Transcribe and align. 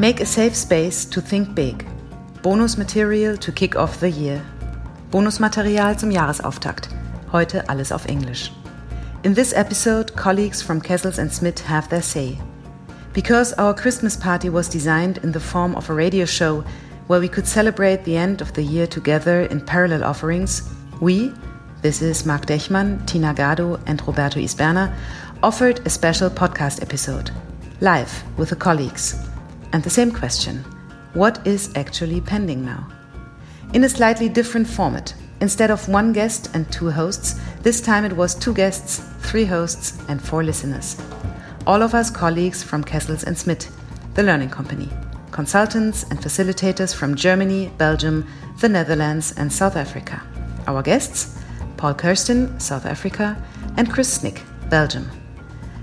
Make 0.00 0.22
a 0.22 0.24
safe 0.24 0.56
space 0.56 1.04
to 1.10 1.20
think 1.20 1.54
big. 1.54 1.86
Bonus 2.40 2.78
Material 2.78 3.36
to 3.36 3.52
kick 3.52 3.76
off 3.76 4.00
the 4.00 4.08
year. 4.08 4.42
Bonusmaterial 5.10 5.98
zum 5.98 6.10
Jahresauftakt. 6.10 6.88
Heute 7.30 7.68
alles 7.68 7.92
auf 7.92 8.06
Englisch. 8.06 8.50
In 9.24 9.34
this 9.34 9.52
episode, 9.52 10.16
colleagues 10.16 10.62
from 10.62 10.80
Kessels 10.80 11.18
and 11.18 11.30
Smith 11.30 11.60
have 11.66 11.90
their 11.90 12.00
say. 12.00 12.38
Because 13.12 13.52
our 13.58 13.74
Christmas 13.74 14.16
party 14.16 14.48
was 14.48 14.70
designed 14.70 15.18
in 15.18 15.32
the 15.32 15.38
form 15.38 15.74
of 15.76 15.90
a 15.90 15.94
radio 15.94 16.24
show 16.24 16.64
where 17.06 17.20
we 17.20 17.28
could 17.28 17.46
celebrate 17.46 18.02
the 18.04 18.16
end 18.16 18.40
of 18.40 18.54
the 18.54 18.62
year 18.62 18.86
together 18.86 19.42
in 19.50 19.60
parallel 19.60 20.02
offerings, 20.02 20.62
we, 21.02 21.30
this 21.82 22.00
is 22.00 22.24
Marc 22.24 22.46
Dechmann, 22.46 23.06
Tina 23.06 23.34
Gado, 23.34 23.78
and 23.84 24.00
Roberto 24.06 24.40
Isberna, 24.40 24.96
offered 25.42 25.86
a 25.86 25.90
special 25.90 26.30
podcast 26.30 26.80
episode, 26.80 27.30
live 27.82 28.24
with 28.38 28.48
the 28.48 28.56
colleagues. 28.56 29.29
And 29.72 29.82
the 29.82 29.90
same 29.90 30.10
question 30.10 30.64
what 31.14 31.44
is 31.46 31.72
actually 31.74 32.20
pending 32.20 32.64
now? 32.64 32.86
In 33.72 33.84
a 33.84 33.88
slightly 33.88 34.28
different 34.28 34.66
format. 34.66 35.14
Instead 35.40 35.70
of 35.70 35.88
one 35.88 36.12
guest 36.12 36.50
and 36.54 36.70
two 36.70 36.90
hosts, 36.90 37.40
this 37.62 37.80
time 37.80 38.04
it 38.04 38.12
was 38.12 38.34
two 38.34 38.54
guests, 38.54 38.98
three 39.20 39.44
hosts, 39.44 39.98
and 40.08 40.22
four 40.22 40.44
listeners. 40.44 41.00
All 41.66 41.82
of 41.82 41.94
us 41.94 42.10
colleagues 42.10 42.62
from 42.62 42.84
Kessels 42.84 43.24
and 43.24 43.36
Smith, 43.36 43.74
the 44.14 44.22
learning 44.22 44.50
company, 44.50 44.88
consultants 45.30 46.04
and 46.04 46.18
facilitators 46.18 46.94
from 46.94 47.14
Germany, 47.14 47.72
Belgium, 47.78 48.26
the 48.60 48.68
Netherlands, 48.68 49.32
and 49.36 49.52
South 49.52 49.76
Africa. 49.76 50.22
Our 50.66 50.82
guests 50.82 51.38
Paul 51.76 51.94
Kirsten, 51.94 52.60
South 52.60 52.84
Africa, 52.84 53.42
and 53.78 53.90
Chris 53.90 54.12
Snick, 54.12 54.42
Belgium. 54.68 55.10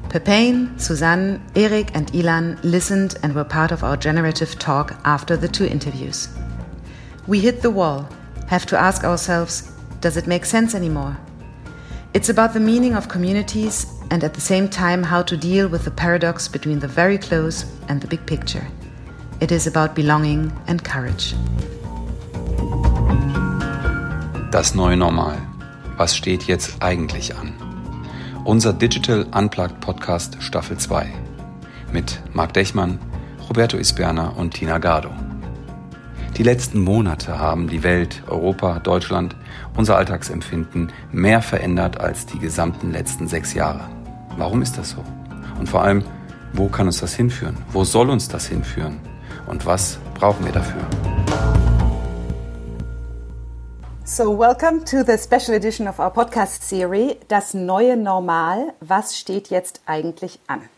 Pepijn, 0.10 0.80
Suzanne, 0.80 1.42
Eric, 1.56 1.92
and 1.94 2.12
Ilan 2.14 2.58
listened 2.64 3.18
and 3.24 3.36
were 3.36 3.44
part 3.44 3.72
of 3.72 3.84
our 3.84 3.98
generative 3.98 4.58
talk 4.58 4.94
after 5.04 5.36
the 5.36 5.50
two 5.50 5.66
interviews. 5.66 6.30
We 7.28 7.42
hit 7.42 7.62
the 7.62 7.72
wall, 7.72 8.08
have 8.48 8.66
to 8.68 8.78
ask 8.78 9.04
ourselves 9.04 9.72
does 10.00 10.16
it 10.16 10.28
make 10.28 10.46
sense 10.46 10.76
anymore? 10.76 11.18
It's 12.14 12.30
about 12.30 12.54
the 12.54 12.60
meaning 12.60 12.96
of 12.96 13.10
communities 13.10 13.86
and 14.12 14.24
at 14.24 14.34
the 14.34 14.42
same 14.42 14.70
time 14.70 15.04
how 15.04 15.24
to 15.24 15.36
deal 15.36 15.68
with 15.68 15.84
the 15.84 15.92
paradox 15.92 16.48
between 16.48 16.80
the 16.80 16.88
very 16.88 17.18
close 17.18 17.66
and 17.90 18.00
the 18.00 18.08
big 18.08 18.26
picture. 18.26 18.66
It 19.42 19.52
is 19.52 19.68
about 19.68 19.94
belonging 19.96 20.52
and 20.68 20.84
courage. 20.84 21.36
Das 24.52 24.74
neue 24.74 24.96
Normal. 24.96 25.38
Was 25.98 26.16
steht 26.16 26.44
jetzt 26.44 26.82
eigentlich 26.82 27.36
an? 27.36 27.67
Unser 28.48 28.72
Digital 28.72 29.26
Unplugged 29.36 29.82
Podcast 29.82 30.38
Staffel 30.42 30.78
2 30.78 31.06
mit 31.92 32.22
Marc 32.32 32.54
Dechmann, 32.54 32.98
Roberto 33.50 33.76
Isberna 33.76 34.30
und 34.30 34.54
Tina 34.54 34.78
Gardo. 34.78 35.10
Die 36.38 36.44
letzten 36.44 36.80
Monate 36.80 37.40
haben 37.40 37.68
die 37.68 37.84
Welt, 37.84 38.24
Europa, 38.26 38.80
Deutschland, 38.80 39.36
unser 39.76 39.98
Alltagsempfinden 39.98 40.94
mehr 41.12 41.42
verändert 41.42 42.00
als 42.00 42.26
die 42.26 42.40
gesamten 42.40 42.94
letzten 42.94 43.28
sechs 43.28 43.54
Jahre. 43.54 43.90
Warum 44.38 44.62
ist 44.62 44.78
das 44.78 44.92
so? 44.92 45.04
Und 45.60 45.68
vor 45.68 45.84
allem, 45.84 46.06
wo 46.54 46.70
kann 46.70 46.88
uns 46.88 47.02
das 47.02 47.16
hinführen? 47.16 47.58
Wo 47.74 47.84
soll 47.84 48.10
uns 48.10 48.30
das 48.30 48.48
hinführen? 48.48 49.02
Und 49.48 49.66
was 49.66 50.00
brauchen 50.14 50.46
wir 50.46 50.54
dafür? 50.54 51.17
So, 54.10 54.32
welcome 54.32 54.86
to 54.86 55.04
the 55.04 55.18
special 55.18 55.54
edition 55.54 55.86
of 55.86 56.00
our 56.00 56.10
podcast 56.10 56.64
series, 56.64 57.18
Das 57.28 57.54
neue 57.54 57.98
Normal. 57.98 58.74
Was 58.80 59.14
steht 59.14 59.50
jetzt 59.50 59.82
eigentlich 59.86 60.40
an? 60.48 60.70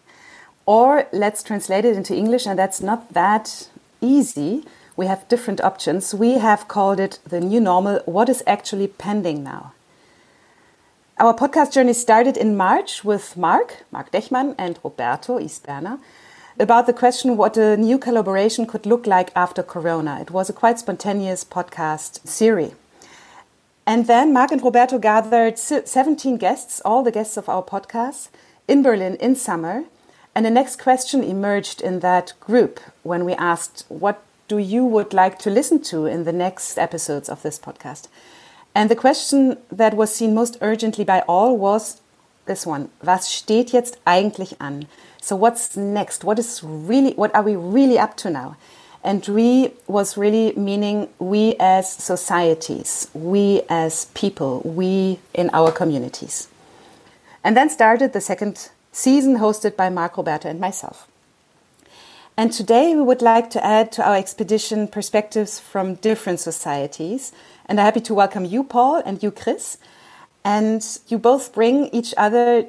Or 0.65 1.05
let's 1.11 1.43
translate 1.43 1.85
it 1.85 1.95
into 1.95 2.15
English, 2.15 2.47
and 2.47 2.57
that's 2.57 2.81
not 2.81 3.13
that 3.13 3.69
easy. 4.01 4.65
We 4.97 5.05
have 5.05 5.27
different 5.27 5.61
options. 5.61 6.11
We 6.11 6.39
have 6.39 6.67
called 6.67 6.99
it 6.99 7.19
the 7.23 7.39
new 7.39 7.61
normal. 7.61 7.99
What 8.07 8.29
is 8.29 8.41
actually 8.47 8.87
pending 8.87 9.43
now? 9.43 9.73
Our 11.19 11.35
podcast 11.35 11.73
journey 11.73 11.93
started 11.93 12.35
in 12.35 12.57
March 12.57 13.05
with 13.05 13.37
Mark, 13.37 13.85
Mark 13.91 14.11
Dechmann, 14.11 14.55
and 14.57 14.79
Roberto 14.83 15.37
Isberna 15.37 15.99
about 16.57 16.87
the 16.87 16.93
question 16.93 17.37
what 17.37 17.57
a 17.57 17.77
new 17.77 17.99
collaboration 17.99 18.65
could 18.65 18.87
look 18.87 19.05
like 19.05 19.29
after 19.35 19.61
Corona. 19.61 20.19
It 20.19 20.31
was 20.31 20.49
a 20.49 20.53
quite 20.53 20.79
spontaneous 20.79 21.43
podcast 21.43 22.27
series. 22.27 22.73
And 23.89 24.05
then 24.05 24.31
Mark 24.31 24.51
and 24.51 24.61
Roberto 24.61 24.99
gathered 24.99 25.57
17 25.57 26.37
guests, 26.37 26.79
all 26.85 27.01
the 27.01 27.11
guests 27.11 27.37
of 27.37 27.49
our 27.49 27.63
podcast, 27.63 28.29
in 28.67 28.83
Berlin 28.83 29.15
in 29.15 29.35
summer. 29.35 29.85
And 30.35 30.45
the 30.45 30.51
next 30.51 30.75
question 30.79 31.23
emerged 31.23 31.81
in 31.81 32.01
that 32.01 32.33
group 32.39 32.79
when 33.01 33.25
we 33.25 33.33
asked, 33.33 33.85
What 33.89 34.21
do 34.47 34.59
you 34.59 34.85
would 34.85 35.11
like 35.11 35.39
to 35.39 35.49
listen 35.49 35.81
to 35.85 36.05
in 36.05 36.23
the 36.23 36.31
next 36.31 36.77
episodes 36.77 37.29
of 37.29 37.41
this 37.41 37.57
podcast? 37.57 38.09
And 38.75 38.91
the 38.91 38.95
question 38.95 39.57
that 39.71 39.95
was 39.95 40.13
seen 40.13 40.35
most 40.35 40.59
urgently 40.61 41.03
by 41.03 41.21
all 41.21 41.57
was 41.57 41.99
this 42.45 42.67
one 42.67 42.89
Was 43.01 43.27
steht 43.27 43.71
jetzt 43.71 43.97
eigentlich 44.05 44.53
an? 44.59 44.85
So, 45.19 45.35
what's 45.35 45.75
next? 45.75 46.23
What 46.23 46.37
is 46.37 46.61
really, 46.63 47.13
what 47.13 47.33
are 47.33 47.41
we 47.41 47.55
really 47.55 47.97
up 47.97 48.15
to 48.17 48.29
now? 48.29 48.55
And 49.03 49.25
we 49.27 49.71
was 49.87 50.17
really 50.17 50.53
meaning 50.53 51.07
we 51.19 51.55
as 51.59 51.91
societies, 51.91 53.09
we 53.13 53.61
as 53.69 54.05
people, 54.13 54.61
we 54.65 55.19
in 55.33 55.49
our 55.53 55.71
communities. 55.71 56.49
And 57.43 57.55
then 57.55 57.69
started 57.69 58.11
the 58.11 58.21
second 58.21 58.69
season 58.91 59.37
hosted 59.37 59.75
by 59.77 59.89
Mark 59.89 60.17
Roberto 60.17 60.49
and 60.49 60.59
myself. 60.59 61.07
And 62.35 62.51
today 62.53 62.95
we 62.95 63.01
would 63.01 63.21
like 63.21 63.49
to 63.51 63.65
add 63.65 63.91
to 63.93 64.07
our 64.07 64.15
expedition 64.15 64.87
perspectives 64.87 65.59
from 65.59 65.95
different 65.95 66.39
societies. 66.39 67.31
And 67.65 67.79
I'm 67.79 67.85
happy 67.85 68.01
to 68.01 68.13
welcome 68.13 68.45
you, 68.45 68.63
Paul, 68.63 69.01
and 69.05 69.21
you, 69.21 69.31
Chris. 69.31 69.77
And 70.43 70.85
you 71.07 71.17
both 71.17 71.53
bring 71.53 71.87
each 71.87 72.13
other 72.17 72.65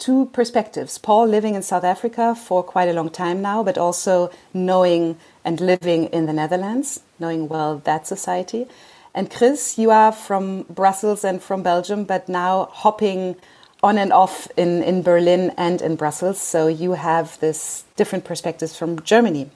two 0.00 0.26
perspectives. 0.32 0.98
Paul 0.98 1.28
living 1.28 1.54
in 1.54 1.62
South 1.62 1.84
Africa 1.84 2.34
for 2.34 2.64
quite 2.64 2.88
a 2.88 2.92
long 2.92 3.10
time 3.10 3.40
now, 3.40 3.62
but 3.62 3.78
also 3.78 4.30
knowing 4.52 5.16
and 5.44 5.60
living 5.60 6.06
in 6.06 6.26
the 6.26 6.32
Netherlands, 6.32 7.00
knowing 7.20 7.46
well 7.48 7.78
that 7.84 8.06
society. 8.06 8.66
And 9.14 9.30
Chris, 9.30 9.78
you 9.78 9.90
are 9.90 10.10
from 10.10 10.62
Brussels 10.62 11.22
and 11.22 11.42
from 11.42 11.62
Belgium, 11.62 12.04
but 12.04 12.28
now 12.28 12.70
hopping 12.72 13.36
on 13.82 13.98
and 13.98 14.12
off 14.12 14.48
in, 14.56 14.82
in 14.82 15.02
Berlin 15.02 15.52
and 15.56 15.82
in 15.82 15.96
Brussels. 15.96 16.40
So 16.40 16.66
you 16.66 16.92
have 16.92 17.38
this 17.40 17.84
different 17.96 18.24
perspectives 18.24 18.76
from 18.76 19.00
Germany 19.02 19.50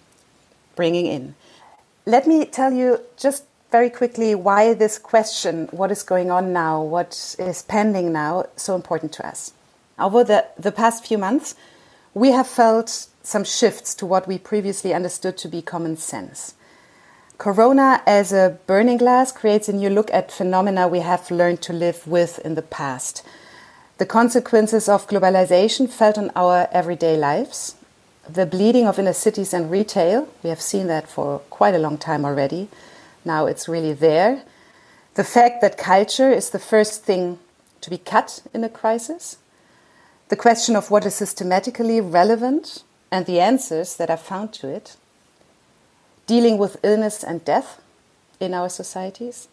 bringing 0.77 1.07
in. 1.07 1.35
Let 2.07 2.27
me 2.27 2.45
tell 2.45 2.73
you 2.73 3.01
just 3.17 3.45
very 3.71 3.91
quickly 3.91 4.35
why 4.35 4.75
this 4.75 4.99
question, 4.99 5.69
what 5.71 5.91
is 5.91 6.03
going 6.03 6.31
on 6.31 6.53
now, 6.53 6.83
what 6.83 7.35
is 7.39 7.63
pending 7.63 8.13
now, 8.13 8.47
so 8.57 8.75
important 8.75 9.13
to 9.15 9.27
us. 9.27 9.53
Over 9.99 10.25
the, 10.25 10.47
the 10.59 10.73
past 10.73 11.07
few 11.07 11.19
months, 11.19 11.55
we 12.15 12.31
have 12.33 12.47
felt 12.47 13.09
some 13.23 13.45
shifts 13.45 13.95
to 13.97 14.07
what 14.07 14.27
we 14.27 14.39
previously 14.39 14.93
understood 14.93 15.37
to 15.39 15.49
be 15.49 15.63
common 15.63 15.97
sense. 15.97 16.55
Corona 17.39 18.03
as 18.07 18.33
a 18.33 18.59
burning 18.67 18.97
glass 18.97 19.33
creates 19.33 19.69
a 19.69 19.73
new 19.73 19.91
look 19.91 20.11
at 20.13 20.31
phenomena 20.31 20.87
we 20.87 21.01
have 21.01 21.31
learned 21.31 21.61
to 21.63 21.73
live 21.73 22.07
with 22.07 22.39
in 22.41 22.55
the 22.55 22.63
past. 22.63 23.25
The 23.99 24.07
consequences 24.07 24.89
of 24.89 25.07
globalization 25.09 25.89
felt 25.89 26.19
on 26.19 26.31
our 26.37 26.69
everyday 26.73 27.17
lives, 27.17 27.77
the 28.29 28.47
bleeding 28.47 28.87
of 28.87 28.99
inner 28.99 29.13
cities 29.13 29.53
and 29.53 29.71
retail, 29.71 30.29
we 30.43 30.51
have 30.51 30.61
seen 30.61 30.87
that 30.87 31.09
for 31.09 31.41
quite 31.51 31.75
a 31.75 31.79
long 31.79 31.99
time 31.99 32.25
already. 32.25 32.69
Now 33.25 33.47
it's 33.47 33.69
really 33.69 33.93
there. 33.93 34.43
The 35.15 35.25
fact 35.25 35.61
that 35.61 35.77
culture 35.77 36.31
is 36.31 36.51
the 36.51 36.59
first 36.59 37.05
thing 37.05 37.39
to 37.81 37.91
be 37.91 37.99
cut 37.99 38.43
in 38.53 38.65
a 38.65 38.69
crisis 38.69 39.37
the 40.29 40.37
question 40.37 40.77
of 40.77 40.91
what 40.91 41.05
is 41.05 41.15
systematically 41.15 42.01
relevant 42.01 42.83
and 43.11 43.27
the 43.27 43.41
answers 43.41 43.97
that 43.97 44.11
are 44.11 44.17
found 44.17 44.53
to 44.55 44.69
it, 44.69 44.97
dealing 46.27 46.59
with 46.59 46.77
illness 46.83 47.23
and 47.23 47.45
death 47.45 47.81
in 48.41 48.55
our 48.55 48.69
societies, 48.69 49.49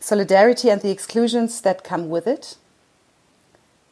solidarity 0.00 0.68
and 0.68 0.82
the 0.82 0.90
exclusions 0.90 1.60
that 1.60 1.84
come 1.84 2.08
with 2.08 2.26
it, 2.26 2.56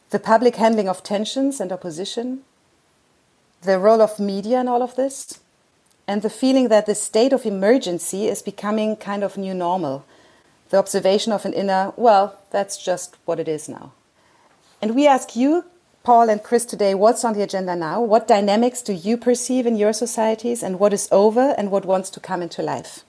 the 0.09 0.19
public 0.19 0.57
handling 0.57 0.87
of 0.87 1.01
tensions 1.01 1.59
and 1.59 1.71
opposition, 1.71 2.41
the 3.63 3.79
role 3.79 4.01
of 4.01 4.19
media 4.19 4.59
in 4.61 4.67
all 4.67 4.83
of 4.83 4.95
this, 4.95 5.39
and 6.07 6.21
the 6.21 6.29
feeling 6.29 6.67
that 6.67 6.85
the 6.85 6.93
state 6.93 7.33
of 7.33 7.45
emergency 7.45 8.27
is 8.27 8.41
becoming 8.41 8.95
kind 8.95 9.23
of 9.23 9.37
new 9.37 9.53
normal, 9.53 10.05
the 10.69 10.77
observation 10.77 11.31
of 11.31 11.45
an 11.45 11.53
inner, 11.53 11.93
well, 11.95 12.37
that's 12.51 12.83
just 12.83 13.15
what 13.25 13.39
it 13.39 13.47
is 13.47 13.69
now. 13.69 13.93
And 14.81 14.95
we 14.95 15.07
ask 15.07 15.35
you, 15.35 15.65
Paul 16.03 16.29
and 16.29 16.43
Chris 16.43 16.65
today 16.65 16.93
what's 16.93 17.23
on 17.23 17.31
the 17.31 17.43
agenda 17.43 17.77
now? 17.77 18.01
What 18.01 18.27
dynamics 18.27 18.81
do 18.81 18.91
you 18.91 19.15
perceive 19.15 19.65
in 19.65 19.77
your 19.77 19.93
societies, 19.93 20.61
and 20.61 20.77
what 20.77 20.91
is 20.91 21.07
over 21.13 21.55
and 21.57 21.71
what 21.71 21.85
wants 21.85 22.09
to 22.09 22.19
come 22.19 22.41
into 22.41 22.61
life? 22.61 23.05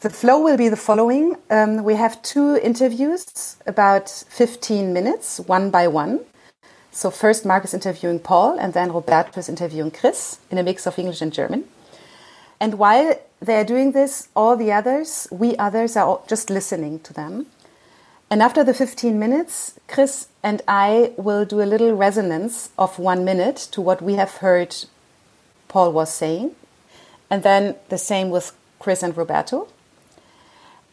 The 0.00 0.10
flow 0.10 0.42
will 0.42 0.56
be 0.56 0.68
the 0.68 0.76
following 0.76 1.36
um, 1.48 1.84
we 1.84 1.94
have 1.94 2.20
two 2.22 2.56
interviews, 2.56 3.56
about 3.68 4.10
15 4.10 4.92
minutes, 4.92 5.38
one 5.38 5.70
by 5.70 5.86
one. 5.86 6.24
So, 6.90 7.12
first, 7.12 7.46
Marc 7.46 7.64
is 7.64 7.72
interviewing 7.72 8.18
Paul, 8.18 8.58
and 8.58 8.74
then 8.74 8.90
Roberto 8.92 9.38
is 9.38 9.48
interviewing 9.48 9.92
Chris 9.92 10.40
in 10.50 10.58
a 10.58 10.64
mix 10.64 10.88
of 10.88 10.98
English 10.98 11.22
and 11.22 11.32
German. 11.32 11.68
And 12.58 12.80
while 12.80 13.14
they're 13.38 13.64
doing 13.64 13.92
this, 13.92 14.26
all 14.34 14.56
the 14.56 14.72
others, 14.72 15.28
we 15.30 15.56
others, 15.56 15.96
are 15.96 16.20
just 16.26 16.50
listening 16.50 16.98
to 17.00 17.12
them. 17.12 17.46
And 18.30 18.42
after 18.42 18.62
the 18.62 18.74
15 18.74 19.18
minutes, 19.18 19.78
Chris 19.88 20.28
and 20.42 20.60
I 20.68 21.12
will 21.16 21.46
do 21.46 21.62
a 21.62 21.64
little 21.64 21.94
resonance 21.94 22.70
of 22.78 22.98
one 22.98 23.24
minute 23.24 23.56
to 23.72 23.80
what 23.80 24.02
we 24.02 24.14
have 24.14 24.36
heard 24.36 24.76
Paul 25.68 25.92
was 25.92 26.12
saying. 26.12 26.52
And 27.30 27.42
then 27.42 27.76
the 27.88 27.98
same 27.98 28.28
with 28.30 28.52
Chris 28.78 29.02
and 29.02 29.16
Roberto. 29.16 29.68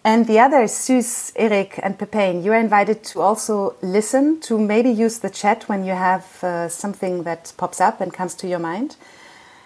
And 0.03 0.27
the 0.27 0.39
others, 0.39 0.71
Sus, 0.71 1.33
Eric, 1.35 1.79
and 1.81 1.97
Pepijn, 1.97 2.43
you 2.43 2.53
are 2.53 2.59
invited 2.59 3.03
to 3.05 3.21
also 3.21 3.75
listen, 3.81 4.39
to 4.41 4.59
maybe 4.59 4.91
use 4.91 5.19
the 5.19 5.31
chat 5.31 5.67
when 5.67 5.83
you 5.83 5.93
have 5.93 6.43
uh, 6.43 6.69
something 6.69 7.23
that 7.23 7.51
pops 7.57 7.81
up 7.81 7.99
and 7.99 8.13
comes 8.13 8.35
to 8.35 8.47
your 8.47 8.59
mind. 8.59 8.97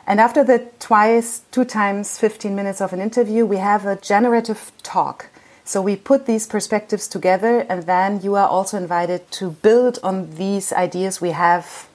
And 0.08 0.20
after 0.20 0.44
the 0.44 0.66
twice, 0.80 1.42
two 1.52 1.66
times 1.66 2.18
15 2.18 2.56
minutes 2.56 2.80
of 2.80 2.94
an 2.94 3.02
interview, 3.02 3.46
we 3.46 3.58
have 3.58 3.86
a 3.86 3.98
generative 3.98 4.72
talk. 4.82 5.28
So 5.70 5.84
we 5.84 5.98
put 5.98 6.26
these 6.26 6.48
perspectives 6.48 7.08
together, 7.08 7.60
and 7.70 7.84
then 7.84 8.22
you 8.24 8.34
are 8.34 8.48
also 8.48 8.76
invited 8.76 9.30
to 9.34 9.52
build 9.52 10.00
on 10.02 10.36
these 10.36 10.74
ideas 10.74 11.22
we 11.22 11.30
have 11.30 11.88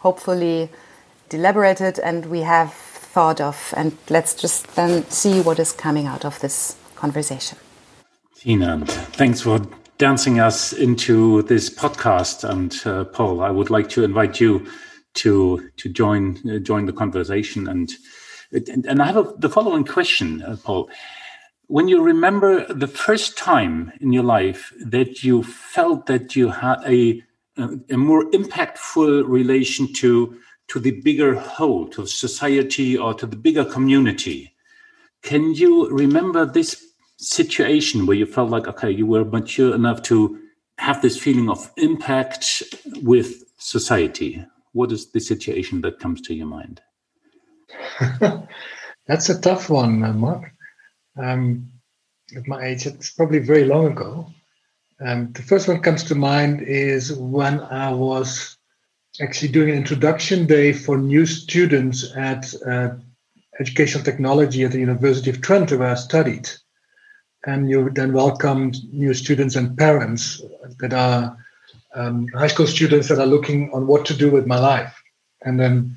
hopefully 0.00 0.68
deliberated 1.30 1.98
and 1.98 2.26
we 2.26 2.40
have 2.40 2.74
thought 2.74 3.40
of. 3.40 3.72
And 3.78 3.96
let's 4.10 4.34
just 4.34 4.76
then 4.76 5.08
see 5.08 5.40
what 5.40 5.58
is 5.58 5.72
coming 5.72 6.06
out 6.06 6.26
of 6.26 6.38
this 6.40 6.76
conversation. 6.96 7.56
Tina, 8.36 8.84
thanks 9.16 9.40
for 9.40 9.58
dancing 9.96 10.38
us 10.38 10.74
into 10.74 11.44
this 11.44 11.70
podcast. 11.70 12.44
And 12.46 12.78
uh, 12.84 13.04
Paul, 13.04 13.40
I 13.40 13.50
would 13.50 13.70
like 13.70 13.88
to 13.96 14.04
invite 14.04 14.38
you 14.38 14.66
to 15.14 15.70
to 15.78 15.88
join 15.88 16.36
uh, 16.46 16.58
join 16.58 16.84
the 16.84 16.92
conversation. 16.92 17.68
And 17.68 17.90
and, 18.52 19.00
I 19.00 19.06
have 19.06 19.16
a, 19.16 19.32
the 19.38 19.48
following 19.48 19.84
question, 19.84 20.42
uh, 20.42 20.56
Paul. 20.62 20.90
When 21.66 21.88
you 21.88 22.02
remember 22.02 22.72
the 22.72 22.86
first 22.86 23.38
time 23.38 23.92
in 24.00 24.12
your 24.12 24.22
life 24.22 24.72
that 24.84 25.24
you 25.24 25.42
felt 25.42 26.06
that 26.06 26.36
you 26.36 26.48
had 26.50 26.76
a 26.86 27.22
a 27.88 27.96
more 27.96 28.24
impactful 28.32 29.28
relation 29.28 29.92
to 29.94 30.36
to 30.68 30.80
the 30.80 31.00
bigger 31.02 31.34
whole, 31.34 31.86
to 31.88 32.06
society, 32.06 32.96
or 32.96 33.14
to 33.14 33.26
the 33.26 33.36
bigger 33.36 33.64
community, 33.64 34.54
can 35.22 35.54
you 35.54 35.88
remember 35.90 36.44
this 36.44 36.84
situation 37.18 38.06
where 38.06 38.16
you 38.16 38.26
felt 38.26 38.50
like 38.50 38.66
okay, 38.66 38.90
you 38.90 39.06
were 39.06 39.24
mature 39.24 39.74
enough 39.74 40.02
to 40.02 40.38
have 40.78 41.00
this 41.00 41.16
feeling 41.16 41.48
of 41.48 41.70
impact 41.76 42.62
with 43.02 43.44
society? 43.58 44.44
what 44.74 44.92
is 44.92 45.10
the 45.12 45.20
situation 45.20 45.80
that 45.80 45.98
comes 45.98 46.20
to 46.20 46.34
your 46.34 46.46
mind? 46.46 46.82
That's 49.06 49.28
a 49.30 49.40
tough 49.40 49.70
one, 49.70 50.18
Mark. 50.18 50.52
Um, 51.16 51.70
at 52.36 52.48
my 52.48 52.64
age, 52.64 52.86
it's 52.86 53.10
probably 53.10 53.38
very 53.38 53.64
long 53.64 53.86
ago. 53.86 54.26
Um, 55.04 55.32
the 55.32 55.42
first 55.42 55.68
one 55.68 55.80
comes 55.80 56.04
to 56.04 56.14
mind 56.14 56.62
is 56.62 57.12
when 57.12 57.60
I 57.60 57.92
was 57.92 58.56
actually 59.20 59.52
doing 59.52 59.70
an 59.70 59.76
introduction 59.76 60.46
day 60.46 60.72
for 60.72 60.96
new 60.96 61.26
students 61.26 62.16
at 62.16 62.52
uh, 62.66 62.90
educational 63.60 64.04
technology 64.04 64.64
at 64.64 64.72
the 64.72 64.80
University 64.80 65.30
of 65.30 65.40
Twente, 65.40 65.78
where 65.78 65.90
I 65.90 65.94
studied. 65.94 66.48
And 67.46 67.68
you 67.68 67.90
then 67.90 68.12
welcomed 68.12 68.76
new 68.92 69.12
students 69.14 69.56
and 69.56 69.76
parents 69.76 70.40
that 70.80 70.94
are 70.94 71.36
um, 71.94 72.26
high 72.28 72.46
school 72.46 72.66
students 72.66 73.08
that 73.08 73.18
are 73.18 73.26
looking 73.26 73.70
on 73.72 73.86
what 73.86 74.06
to 74.06 74.14
do 74.14 74.30
with 74.30 74.46
my 74.46 74.58
life. 74.58 75.00
And 75.42 75.60
then 75.60 75.96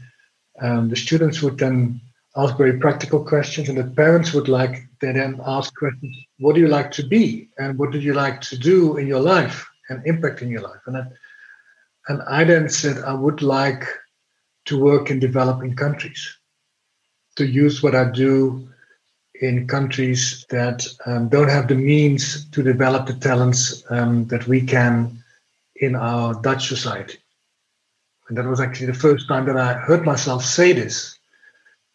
um, 0.61 0.89
the 0.89 0.95
students 0.95 1.41
would 1.41 1.57
then 1.57 2.01
ask 2.37 2.55
very 2.57 2.77
practical 2.79 3.23
questions, 3.23 3.67
and 3.67 3.77
the 3.77 3.83
parents 3.83 4.33
would 4.33 4.47
like 4.47 4.87
they 5.01 5.11
then 5.11 5.41
ask 5.45 5.75
questions: 5.75 6.15
What 6.39 6.55
do 6.55 6.61
you 6.61 6.67
like 6.67 6.91
to 6.91 7.05
be, 7.05 7.49
and 7.57 7.77
what 7.77 7.91
do 7.91 7.99
you 7.99 8.13
like 8.13 8.41
to 8.41 8.57
do 8.57 8.97
in 8.97 9.07
your 9.07 9.19
life, 9.19 9.67
and 9.89 10.05
impact 10.05 10.41
in 10.41 10.49
your 10.49 10.61
life? 10.61 10.81
And 10.85 10.95
then, 10.95 11.11
and 12.07 12.21
I 12.23 12.43
then 12.43 12.69
said 12.69 13.03
I 13.03 13.13
would 13.13 13.41
like 13.41 13.83
to 14.65 14.79
work 14.79 15.09
in 15.09 15.19
developing 15.19 15.75
countries, 15.75 16.37
to 17.37 17.45
use 17.45 17.81
what 17.81 17.95
I 17.95 18.11
do 18.11 18.69
in 19.41 19.67
countries 19.67 20.45
that 20.49 20.85
um, 21.05 21.29
don't 21.29 21.49
have 21.49 21.67
the 21.67 21.75
means 21.75 22.49
to 22.49 22.63
develop 22.63 23.07
the 23.07 23.13
talents 23.13 23.83
um, 23.89 24.25
that 24.27 24.47
we 24.47 24.61
can 24.61 25.23
in 25.75 25.95
our 25.95 26.33
Dutch 26.41 26.67
society. 26.67 27.17
And 28.27 28.37
that 28.37 28.45
was 28.45 28.59
actually 28.59 28.87
the 28.87 28.93
first 28.93 29.27
time 29.27 29.45
that 29.45 29.57
I 29.57 29.73
heard 29.73 30.05
myself 30.05 30.43
say 30.43 30.73
this, 30.73 31.16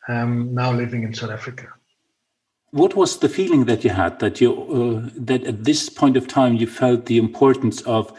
um, 0.08 0.54
now 0.54 0.72
living 0.72 1.02
in 1.02 1.14
South 1.14 1.30
Africa. 1.30 1.68
What 2.70 2.96
was 2.96 3.18
the 3.18 3.28
feeling 3.28 3.66
that 3.66 3.84
you 3.84 3.90
had 3.90 4.18
that 4.20 4.40
you 4.40 4.50
uh, 4.52 5.10
that 5.16 5.44
at 5.44 5.64
this 5.64 5.90
point 5.90 6.16
of 6.16 6.26
time 6.26 6.56
you 6.56 6.66
felt 6.66 7.06
the 7.06 7.18
importance 7.18 7.82
of 7.82 8.12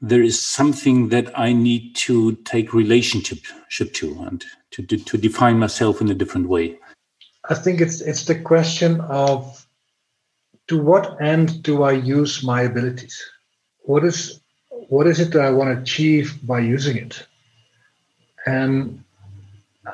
there 0.00 0.22
is 0.22 0.40
something 0.40 1.08
that 1.08 1.38
I 1.38 1.52
need 1.52 1.94
to 1.96 2.36
take 2.44 2.74
relationship 2.74 3.38
to 3.70 4.22
and 4.26 4.44
to, 4.70 4.82
to, 4.82 4.96
to 4.98 5.18
define 5.18 5.58
myself 5.58 6.00
in 6.00 6.10
a 6.10 6.14
different 6.14 6.48
way? 6.48 6.78
I 7.48 7.54
think 7.54 7.80
it's 7.80 8.00
it's 8.00 8.24
the 8.24 8.38
question 8.38 9.00
of 9.02 9.66
to 10.68 10.82
what 10.82 11.20
end 11.20 11.62
do 11.62 11.82
I 11.82 11.92
use 11.92 12.42
my 12.42 12.62
abilities? 12.62 13.22
What 13.82 14.04
is 14.04 14.40
what 14.88 15.06
is 15.06 15.20
it 15.20 15.32
that 15.32 15.42
I 15.42 15.50
want 15.50 15.74
to 15.74 15.80
achieve 15.80 16.38
by 16.46 16.60
using 16.60 16.96
it? 16.96 17.26
And 18.46 19.04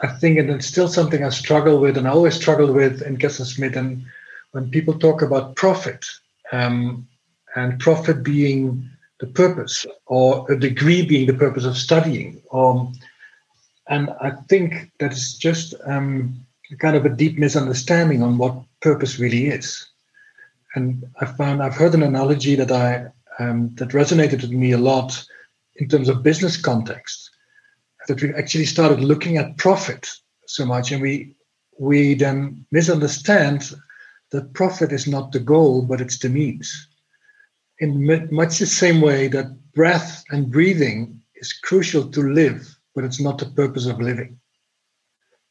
I 0.01 0.09
think, 0.09 0.39
and 0.39 0.51
it's 0.51 0.67
still 0.67 0.89
something 0.89 1.25
I 1.25 1.29
struggle 1.31 1.79
with, 1.79 1.97
and 1.97 2.07
I 2.07 2.11
always 2.11 2.35
struggle 2.35 2.73
with 2.73 3.03
in 3.03 3.19
Smith. 3.31 3.77
And 3.77 4.05
when 4.53 4.71
people 4.71 4.99
talk 4.99 5.23
about 5.23 5.57
profit, 5.57 6.05
um, 6.51 7.07
and 7.55 7.79
profit 7.79 8.23
being 8.23 8.89
the 9.21 9.27
purpose, 9.27 9.85
or 10.07 10.51
a 10.51 10.59
degree 10.59 11.05
being 11.05 11.27
the 11.27 11.35
purpose 11.35 11.65
of 11.65 11.77
studying, 11.77 12.43
um, 12.53 12.93
and 13.89 14.11
I 14.21 14.31
think 14.49 14.91
that 15.01 15.13
is 15.13 15.35
just 15.35 15.75
um, 15.85 16.47
kind 16.79 16.97
of 16.97 17.05
a 17.05 17.11
deep 17.11 17.39
misunderstanding 17.39 18.23
on 18.23 18.39
what 18.39 18.63
purpose 18.81 19.19
really 19.19 19.49
is. 19.49 19.87
And 20.75 21.05
I 21.21 21.27
found 21.27 21.63
I've 21.63 21.75
heard 21.75 21.95
an 21.95 22.03
analogy 22.03 22.55
that 22.55 22.73
I 22.73 23.09
um, 23.39 23.75
that 23.77 23.91
resonated 23.91 24.43
with 24.43 24.51
me 24.51 24.73
a 24.73 24.79
lot 24.79 25.23
in 25.77 25.89
terms 25.89 26.09
of 26.09 26.23
business 26.23 26.57
context. 26.57 27.31
That 28.09 28.21
we 28.23 28.35
actually 28.35 28.67
started 28.67 29.01
looking 29.01 29.37
at 29.37 29.57
profit 29.59 30.09
so 30.47 30.65
much, 30.67 30.93
and 30.93 31.03
we 31.03 31.37
we 31.79 32.15
then 32.15 32.67
misunderstand 32.71 33.73
that 34.31 34.55
profit 34.55 34.93
is 34.93 35.07
not 35.07 35.33
the 35.33 35.41
goal, 35.41 35.83
but 35.83 36.01
it's 36.01 36.19
the 36.19 36.29
means. 36.29 36.89
In 37.79 38.07
much 38.31 38.59
the 38.59 38.67
same 38.67 39.01
way 39.01 39.29
that 39.29 39.73
breath 39.75 40.23
and 40.31 40.51
breathing 40.51 41.21
is 41.35 41.53
crucial 41.53 42.11
to 42.11 42.33
live, 42.33 42.79
but 42.95 43.05
it's 43.05 43.21
not 43.21 43.39
the 43.39 43.47
purpose 43.47 43.87
of 43.87 44.01
living. 44.01 44.39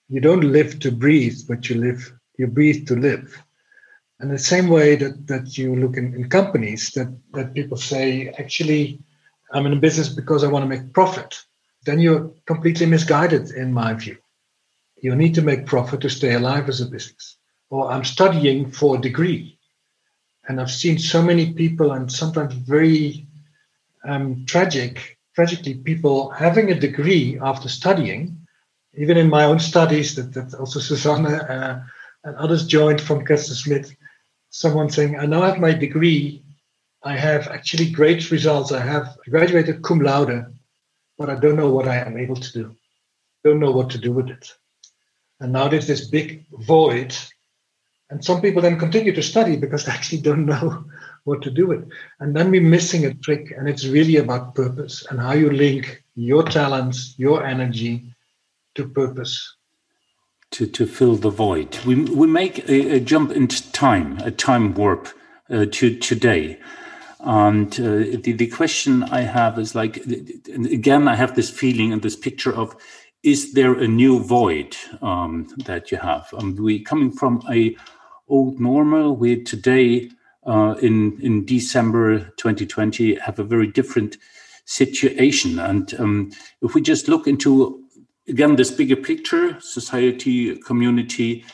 You 0.10 0.22
don't 0.22 0.52
live 0.52 0.80
to 0.80 0.92
breathe, 0.92 1.40
but 1.48 1.70
you 1.70 1.76
live 1.76 2.14
you 2.42 2.48
breathe 2.48 2.88
to 2.88 2.96
live. 2.96 3.42
And 4.20 4.32
the 4.32 4.40
same 4.40 4.68
way 4.68 4.96
that, 4.96 5.28
that 5.28 5.58
you 5.58 5.76
look 5.76 5.96
in, 5.98 6.14
in 6.14 6.30
companies, 6.30 6.92
that, 6.92 7.16
that 7.34 7.54
people 7.54 7.78
say, 7.78 8.30
actually, 8.38 9.00
I'm 9.54 9.66
in 9.66 9.74
a 9.74 9.80
business 9.88 10.10
because 10.10 10.44
I 10.44 10.48
want 10.48 10.64
to 10.64 10.70
make 10.70 10.94
profit, 10.94 11.40
then 11.86 12.00
you're 12.00 12.32
completely 12.46 12.86
misguided, 12.86 13.52
in 13.52 13.74
my 13.74 13.94
view. 13.94 14.18
You 15.02 15.16
need 15.16 15.36
to 15.36 15.42
make 15.42 15.66
profit 15.66 16.02
to 16.02 16.10
stay 16.10 16.34
alive 16.34 16.70
as 16.70 16.82
a 16.82 16.86
business. 16.86 17.38
Or 17.70 17.92
I'm 17.92 18.04
studying 18.04 18.72
for 18.72 18.98
a 18.98 19.02
degree. 19.02 19.58
And 20.48 20.60
I've 20.60 20.72
seen 20.72 21.00
so 21.00 21.22
many 21.22 21.54
people, 21.54 21.92
and 21.92 22.12
sometimes 22.12 22.54
very 22.54 23.28
um, 24.04 24.46
tragic, 24.46 25.18
tragically, 25.34 25.76
people 25.76 26.30
having 26.30 26.72
a 26.72 26.80
degree 26.80 27.40
after 27.42 27.70
studying, 27.70 28.38
even 28.96 29.18
in 29.18 29.30
my 29.30 29.46
own 29.46 29.60
studies, 29.60 30.16
that, 30.16 30.34
that 30.34 30.54
also 30.56 30.80
Susanne 30.80 31.26
uh, 31.26 31.84
and 32.24 32.36
others 32.36 32.68
joined 32.68 33.02
from 33.02 33.26
Kessels 33.26 33.64
Smith, 33.64 33.96
someone 34.50 34.90
saying, 34.90 35.18
I 35.18 35.26
now 35.26 35.42
have 35.42 35.60
my 35.60 35.74
degree. 35.74 36.44
I 37.04 37.18
have 37.18 37.48
actually 37.48 37.90
great 37.90 38.30
results. 38.30 38.72
I 38.72 38.82
have 38.82 39.18
graduated 39.30 39.82
cum 39.82 40.02
laude, 40.02 40.46
but 41.22 41.30
I 41.30 41.36
don't 41.36 41.56
know 41.56 41.70
what 41.70 41.88
I 41.88 41.98
am 41.98 42.18
able 42.18 42.36
to 42.36 42.52
do. 42.52 42.76
Don't 43.44 43.60
know 43.60 43.70
what 43.70 43.92
to 43.92 44.00
do 44.00 44.12
with 44.12 44.30
it. 44.30 44.52
And 45.40 45.54
now 45.54 45.68
there's 45.68 45.86
this 45.86 46.08
big 46.08 46.48
void. 46.52 47.16
And 48.10 48.26
some 48.26 48.42
people 48.42 48.64
then 48.64 48.80
continue 48.80 49.14
to 49.14 49.22
study 49.22 49.56
because 49.56 49.86
they 49.86 49.92
actually 49.92 50.22
don't 50.22 50.48
know 50.48 50.84
what 51.26 51.44
to 51.44 51.52
do 51.52 51.68
with. 51.68 51.88
And 52.20 52.36
then 52.36 52.50
we're 52.50 52.74
missing 52.76 53.06
a 53.06 53.14
trick. 53.14 53.54
And 53.56 53.70
it's 53.70 53.86
really 53.86 54.16
about 54.16 54.56
purpose 54.56 55.06
and 55.12 55.20
how 55.20 55.34
you 55.34 55.52
link 55.52 56.04
your 56.16 56.42
talents, 56.42 57.14
your 57.20 57.46
energy 57.46 58.16
to 58.74 58.90
purpose 58.90 59.56
to, 60.54 60.66
to 60.66 60.86
fill 60.88 61.16
the 61.16 61.30
void. 61.30 61.78
We, 61.86 61.96
we 62.04 62.28
make 62.28 62.68
a, 62.68 62.96
a 62.96 63.00
jump 63.00 63.32
into 63.32 63.72
time, 63.72 64.18
a 64.18 64.32
time 64.32 64.74
warp 64.74 65.08
uh, 65.52 65.66
to 65.72 65.98
today. 65.98 66.60
And 67.24 67.72
uh, 67.80 68.18
the, 68.22 68.34
the 68.34 68.48
question 68.48 69.04
I 69.04 69.22
have 69.22 69.60
is 69.60 69.76
like, 69.76 69.98
again, 69.98 71.08
I 71.08 71.16
have 71.16 71.36
this 71.36 71.50
feeling 71.50 71.94
and 71.94 72.02
this 72.02 72.16
picture 72.16 72.54
of 72.56 72.76
is 73.24 73.54
there 73.54 73.74
a 73.74 73.88
new 73.88 74.24
void 74.24 74.76
um, 75.02 75.48
that 75.66 75.92
you 75.92 75.98
have? 75.98 76.34
Um, 76.36 76.56
we 76.56 76.80
coming 76.84 77.12
from 77.12 77.44
a 77.52 77.76
old 78.28 78.60
normal. 78.60 79.16
We 79.16 79.44
today 79.44 80.10
uh, 80.48 80.76
in 80.82 81.20
in 81.22 81.46
December 81.46 82.32
2020 82.38 83.16
have 83.16 83.38
a 83.38 83.44
very 83.44 83.68
different 83.68 84.18
situation. 84.66 85.60
And 85.60 85.94
um, 86.00 86.32
if 86.64 86.74
we 86.74 86.82
just 86.82 87.08
look 87.08 87.28
into 87.28 87.84
again 88.28 88.56
this 88.56 88.72
bigger 88.72 88.96
picture, 88.96 89.60
society, 89.60 90.56
community, 90.56 91.46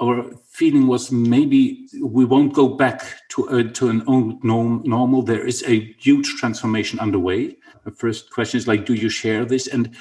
our 0.00 0.30
feeling 0.50 0.86
was 0.86 1.10
maybe 1.10 1.88
we 2.02 2.24
won't 2.24 2.52
go 2.52 2.68
back 2.68 3.02
to 3.30 3.46
a, 3.46 3.64
to 3.64 3.88
an 3.88 4.02
old 4.06 4.44
norm, 4.44 4.82
normal. 4.84 5.22
There 5.22 5.46
is 5.46 5.64
a 5.66 5.94
huge 5.98 6.34
transformation 6.36 7.00
underway. 7.00 7.56
The 7.84 7.90
first 7.92 8.30
question 8.30 8.58
is 8.58 8.68
like, 8.68 8.84
do 8.84 8.94
you 8.94 9.08
share 9.08 9.44
this? 9.44 9.66
And 9.66 9.96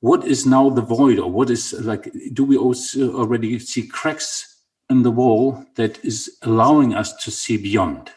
what 0.00 0.24
is 0.24 0.46
now 0.46 0.70
the 0.70 0.82
void, 0.82 1.18
or 1.18 1.30
what 1.30 1.50
is 1.50 1.72
like? 1.80 2.12
Do 2.32 2.44
we 2.44 2.56
also 2.56 3.14
already 3.16 3.58
see 3.58 3.86
cracks 3.86 4.62
in 4.90 5.02
the 5.02 5.10
wall 5.10 5.64
that 5.74 6.04
is 6.04 6.38
allowing 6.42 6.94
us 6.94 7.12
to 7.24 7.30
see 7.30 7.56
beyond? 7.56 8.10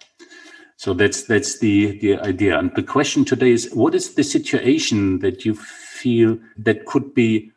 So 0.75 0.93
that's 0.93 1.23
that's 1.23 1.59
the 1.59 1.97
the 1.99 2.17
idea. 2.19 2.59
And 2.59 2.71
the 2.75 2.83
question 2.83 3.25
today 3.25 3.51
is, 3.51 3.71
what 3.73 3.95
is 3.95 4.15
the 4.15 4.23
situation 4.23 5.19
that 5.19 5.45
you 5.45 5.55
feel 5.55 6.37
that 6.57 6.85
could 6.85 7.13
be 7.13 7.51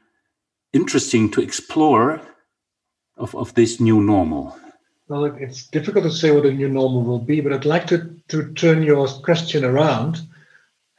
interesting 0.72 1.30
to 1.32 1.42
explore 1.42 2.20
of, 3.16 3.34
of 3.34 3.54
this 3.54 3.80
new 3.80 4.02
normal? 4.02 4.56
Well, 5.08 5.24
it's 5.24 5.66
difficult 5.66 6.04
to 6.04 6.10
say 6.10 6.30
what 6.30 6.46
a 6.46 6.52
new 6.52 6.68
normal 6.68 7.02
will 7.02 7.18
be, 7.18 7.40
but 7.40 7.52
I'd 7.52 7.64
like 7.64 7.86
to, 7.88 8.14
to 8.28 8.52
turn 8.54 8.82
your 8.82 9.06
question 9.08 9.64
around 9.64 10.20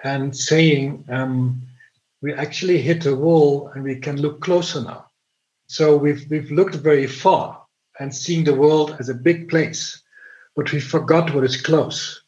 and 0.03 0.35
saying 0.35 1.05
um, 1.09 1.61
we 2.21 2.33
actually 2.33 2.81
hit 2.81 3.05
a 3.05 3.15
wall 3.15 3.69
and 3.69 3.83
we 3.83 3.95
can 3.95 4.21
look 4.21 4.41
closer 4.41 4.81
now. 4.81 5.07
So 5.67 5.97
we've 5.97 6.25
we've 6.29 6.51
looked 6.51 6.75
very 6.75 7.07
far 7.07 7.63
and 7.99 8.13
seen 8.13 8.43
the 8.43 8.53
world 8.53 8.95
as 8.99 9.09
a 9.09 9.15
big 9.15 9.49
place 9.49 10.03
but 10.55 10.71
we 10.71 10.79
forgot 10.79 11.33
what 11.33 11.43
is 11.43 11.59
close, 11.59 12.21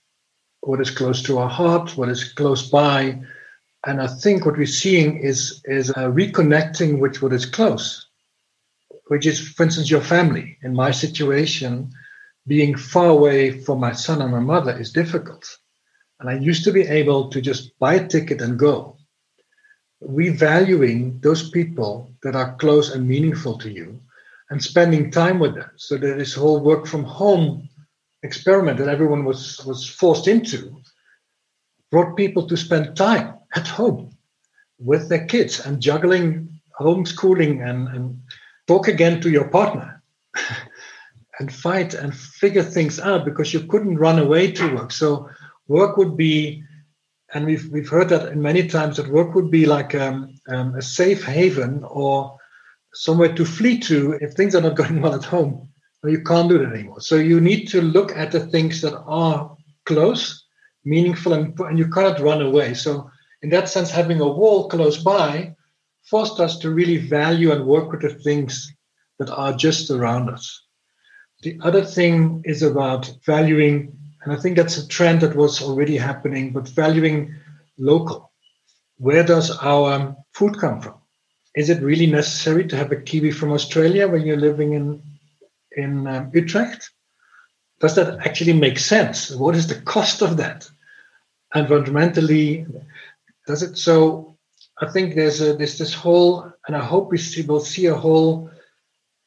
what 0.61 0.81
is 0.81 0.89
close 0.89 1.21
to 1.23 1.37
our 1.37 1.49
heart, 1.49 1.95
what 1.95 2.09
is 2.09 2.33
close 2.33 2.69
by. 2.69 3.21
And 3.85 4.01
I 4.01 4.07
think 4.07 4.45
what 4.45 4.57
we're 4.57 4.65
seeing 4.65 5.17
is, 5.17 5.61
is 5.65 5.91
reconnecting 5.91 6.99
with 6.99 7.21
what 7.21 7.33
is 7.33 7.45
close, 7.45 8.04
which 9.07 9.25
is, 9.25 9.39
for 9.39 9.63
instance, 9.63 9.89
your 9.89 10.01
family. 10.01 10.57
In 10.63 10.73
my 10.73 10.91
situation, 10.91 11.91
being 12.47 12.75
far 12.75 13.09
away 13.09 13.61
from 13.61 13.79
my 13.79 13.91
son 13.91 14.21
and 14.21 14.31
my 14.31 14.39
mother 14.39 14.77
is 14.77 14.91
difficult. 14.91 15.57
And 16.19 16.29
I 16.29 16.35
used 16.35 16.63
to 16.63 16.71
be 16.71 16.81
able 16.81 17.29
to 17.29 17.41
just 17.41 17.77
buy 17.79 17.95
a 17.95 18.07
ticket 18.07 18.41
and 18.41 18.57
go. 18.57 18.97
Revaluing 20.03 21.21
those 21.21 21.49
people 21.49 22.11
that 22.23 22.35
are 22.35 22.55
close 22.55 22.93
and 22.93 23.07
meaningful 23.07 23.57
to 23.59 23.71
you 23.71 24.01
and 24.49 24.63
spending 24.63 25.11
time 25.11 25.39
with 25.39 25.55
them. 25.55 25.69
So 25.75 25.97
that 25.97 26.17
this 26.17 26.33
whole 26.33 26.59
work 26.59 26.85
from 26.85 27.03
home 27.03 27.69
experiment 28.23 28.77
that 28.79 28.89
everyone 28.89 29.23
was, 29.25 29.63
was 29.65 29.87
forced 29.87 30.27
into 30.27 30.81
brought 31.91 32.17
people 32.17 32.47
to 32.47 32.57
spend 32.57 32.97
time 32.97 33.35
at 33.55 33.67
home 33.67 34.09
with 34.79 35.07
their 35.09 35.25
kids 35.25 35.59
and 35.59 35.81
juggling 35.81 36.59
homeschooling 36.79 37.67
and, 37.67 37.87
and 37.87 38.19
talk 38.67 38.87
again 38.87 39.21
to 39.21 39.29
your 39.29 39.49
partner 39.49 40.01
and 41.39 41.53
fight 41.53 41.93
and 41.93 42.15
figure 42.15 42.63
things 42.63 42.99
out 42.99 43.25
because 43.25 43.53
you 43.53 43.61
couldn't 43.61 43.97
run 43.97 44.19
away 44.19 44.51
to 44.51 44.75
work. 44.75 44.91
So 44.91 45.29
work 45.67 45.97
would 45.97 46.15
be, 46.17 46.63
and 47.33 47.45
we've 47.45 47.67
we've 47.71 47.89
heard 47.89 48.09
that 48.09 48.35
many 48.37 48.67
times 48.67 48.97
that 48.97 49.07
work 49.07 49.35
would 49.35 49.51
be 49.51 49.65
like 49.65 49.95
um, 49.95 50.39
um, 50.47 50.75
a 50.75 50.81
safe 50.81 51.23
haven 51.23 51.83
or 51.83 52.37
somewhere 52.93 53.33
to 53.35 53.45
flee 53.45 53.79
to 53.79 54.13
if 54.21 54.33
things 54.33 54.55
are 54.55 54.61
not 54.61 54.75
going 54.81 55.01
well 55.01 55.15
at 55.15 55.25
home 55.25 55.69
you 56.09 56.21
can't 56.23 56.49
do 56.49 56.59
that 56.59 56.73
anymore. 56.73 57.01
So 57.01 57.15
you 57.15 57.39
need 57.39 57.67
to 57.69 57.81
look 57.81 58.15
at 58.15 58.31
the 58.31 58.39
things 58.39 58.81
that 58.81 58.95
are 58.95 59.55
close, 59.85 60.45
meaningful, 60.83 61.33
and, 61.33 61.57
and 61.59 61.77
you 61.77 61.87
cannot 61.87 62.19
run 62.19 62.41
away. 62.41 62.73
So 62.73 63.09
in 63.41 63.49
that 63.49 63.69
sense, 63.69 63.91
having 63.91 64.21
a 64.21 64.27
wall 64.27 64.69
close 64.69 64.97
by 64.97 65.54
forced 66.09 66.39
us 66.39 66.59
to 66.59 66.71
really 66.71 66.97
value 66.97 67.51
and 67.51 67.65
work 67.65 67.91
with 67.91 68.01
the 68.01 68.13
things 68.13 68.73
that 69.19 69.29
are 69.29 69.53
just 69.53 69.89
around 69.89 70.29
us. 70.29 70.63
The 71.41 71.59
other 71.61 71.83
thing 71.83 72.41
is 72.45 72.61
about 72.63 73.11
valuing, 73.25 73.97
and 74.23 74.33
I 74.33 74.37
think 74.37 74.55
that's 74.55 74.77
a 74.77 74.87
trend 74.87 75.21
that 75.21 75.35
was 75.35 75.61
already 75.61 75.97
happening, 75.97 76.53
but 76.53 76.67
valuing 76.69 77.35
local. 77.77 78.31
Where 78.97 79.23
does 79.23 79.51
our 79.57 80.15
food 80.33 80.57
come 80.59 80.81
from? 80.81 80.95
Is 81.55 81.69
it 81.69 81.81
really 81.81 82.07
necessary 82.07 82.67
to 82.67 82.75
have 82.75 82.91
a 82.91 83.01
kiwi 83.01 83.31
from 83.31 83.51
Australia 83.51 84.07
when 84.07 84.25
you're 84.25 84.37
living 84.37 84.73
in 84.73 85.01
in 85.75 86.07
um, 86.07 86.31
Utrecht. 86.33 86.91
Does 87.79 87.95
that 87.95 88.25
actually 88.25 88.53
make 88.53 88.79
sense? 88.79 89.31
What 89.31 89.55
is 89.55 89.67
the 89.67 89.81
cost 89.81 90.21
of 90.21 90.37
that? 90.37 90.69
Environmentally, 91.53 92.65
does 93.47 93.63
it? 93.63 93.77
So 93.77 94.34
I 94.81 94.91
think 94.91 95.15
there's 95.15 95.41
a, 95.41 95.53
there's 95.53 95.77
this 95.77 95.93
whole, 95.93 96.51
and 96.67 96.75
I 96.75 96.83
hope 96.83 97.11
we 97.11 97.17
see, 97.17 97.43
will 97.43 97.59
see 97.59 97.85
a 97.85 97.95
whole 97.95 98.49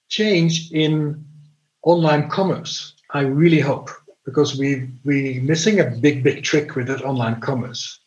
change 0.09 0.71
in 0.73 1.25
online 1.83 2.28
commerce. 2.28 2.95
I 3.11 3.21
really 3.23 3.61
hope 3.61 3.90
because 4.25 4.59
we 4.59 4.90
we 5.05 5.40
missing 5.40 5.81
a 5.81 5.90
big 5.90 6.23
big 6.23 6.43
trick 6.43 6.76
with 6.76 6.88
that 6.88 7.02
online 7.02 7.40
commerce, 7.40 7.99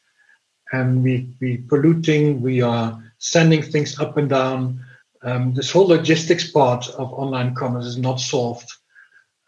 and 0.72 1.04
we 1.04 1.36
we 1.42 1.58
polluting. 1.58 2.42
We 2.42 2.62
are 2.62 3.02
sending 3.18 3.64
things 3.64 4.00
up 4.00 4.18
and 4.18 4.30
down 4.30 4.84
um, 5.24 5.54
this 5.54 5.72
whole 5.72 5.88
logistics 5.88 6.50
part 6.50 6.90
of 6.90 7.14
online 7.14 7.54
commerce 7.54 7.86
is 7.86 7.98
not 7.98 8.20
solved. 8.20 8.72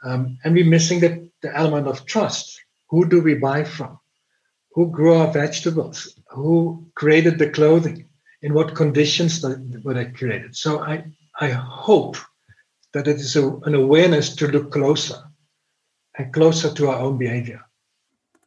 Um, 0.04 0.38
and 0.44 0.54
we're 0.54 0.66
missing 0.66 1.00
the, 1.00 1.30
the 1.42 1.56
element 1.56 1.88
of 1.88 2.06
trust. 2.06 2.60
Who 2.90 3.08
do 3.08 3.22
we 3.22 3.36
buy 3.36 3.64
from? 3.64 4.00
Who 4.74 4.92
grow 4.92 5.20
our 5.20 5.32
vegetables? 5.32 6.20
Who 6.34 6.88
created 6.96 7.40
the 7.40 7.50
clothing? 7.50 8.10
In 8.42 8.54
what 8.54 8.76
conditions 8.76 9.44
were 9.84 9.94
they 9.94 10.06
created? 10.06 10.56
So 10.56 10.80
I, 10.80 11.06
I 11.40 11.50
hope 11.50 12.18
that 12.94 13.08
it 13.08 13.18
is 13.18 13.36
a, 13.36 13.48
an 13.64 13.76
awareness 13.76 14.36
to 14.36 14.48
look 14.48 14.72
closer 14.72 15.16
and 16.18 16.34
closer 16.34 16.74
to 16.74 16.90
our 16.90 17.00
own 17.00 17.18
behavior. 17.18 17.62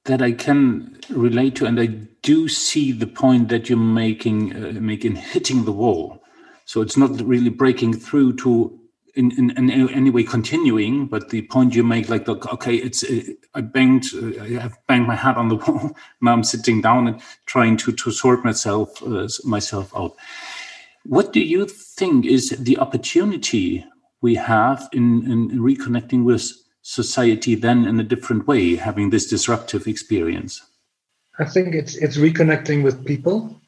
That 0.04 0.22
I 0.22 0.32
can 0.32 0.98
relate 1.08 1.56
to, 1.56 1.66
and 1.66 1.80
I 1.80 1.86
do 1.86 2.48
see 2.48 2.92
the 2.92 3.06
point 3.06 3.48
that 3.48 3.68
you're 3.68 3.78
making, 3.78 4.54
uh, 4.54 4.80
making 4.80 5.16
hitting 5.32 5.64
the 5.64 5.72
wall 5.72 6.22
so 6.66 6.80
it's 6.80 6.96
not 6.96 7.20
really 7.22 7.48
breaking 7.48 7.94
through 7.94 8.34
to 8.38 8.78
in, 9.16 9.32
in, 9.32 9.50
in 9.50 9.88
any 9.90 10.10
way 10.10 10.22
continuing, 10.22 11.06
but 11.06 11.30
the 11.30 11.42
point 11.42 11.74
you 11.74 11.82
make, 11.82 12.08
like, 12.08 12.26
the 12.26 12.34
okay, 12.52 12.76
it's 12.76 13.02
uh, 13.02 13.22
I 13.54 13.62
banged, 13.62 14.04
uh, 14.14 14.42
I 14.42 14.48
have 14.60 14.78
banged 14.86 15.06
my 15.06 15.16
head 15.16 15.36
on 15.36 15.48
the 15.48 15.56
wall. 15.66 15.96
now 16.20 16.32
I'm 16.32 16.44
sitting 16.44 16.80
down 16.80 17.08
and 17.08 17.20
trying 17.46 17.76
to 17.78 17.92
to 17.92 18.10
sort 18.10 18.44
myself 18.44 19.02
uh, 19.02 19.28
myself 19.44 19.92
out. 19.96 20.14
What 21.04 21.32
do 21.32 21.40
you 21.40 21.66
think 21.66 22.26
is 22.26 22.50
the 22.50 22.78
opportunity 22.78 23.84
we 24.20 24.34
have 24.34 24.88
in, 24.92 25.30
in 25.30 25.50
reconnecting 25.50 26.24
with 26.24 26.52
society 26.82 27.54
then 27.54 27.84
in 27.84 27.98
a 28.00 28.04
different 28.04 28.46
way, 28.46 28.76
having 28.76 29.10
this 29.10 29.26
disruptive 29.26 29.86
experience? 29.86 30.62
I 31.38 31.44
think 31.44 31.74
it's 31.74 31.96
it's 31.96 32.16
reconnecting 32.16 32.82
with 32.82 33.04
people 33.04 33.60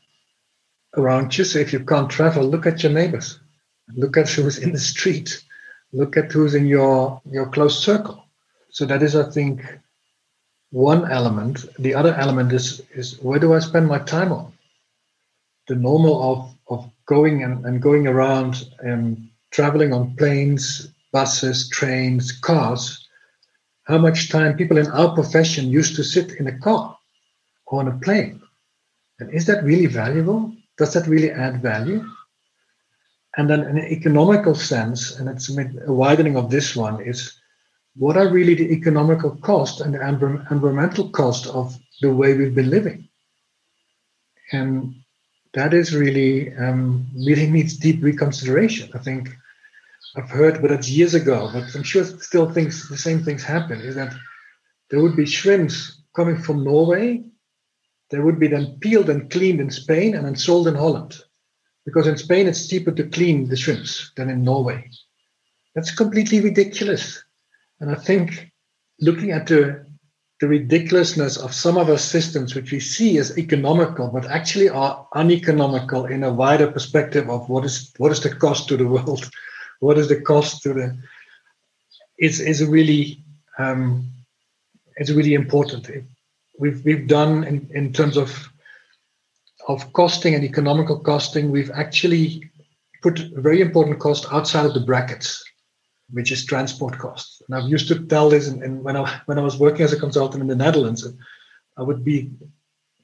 around 0.96 1.36
you. 1.36 1.44
So 1.44 1.58
if 1.58 1.72
you 1.72 1.80
can't 1.80 2.10
travel, 2.10 2.44
look 2.44 2.66
at 2.66 2.82
your 2.82 2.92
neighbors, 2.92 3.40
look 3.94 4.16
at 4.16 4.28
who's 4.28 4.58
in 4.58 4.72
the 4.72 4.78
street, 4.78 5.42
look 5.92 6.16
at 6.16 6.32
who's 6.32 6.54
in 6.54 6.66
your 6.66 7.20
your 7.30 7.48
close 7.48 7.82
circle. 7.82 8.24
So 8.70 8.84
that 8.86 9.02
is, 9.02 9.16
I 9.16 9.30
think, 9.30 9.62
one 10.70 11.10
element. 11.10 11.66
The 11.78 11.94
other 11.94 12.14
element 12.14 12.52
is 12.52 12.82
is 12.94 13.18
where 13.20 13.38
do 13.38 13.54
I 13.54 13.60
spend 13.60 13.88
my 13.88 13.98
time 13.98 14.32
on? 14.32 14.52
The 15.68 15.76
normal 15.76 16.16
of 16.30 16.54
of 16.68 16.90
going 17.06 17.42
and, 17.42 17.64
and 17.64 17.80
going 17.80 18.06
around 18.06 18.68
and 18.80 19.28
traveling 19.50 19.92
on 19.92 20.14
planes, 20.16 20.88
buses, 21.12 21.68
trains, 21.70 22.32
cars. 22.32 23.06
How 23.84 23.96
much 23.96 24.28
time 24.28 24.56
people 24.56 24.76
in 24.76 24.86
our 24.88 25.14
profession 25.14 25.70
used 25.70 25.96
to 25.96 26.04
sit 26.04 26.32
in 26.32 26.46
a 26.46 26.58
car 26.58 26.98
or 27.66 27.80
on 27.80 27.88
a 27.88 27.98
plane. 27.98 28.42
And 29.18 29.32
is 29.32 29.46
that 29.46 29.64
really 29.64 29.86
valuable? 29.86 30.52
does 30.78 30.94
that 30.94 31.06
really 31.06 31.30
add 31.30 31.60
value? 31.60 32.04
And 33.38 33.48
then, 33.48 33.60
in 33.60 33.78
an 33.78 33.86
economical 33.86 34.54
sense, 34.54 35.16
and 35.16 35.28
it's 35.28 35.48
a 35.48 35.92
widening 35.92 36.36
of 36.36 36.50
this 36.50 36.76
one, 36.76 37.00
is 37.00 37.40
what 37.96 38.16
are 38.16 38.28
really 38.28 38.54
the 38.54 38.70
economical 38.72 39.36
cost 39.36 39.80
and 39.80 39.94
the 39.94 40.06
environmental 40.50 41.08
cost 41.10 41.46
of 41.46 41.74
the 42.02 42.12
way 42.12 42.34
we've 42.34 42.54
been 42.54 42.68
living? 42.68 43.08
And 44.52 44.94
that 45.54 45.72
is 45.72 45.94
really 45.94 46.54
um, 46.56 47.06
really 47.14 47.48
needs 47.48 47.76
deep 47.76 48.02
reconsideration. 48.02 48.90
I 48.94 48.98
think 48.98 49.30
I've 50.16 50.30
heard, 50.30 50.60
but 50.60 50.72
it's 50.72 50.90
years 50.90 51.14
ago, 51.14 51.48
but 51.52 51.74
I'm 51.74 51.82
sure 51.82 52.04
still 52.04 52.50
things 52.50 52.88
the 52.88 52.98
same 52.98 53.22
things 53.22 53.42
happen. 53.42 53.80
Is 53.80 53.94
that 53.94 54.14
there 54.90 55.00
would 55.00 55.16
be 55.16 55.26
shrimps 55.26 56.02
coming 56.14 56.42
from 56.42 56.64
Norway 56.64 57.24
they 58.10 58.18
would 58.18 58.38
be 58.38 58.48
then 58.48 58.78
peeled 58.80 59.10
and 59.10 59.30
cleaned 59.30 59.60
in 59.60 59.70
Spain 59.70 60.14
and 60.14 60.24
then 60.24 60.36
sold 60.36 60.66
in 60.66 60.74
Holland 60.74 61.22
because 61.88 62.06
in 62.06 62.18
Spain 62.18 62.46
it's 62.46 62.68
cheaper 62.68 62.92
to 62.92 63.08
clean 63.08 63.48
the 63.48 63.56
shrimps 63.56 64.12
than 64.14 64.28
in 64.28 64.44
Norway. 64.44 64.90
That's 65.74 65.90
completely 65.90 66.42
ridiculous. 66.42 67.24
And 67.80 67.90
I 67.90 67.94
think 67.94 68.52
looking 69.00 69.30
at 69.30 69.46
the 69.46 69.86
the 70.40 70.46
ridiculousness 70.46 71.38
of 71.38 71.54
some 71.54 71.78
of 71.78 71.88
our 71.88 71.98
systems, 71.98 72.54
which 72.54 72.70
we 72.70 72.78
see 72.78 73.16
as 73.16 73.38
economical, 73.38 74.08
but 74.08 74.26
actually 74.26 74.68
are 74.68 75.08
uneconomical 75.14 76.04
in 76.04 76.24
a 76.24 76.32
wider 76.32 76.70
perspective 76.70 77.30
of 77.30 77.48
what 77.48 77.64
is 77.64 77.90
what 77.96 78.12
is 78.12 78.20
the 78.20 78.34
cost 78.34 78.68
to 78.68 78.76
the 78.76 78.86
world, 78.86 79.30
what 79.80 79.96
is 79.96 80.08
the 80.08 80.20
cost 80.20 80.62
to 80.64 80.74
the, 80.74 80.96
is 82.18 82.38
is 82.38 82.62
really 82.66 83.24
um, 83.58 84.12
it's 84.96 85.10
really 85.10 85.32
important. 85.32 85.88
We've 86.58 86.84
we've 86.84 87.08
done 87.08 87.44
in, 87.44 87.70
in 87.72 87.94
terms 87.94 88.18
of 88.18 88.28
of 89.68 89.92
costing 89.92 90.34
and 90.34 90.44
economical 90.44 90.98
costing, 90.98 91.50
we've 91.50 91.70
actually 91.70 92.50
put 93.02 93.20
a 93.20 93.40
very 93.40 93.60
important 93.60 94.00
cost 94.00 94.26
outside 94.32 94.66
of 94.66 94.74
the 94.74 94.80
brackets 94.80 95.44
which 96.10 96.32
is 96.32 96.44
transport 96.44 96.98
costs. 96.98 97.42
And 97.46 97.56
I've 97.56 97.70
used 97.70 97.88
to 97.88 98.06
tell 98.06 98.30
this, 98.30 98.48
and 98.48 98.82
when 98.82 98.96
I 98.96 99.20
when 99.26 99.38
I 99.38 99.42
was 99.42 99.58
working 99.58 99.82
as 99.82 99.92
a 99.92 100.00
consultant 100.00 100.40
in 100.40 100.48
the 100.48 100.56
Netherlands, 100.56 101.06
I 101.76 101.82
would 101.82 102.02
be 102.04 102.30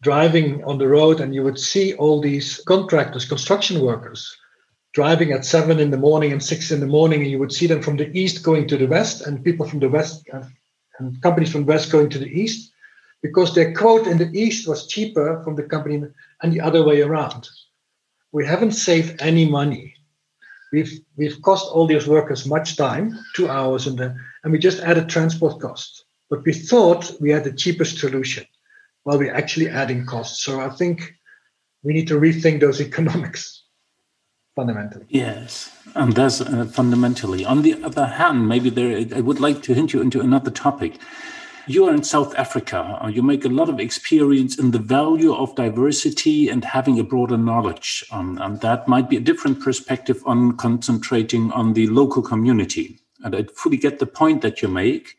driving 0.00 0.64
on 0.64 0.78
the 0.78 0.88
road, 0.88 1.21
and 1.21 1.35
you 1.35 1.42
would 1.42 1.59
see 1.59 1.94
all 1.94 2.21
these 2.21 2.62
contractors, 2.66 3.25
construction 3.25 3.80
workers, 3.80 4.35
driving 4.92 5.33
at 5.33 5.44
seven 5.44 5.78
in 5.80 5.90
the 5.90 5.99
morning 5.99 6.33
and 6.33 6.42
six 6.42 6.71
in 6.71 6.80
the 6.80 6.87
morning, 6.87 7.23
and 7.23 7.30
you 7.30 7.38
would 7.38 7.52
see 7.52 7.66
them 7.66 7.83
from 7.83 7.97
the 7.97 8.11
east 8.18 8.42
going 8.42 8.66
to 8.68 8.76
the 8.76 8.87
west, 8.87 9.26
and 9.26 9.44
people 9.44 9.68
from 9.68 9.80
the 9.80 9.88
west 9.88 10.26
and 10.99 11.23
companies 11.23 11.52
from 11.52 11.66
west 11.66 11.92
going 11.92 12.09
to 12.09 12.18
the 12.18 12.40
east, 12.40 12.73
because 13.23 13.54
their 13.54 13.75
quote 13.75 14.06
in 14.06 14.18
the 14.18 14.30
east 14.33 14.68
was 14.68 14.87
cheaper 14.87 15.42
from 15.42 15.56
the 15.56 15.62
company 15.62 16.02
and 16.45 16.53
the 16.53 16.61
other 16.61 16.85
way 16.85 17.01
around. 17.01 17.49
We 18.31 18.47
haven't 18.47 18.73
saved 18.73 19.21
any 19.21 19.45
money 19.49 19.95
we've 20.75 21.01
we've 21.17 21.41
cost 21.43 21.71
all 21.73 21.87
these 21.87 22.07
workers 22.07 22.47
much 22.47 22.77
time, 22.77 23.07
two 23.37 23.49
hours, 23.49 23.87
and 23.87 23.97
then 23.99 24.21
and 24.43 24.53
we 24.53 24.59
just 24.59 24.81
added 24.81 25.09
transport 25.09 25.61
costs. 25.61 26.05
But 26.31 26.45
we 26.45 26.53
thought 26.53 27.13
we 27.21 27.31
had 27.31 27.45
the 27.45 27.53
cheapest 27.53 27.99
solution, 27.99 28.45
while 29.05 29.19
we're 29.19 29.35
actually 29.43 29.69
adding 29.69 30.05
costs. 30.05 30.45
So 30.45 30.61
I 30.61 30.71
think 30.71 31.15
we 31.85 31.93
need 31.93 32.09
to 32.09 32.21
rethink 32.21 32.61
those 32.61 32.81
economics 32.91 33.43
fundamentally. 34.57 35.07
Yes, 35.09 35.71
and 35.95 36.13
that's 36.13 36.41
uh, 36.41 36.67
fundamentally. 36.67 37.45
On 37.45 37.63
the 37.63 37.75
other 37.85 38.07
hand, 38.07 38.49
maybe 38.49 38.71
there 38.71 38.93
I 39.19 39.21
would 39.21 39.41
like 39.41 39.63
to 39.63 39.75
hint 39.75 39.93
you 39.93 40.01
into 40.01 40.21
another 40.21 40.51
topic 40.51 40.93
you 41.66 41.87
are 41.87 41.94
in 41.94 42.02
South 42.02 42.35
Africa. 42.37 42.99
You 43.11 43.23
make 43.23 43.44
a 43.44 43.49
lot 43.49 43.68
of 43.68 43.80
experience 43.80 44.59
in 44.59 44.71
the 44.71 44.78
value 44.78 45.35
of 45.35 45.54
diversity 45.54 46.49
and 46.49 46.64
having 46.64 46.99
a 46.99 47.04
broader 47.04 47.37
knowledge. 47.37 48.04
Um, 48.11 48.38
and 48.40 48.61
that 48.61 48.87
might 48.88 49.09
be 49.09 49.16
a 49.16 49.21
different 49.21 49.61
perspective 49.61 50.23
on 50.26 50.56
concentrating 50.56 51.50
on 51.52 51.73
the 51.73 51.87
local 51.88 52.23
community. 52.23 53.00
And 53.23 53.35
I 53.35 53.44
fully 53.54 53.76
get 53.76 53.99
the 53.99 54.06
point 54.06 54.42
that 54.42 54.62
you 54.62 54.68
make. 54.68 55.16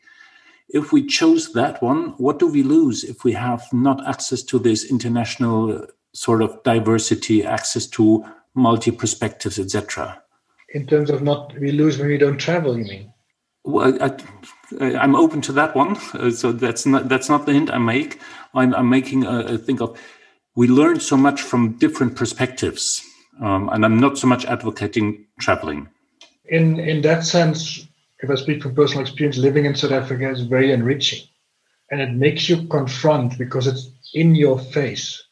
If 0.68 0.92
we 0.92 1.06
chose 1.06 1.52
that 1.52 1.82
one, 1.82 2.14
what 2.18 2.38
do 2.38 2.46
we 2.46 2.62
lose 2.62 3.04
if 3.04 3.24
we 3.24 3.32
have 3.32 3.64
not 3.72 4.06
access 4.06 4.42
to 4.44 4.58
this 4.58 4.90
international 4.90 5.86
sort 6.12 6.42
of 6.42 6.62
diversity, 6.62 7.44
access 7.44 7.86
to 7.88 8.24
multi 8.54 8.90
perspectives, 8.90 9.58
etc.? 9.58 10.22
In 10.74 10.86
terms 10.86 11.10
of 11.10 11.22
not, 11.22 11.56
we 11.58 11.72
lose 11.72 11.98
when 11.98 12.08
we 12.08 12.18
don't 12.18 12.38
travel, 12.38 12.76
you 12.76 12.84
mean? 12.84 13.12
Well, 13.64 14.00
I, 14.02 14.16
I'm 14.80 15.14
open 15.14 15.40
to 15.42 15.52
that 15.52 15.74
one. 15.74 15.96
Uh, 16.14 16.30
so 16.30 16.52
that's 16.52 16.86
not 16.86 17.08
that's 17.08 17.28
not 17.28 17.46
the 17.46 17.52
hint 17.52 17.70
I 17.70 17.78
make. 17.78 18.20
I'm, 18.54 18.74
I'm 18.74 18.88
making 18.88 19.24
a, 19.24 19.40
a 19.40 19.58
think 19.58 19.80
of 19.80 19.98
we 20.56 20.66
learn 20.66 21.00
so 21.00 21.16
much 21.16 21.42
from 21.42 21.72
different 21.74 22.16
perspectives, 22.16 23.02
um, 23.42 23.68
and 23.68 23.84
I'm 23.84 24.00
not 24.00 24.18
so 24.18 24.26
much 24.26 24.44
advocating 24.46 25.26
traveling. 25.38 25.88
In 26.46 26.78
in 26.80 27.02
that 27.02 27.24
sense, 27.24 27.86
if 28.20 28.30
I 28.30 28.34
speak 28.34 28.62
from 28.62 28.74
personal 28.74 29.02
experience, 29.02 29.36
living 29.36 29.66
in 29.66 29.74
South 29.74 29.92
Africa 29.92 30.30
is 30.30 30.42
very 30.42 30.72
enriching, 30.72 31.26
and 31.90 32.00
it 32.00 32.12
makes 32.12 32.48
you 32.48 32.66
confront 32.66 33.38
because 33.38 33.66
it's 33.66 33.90
in 34.14 34.34
your 34.34 34.58
face. 34.58 35.22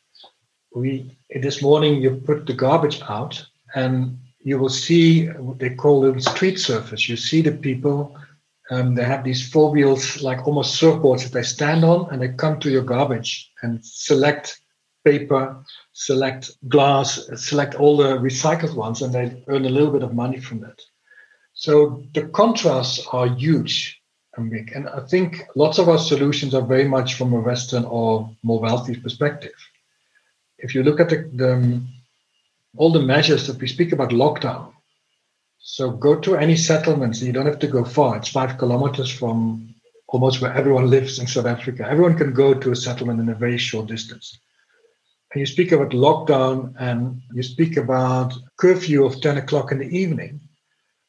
We 0.74 1.16
this 1.42 1.62
morning 1.62 2.02
you 2.02 2.16
put 2.16 2.46
the 2.46 2.52
garbage 2.52 3.00
out, 3.08 3.44
and 3.74 4.18
you 4.40 4.58
will 4.58 4.68
see 4.68 5.26
what 5.26 5.58
they 5.58 5.70
call 5.70 6.02
them 6.02 6.20
street 6.20 6.60
surface. 6.60 7.08
You 7.08 7.16
see 7.16 7.40
the 7.42 7.52
people 7.52 8.16
um, 8.70 8.94
they 8.94 9.04
have 9.04 9.24
these 9.24 9.46
four 9.48 9.70
wheels, 9.70 10.22
like 10.22 10.46
almost 10.46 10.80
surfboards 10.80 11.22
that 11.22 11.32
they 11.32 11.42
stand 11.42 11.84
on, 11.84 12.08
and 12.10 12.20
they 12.20 12.28
come 12.28 12.58
to 12.60 12.70
your 12.70 12.82
garbage 12.82 13.50
and 13.62 13.84
select 13.84 14.60
paper, 15.04 15.62
select 15.92 16.50
glass, 16.68 17.28
select 17.36 17.74
all 17.74 17.96
the 17.96 18.16
recycled 18.16 18.74
ones, 18.74 19.02
and 19.02 19.12
they 19.12 19.44
earn 19.48 19.66
a 19.66 19.70
little 19.70 19.90
bit 19.90 20.02
of 20.02 20.14
money 20.14 20.40
from 20.40 20.60
that. 20.60 20.80
So 21.52 22.04
the 22.14 22.28
contrasts 22.28 23.06
are 23.12 23.28
huge 23.28 24.00
and 24.36 24.50
big. 24.50 24.72
And 24.74 24.88
I 24.88 25.00
think 25.00 25.42
lots 25.54 25.78
of 25.78 25.88
our 25.88 25.98
solutions 25.98 26.54
are 26.54 26.62
very 26.62 26.88
much 26.88 27.14
from 27.14 27.32
a 27.32 27.40
Western 27.40 27.84
or 27.84 28.30
more 28.42 28.60
wealthy 28.60 28.96
perspective. 28.96 29.54
If 30.58 30.74
you 30.74 30.82
look 30.82 31.00
at 31.00 31.10
the, 31.10 31.30
the 31.34 31.80
all 32.76 32.90
the 32.90 33.00
measures 33.00 33.46
that 33.46 33.60
we 33.60 33.68
speak 33.68 33.92
about 33.92 34.10
lockdown, 34.10 34.73
so 35.66 35.90
go 35.90 36.14
to 36.20 36.36
any 36.36 36.56
settlements. 36.56 37.22
You 37.22 37.32
don't 37.32 37.46
have 37.46 37.58
to 37.60 37.66
go 37.66 37.84
far. 37.84 38.18
It's 38.18 38.28
five 38.28 38.58
kilometers 38.58 39.10
from 39.10 39.74
almost 40.08 40.42
where 40.42 40.52
everyone 40.52 40.90
lives 40.90 41.18
in 41.18 41.26
South 41.26 41.46
Africa. 41.46 41.88
Everyone 41.88 42.18
can 42.18 42.34
go 42.34 42.52
to 42.52 42.70
a 42.70 42.76
settlement 42.76 43.18
in 43.18 43.30
a 43.30 43.34
very 43.34 43.56
short 43.56 43.86
distance. 43.86 44.38
And 45.32 45.40
you 45.40 45.46
speak 45.46 45.72
about 45.72 45.92
lockdown 45.92 46.74
and 46.78 47.22
you 47.32 47.42
speak 47.42 47.78
about 47.78 48.34
curfew 48.58 49.06
of 49.06 49.22
10 49.22 49.38
o'clock 49.38 49.72
in 49.72 49.78
the 49.78 49.88
evening. 49.88 50.38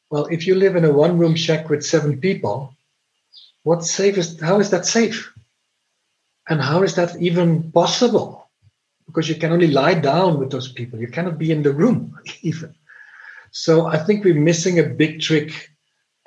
Well, 0.08 0.24
if 0.26 0.46
you 0.46 0.54
live 0.54 0.74
in 0.74 0.86
a 0.86 0.92
one 0.92 1.18
room 1.18 1.36
shack 1.36 1.68
with 1.68 1.84
seven 1.84 2.18
people, 2.18 2.74
what's 3.62 3.90
safe 3.90 4.16
is 4.16 4.40
how 4.40 4.58
is 4.58 4.70
that 4.70 4.86
safe? 4.86 5.34
And 6.48 6.62
how 6.62 6.82
is 6.82 6.94
that 6.94 7.14
even 7.20 7.72
possible? 7.72 8.48
Because 9.04 9.28
you 9.28 9.34
can 9.34 9.52
only 9.52 9.66
lie 9.66 9.94
down 9.94 10.38
with 10.38 10.50
those 10.50 10.72
people. 10.72 10.98
You 10.98 11.08
cannot 11.08 11.36
be 11.36 11.52
in 11.52 11.62
the 11.62 11.74
room 11.74 12.18
even. 12.40 12.74
So 13.50 13.86
I 13.86 13.98
think 13.98 14.24
we're 14.24 14.34
missing 14.34 14.78
a 14.78 14.84
big 14.84 15.20
trick 15.20 15.70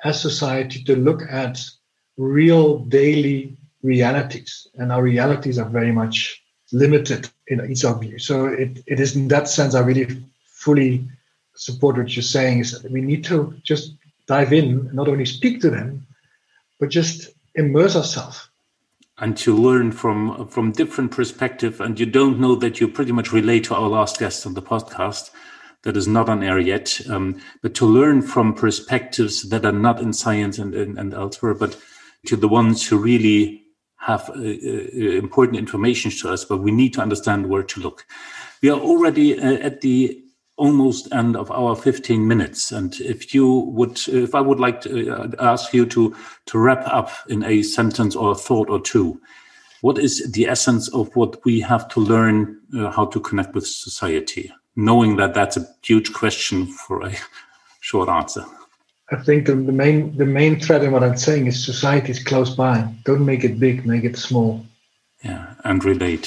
as 0.04 0.20
society 0.20 0.82
to 0.84 0.96
look 0.96 1.22
at 1.30 1.60
real 2.16 2.78
daily 2.78 3.56
realities. 3.82 4.68
And 4.74 4.92
our 4.92 5.02
realities 5.02 5.58
are 5.58 5.68
very 5.68 5.92
much 5.92 6.42
limited 6.72 7.28
in 7.48 7.70
each 7.70 7.84
of 7.84 8.02
you. 8.04 8.18
So 8.18 8.46
it, 8.46 8.82
it 8.86 9.00
is 9.00 9.16
in 9.16 9.28
that 9.28 9.48
sense, 9.48 9.74
I 9.74 9.80
really 9.80 10.22
fully 10.46 11.08
support 11.54 11.98
what 11.98 12.14
you're 12.14 12.22
saying 12.22 12.60
is 12.60 12.72
that 12.72 12.90
we 12.90 13.00
need 13.00 13.24
to 13.24 13.54
just 13.62 13.94
dive 14.26 14.52
in, 14.52 14.90
not 14.92 15.08
only 15.08 15.26
speak 15.26 15.60
to 15.62 15.70
them, 15.70 16.06
but 16.78 16.88
just 16.88 17.30
immerse 17.54 17.96
ourselves 17.96 18.48
and 19.20 19.36
to 19.36 19.54
learn 19.54 19.92
from 19.92 20.48
from 20.48 20.72
different 20.72 21.10
perspective 21.10 21.80
and 21.80 22.00
you 22.00 22.06
don't 22.06 22.40
know 22.40 22.54
that 22.54 22.80
you 22.80 22.88
pretty 22.88 23.12
much 23.12 23.32
relate 23.32 23.64
to 23.64 23.74
our 23.74 23.88
last 23.88 24.18
guest 24.18 24.46
on 24.46 24.54
the 24.54 24.62
podcast 24.62 25.30
that 25.82 25.96
is 25.96 26.06
not 26.06 26.28
on 26.28 26.42
air 26.42 26.58
yet, 26.58 27.00
um, 27.08 27.40
but 27.62 27.74
to 27.74 27.86
learn 27.86 28.22
from 28.22 28.54
perspectives 28.54 29.48
that 29.48 29.64
are 29.64 29.72
not 29.72 30.00
in 30.00 30.12
science 30.12 30.58
and, 30.58 30.74
and, 30.74 30.98
and 30.98 31.14
elsewhere, 31.14 31.54
but 31.54 31.78
to 32.26 32.36
the 32.36 32.48
ones 32.48 32.86
who 32.86 32.98
really 32.98 33.62
have 33.96 34.28
uh, 34.30 34.40
uh, 34.40 35.18
important 35.18 35.58
information 35.58 36.10
to 36.10 36.30
us, 36.30 36.44
but 36.44 36.58
we 36.58 36.70
need 36.70 36.92
to 36.94 37.00
understand 37.00 37.48
where 37.48 37.62
to 37.62 37.80
look. 37.80 38.06
We 38.62 38.70
are 38.70 38.78
already 38.78 39.38
uh, 39.38 39.58
at 39.58 39.80
the 39.80 40.22
almost 40.56 41.10
end 41.12 41.36
of 41.36 41.50
our 41.50 41.74
15 41.74 42.28
minutes. 42.28 42.70
And 42.70 42.94
if 43.00 43.34
you 43.34 43.60
would, 43.74 43.98
if 44.08 44.34
I 44.34 44.42
would 44.42 44.60
like 44.60 44.82
to 44.82 45.10
uh, 45.10 45.28
ask 45.38 45.72
you 45.72 45.86
to, 45.86 46.14
to 46.46 46.58
wrap 46.58 46.82
up 46.86 47.10
in 47.28 47.42
a 47.44 47.62
sentence 47.62 48.14
or 48.14 48.32
a 48.32 48.34
thought 48.34 48.68
or 48.68 48.80
two, 48.80 49.20
what 49.80 49.98
is 49.98 50.30
the 50.32 50.46
essence 50.46 50.88
of 50.88 51.14
what 51.16 51.42
we 51.46 51.60
have 51.60 51.88
to 51.88 52.00
learn 52.00 52.60
uh, 52.78 52.90
how 52.90 53.06
to 53.06 53.20
connect 53.20 53.54
with 53.54 53.66
society? 53.66 54.52
Knowing 54.80 55.16
that 55.16 55.34
that's 55.34 55.56
a 55.56 55.66
huge 55.82 56.12
question 56.12 56.66
for 56.66 57.06
a 57.06 57.12
short 57.80 58.08
answer. 58.08 58.44
I 59.12 59.16
think 59.16 59.46
the, 59.46 59.54
the 59.54 59.72
main 59.72 60.16
the 60.16 60.26
main 60.26 60.60
thread 60.60 60.84
in 60.84 60.92
what 60.92 61.02
I'm 61.02 61.16
saying 61.16 61.46
is 61.46 61.64
society 61.64 62.12
is 62.12 62.22
close 62.22 62.54
by. 62.54 62.88
Don't 63.04 63.24
make 63.24 63.42
it 63.44 63.58
big, 63.58 63.84
make 63.84 64.04
it 64.04 64.16
small. 64.16 64.64
Yeah, 65.24 65.54
and 65.64 65.84
relate. 65.84 66.26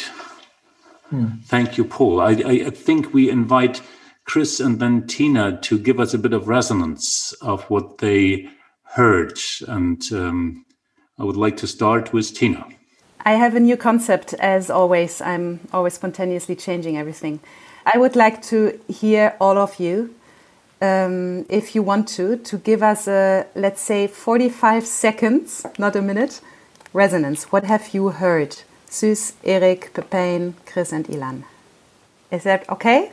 Hmm. 1.10 1.28
Thank 1.46 1.78
you, 1.78 1.86
Paul. 1.86 2.20
I, 2.20 2.32
I 2.68 2.70
think 2.70 3.14
we 3.14 3.30
invite 3.30 3.82
Chris 4.26 4.60
and 4.60 4.80
then 4.80 5.08
Tina 5.08 5.60
to 5.62 5.78
give 5.78 6.00
us 6.00 6.14
a 6.14 6.18
bit 6.18 6.34
of 6.34 6.48
resonance 6.48 7.34
of 7.42 7.64
what 7.70 8.00
they 8.00 8.50
heard. 8.84 9.40
And 9.68 10.02
um, 10.12 10.66
I 11.18 11.24
would 11.24 11.38
like 11.38 11.58
to 11.58 11.68
start 11.68 12.14
with 12.14 12.34
Tina. 12.34 12.66
I 13.26 13.34
have 13.34 13.56
a 13.56 13.60
new 13.60 13.78
concept, 13.78 14.34
as 14.36 14.70
always. 14.70 15.22
I'm 15.22 15.60
always 15.72 15.94
spontaneously 15.94 16.56
changing 16.56 16.98
everything. 16.98 17.40
I 17.86 17.98
would 17.98 18.16
like 18.16 18.42
to 18.44 18.80
hear 18.88 19.36
all 19.40 19.58
of 19.58 19.80
you, 19.80 20.16
um, 20.82 21.46
if 21.50 21.76
you 21.76 21.84
want 21.84 22.08
to, 22.10 22.38
to 22.38 22.58
give 22.58 22.82
us 22.82 23.08
a, 23.08 23.46
let's 23.56 23.82
say, 23.82 24.08
45 24.08 24.86
seconds, 24.86 25.66
not 25.78 25.96
a 25.96 26.02
minute, 26.02 26.42
resonance. 26.94 27.52
What 27.52 27.66
have 27.66 27.94
you 27.94 28.10
heard? 28.10 28.58
Suze, 28.86 29.34
Eric, 29.44 29.94
Pepijn, 29.94 30.54
Chris, 30.66 30.92
and 30.94 31.06
Ilan. 31.08 31.44
Is 32.32 32.44
that 32.44 32.70
okay? 32.70 33.12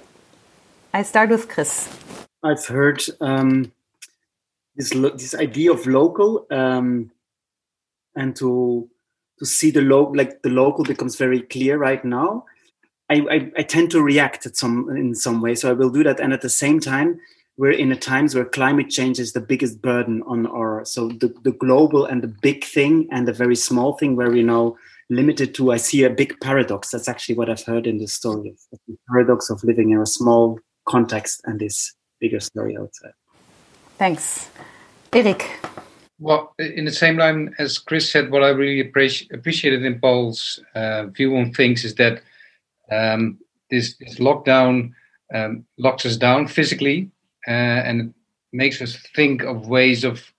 I 0.92 1.02
start 1.02 1.30
with 1.30 1.48
Chris. 1.48 1.88
I've 2.42 2.66
heard 2.66 3.02
um, 3.20 3.72
this 4.76 4.90
this 4.90 5.34
idea 5.34 5.72
of 5.72 5.86
local 5.86 6.46
um, 6.50 7.10
and 8.14 8.34
to 8.36 8.88
to 9.38 9.46
see 9.46 9.70
the 9.70 9.82
local 9.82 10.16
like 10.16 10.42
the 10.42 10.50
local 10.50 10.84
becomes 10.84 11.16
very 11.16 11.42
clear 11.42 11.76
right 11.78 12.04
now. 12.04 12.44
I, 13.10 13.26
I, 13.28 13.52
I 13.58 13.62
tend 13.62 13.90
to 13.90 14.02
react 14.02 14.46
at 14.46 14.56
some 14.56 14.88
in 14.96 15.14
some 15.14 15.42
way, 15.42 15.56
so 15.56 15.68
I 15.68 15.72
will 15.72 15.90
do 15.90 16.04
that. 16.04 16.20
And 16.20 16.32
at 16.32 16.42
the 16.42 16.48
same 16.48 16.78
time, 16.78 17.20
we're 17.60 17.72
in 17.72 17.92
a 17.92 17.96
times 17.96 18.34
where 18.34 18.46
climate 18.46 18.88
change 18.88 19.18
is 19.18 19.34
the 19.34 19.40
biggest 19.40 19.82
burden 19.82 20.22
on 20.26 20.46
our 20.46 20.82
so 20.86 21.08
the, 21.08 21.34
the 21.42 21.52
global 21.52 22.06
and 22.06 22.22
the 22.22 22.34
big 22.40 22.64
thing 22.64 23.06
and 23.10 23.28
the 23.28 23.34
very 23.34 23.54
small 23.56 23.98
thing 23.98 24.16
where 24.16 24.30
we 24.30 24.42
now 24.42 24.74
limited 25.10 25.54
to 25.54 25.72
i 25.72 25.76
see 25.76 26.04
a 26.04 26.10
big 26.10 26.40
paradox. 26.40 26.90
That's 26.90 27.08
actually 27.08 27.34
what 27.34 27.50
i've 27.50 27.62
heard 27.62 27.86
in 27.86 27.98
the 27.98 28.06
story 28.06 28.54
the 28.88 28.96
paradox 29.10 29.50
of 29.50 29.62
living 29.62 29.90
in 29.90 30.00
a 30.00 30.06
small 30.06 30.58
context 30.86 31.42
and 31.44 31.60
this 31.60 31.94
bigger 32.18 32.40
story 32.40 32.78
outside 32.78 33.12
thanks. 33.98 34.48
Eric 35.12 35.50
well 36.18 36.54
in 36.58 36.86
the 36.86 36.92
same 36.92 37.18
line 37.18 37.54
as 37.58 37.76
chris 37.76 38.10
said 38.10 38.30
what 38.30 38.42
i 38.42 38.48
really 38.48 38.82
appreci- 38.82 39.30
appreciated 39.34 39.84
in 39.84 40.00
paul's 40.00 40.60
uh, 40.74 41.06
view 41.06 41.36
on 41.36 41.52
things 41.52 41.84
is 41.84 41.94
that 41.96 42.22
um, 42.90 43.38
this, 43.70 43.96
this 43.96 44.16
lockdown 44.16 44.92
um, 45.34 45.64
locks 45.78 46.04
us 46.04 46.16
down 46.16 46.46
physically 46.46 47.10
uh, 47.46 47.50
and 47.50 48.14
makes 48.52 48.82
us 48.82 48.96
think 49.14 49.42
of 49.42 49.68
ways 49.68 50.04
of 50.04 50.32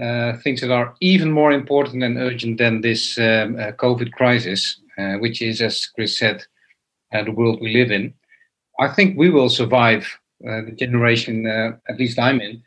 uh, 0.00 0.36
things 0.42 0.60
that 0.60 0.70
are 0.70 0.94
even 1.00 1.30
more 1.30 1.52
important 1.52 2.02
and 2.02 2.18
urgent 2.18 2.58
than 2.58 2.80
this 2.80 3.16
um, 3.18 3.56
uh, 3.56 3.72
COVID 3.72 4.12
crisis, 4.12 4.80
which 5.20 5.40
is, 5.40 5.60
as 5.62 5.86
Chris 5.86 6.18
said, 6.18 6.42
the 7.12 7.30
world 7.30 7.60
we 7.60 7.72
live 7.72 7.90
in. 7.90 8.12
I 8.78 8.88
think 8.88 9.16
we 9.16 9.30
will 9.30 9.48
survive 9.48 10.06
the 10.40 10.74
generation, 10.76 11.46
at 11.46 11.98
least 11.98 12.18
I'm 12.18 12.40
in. 12.40 12.62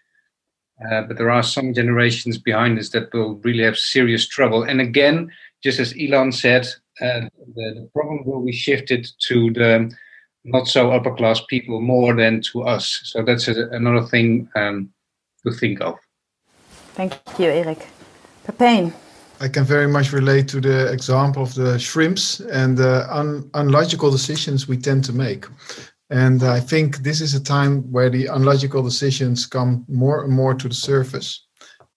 Uh, 0.85 1.01
but 1.01 1.17
there 1.17 1.29
are 1.29 1.43
some 1.43 1.73
generations 1.73 2.37
behind 2.37 2.79
us 2.79 2.89
that 2.89 3.13
will 3.13 3.35
really 3.35 3.63
have 3.63 3.77
serious 3.77 4.27
trouble. 4.27 4.63
And 4.63 4.79
again, 4.79 5.29
just 5.61 5.79
as 5.79 5.93
Ilan 5.93 6.33
said, 6.33 6.65
uh, 6.65 6.69
the, 6.99 7.29
the, 7.55 7.89
problem 7.93 8.23
will 8.25 8.45
be 8.45 8.51
shifted 8.51 9.07
to 9.27 9.51
the 9.53 9.91
not 10.43 10.67
so 10.67 10.91
upper 10.91 11.13
class 11.15 11.41
people 11.49 11.81
more 11.81 12.15
than 12.15 12.41
to 12.41 12.63
us. 12.63 13.01
So 13.03 13.23
that's 13.23 13.47
a, 13.47 13.69
another 13.69 14.05
thing 14.05 14.49
um, 14.55 14.89
to 15.43 15.51
think 15.51 15.81
of. 15.81 15.95
Thank 16.93 17.13
you, 17.37 17.49
Eric. 17.49 17.87
Pepijn. 18.45 18.93
I 19.41 19.47
can 19.47 19.63
very 19.63 19.87
much 19.87 20.11
relate 20.11 20.49
to 20.49 20.59
the 20.59 20.91
example 20.91 21.43
of 21.43 21.53
the 21.55 21.79
shrimps 21.79 22.41
and 22.41 22.77
the 22.77 23.07
un- 23.09 23.49
unlogical 23.53 24.11
decisions 24.11 24.67
we 24.67 24.77
tend 24.77 25.05
to 25.05 25.13
make. 25.13 25.45
And 26.09 26.43
I 26.43 26.59
think 26.59 26.97
this 26.97 27.21
is 27.21 27.35
a 27.35 27.43
time 27.43 27.83
where 27.91 28.09
the 28.09 28.25
unlogical 28.25 28.83
decisions 28.83 29.45
come 29.45 29.85
more 29.87 30.23
and 30.23 30.33
more 30.33 30.55
to 30.55 30.67
the 30.67 30.75
surface. 30.75 31.45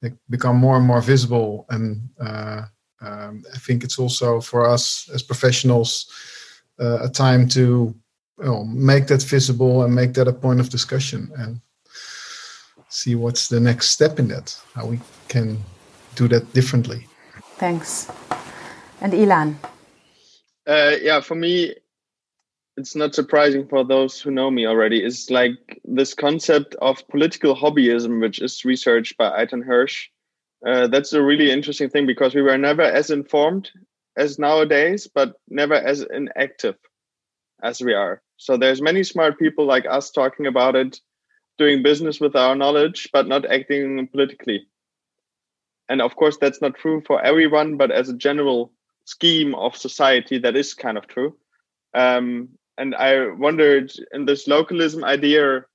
They 0.02 0.12
become 0.28 0.56
more 0.56 0.76
and 0.76 0.86
more 0.86 1.00
visible. 1.00 1.66
And 1.70 2.08
uh, 2.20 2.62
um, 3.02 3.44
I 3.54 3.58
think 3.58 3.84
it's 3.84 3.98
also 3.98 4.40
for 4.40 4.64
us 4.64 5.08
as 5.12 5.22
professionals 5.22 6.10
uh, 6.80 7.04
a 7.04 7.08
time 7.08 7.48
to 7.48 7.94
you 8.38 8.44
know, 8.44 8.64
make 8.64 9.06
that 9.08 9.22
visible 9.22 9.82
and 9.82 9.94
make 9.94 10.14
that 10.14 10.28
a 10.28 10.32
point 10.32 10.60
of 10.60 10.68
discussion 10.68 11.30
and 11.36 11.60
see 12.88 13.14
what's 13.14 13.48
the 13.48 13.60
next 13.60 13.90
step 13.90 14.18
in 14.18 14.28
that, 14.28 14.56
how 14.74 14.86
we 14.86 15.00
can 15.28 15.58
do 16.14 16.28
that 16.28 16.52
differently. 16.52 17.06
Thanks. 17.56 18.10
And 19.00 19.12
Ilan? 19.12 19.56
Uh, 20.66 20.96
yeah, 21.00 21.20
for 21.20 21.34
me, 21.34 21.74
it's 22.76 22.94
not 22.94 23.14
surprising 23.14 23.66
for 23.66 23.84
those 23.84 24.20
who 24.20 24.30
know 24.30 24.50
me 24.50 24.66
already. 24.66 25.04
It's 25.04 25.30
like 25.30 25.80
this 25.84 26.14
concept 26.14 26.74
of 26.80 27.06
political 27.08 27.54
hobbyism, 27.54 28.20
which 28.20 28.40
is 28.40 28.64
researched 28.64 29.16
by 29.16 29.44
Eitan 29.44 29.66
Hersh. 29.66 30.08
Uh, 30.66 30.86
that's 30.86 31.12
a 31.12 31.22
really 31.22 31.50
interesting 31.50 31.90
thing 31.90 32.06
because 32.06 32.34
we 32.34 32.42
were 32.42 32.58
never 32.58 32.82
as 32.82 33.10
informed 33.10 33.70
as 34.16 34.38
nowadays, 34.38 35.08
but 35.12 35.34
never 35.48 35.74
as 35.74 36.02
inactive 36.02 36.76
as 37.62 37.80
we 37.80 37.94
are. 37.94 38.22
So 38.36 38.56
there's 38.56 38.82
many 38.82 39.02
smart 39.02 39.38
people 39.38 39.66
like 39.66 39.86
us 39.88 40.10
talking 40.10 40.46
about 40.46 40.76
it, 40.76 41.00
doing 41.58 41.82
business 41.82 42.20
with 42.20 42.36
our 42.36 42.54
knowledge, 42.54 43.08
but 43.12 43.26
not 43.26 43.46
acting 43.46 44.08
politically. 44.08 44.66
And 45.88 46.00
of 46.00 46.16
course, 46.16 46.36
that's 46.38 46.60
not 46.60 46.76
true 46.76 47.02
for 47.06 47.22
everyone, 47.22 47.76
but 47.76 47.90
as 47.90 48.08
a 48.08 48.16
general 48.16 48.72
scheme 49.04 49.54
of 49.54 49.76
society, 49.76 50.38
that 50.38 50.56
is 50.56 50.74
kind 50.74 50.96
of 50.96 51.06
true. 51.06 51.36
Um, 51.94 52.50
and 52.78 52.94
I 52.94 53.28
wondered 53.28 53.92
in 54.12 54.24
this 54.24 54.48
localism 54.48 55.04
idea, 55.04 55.66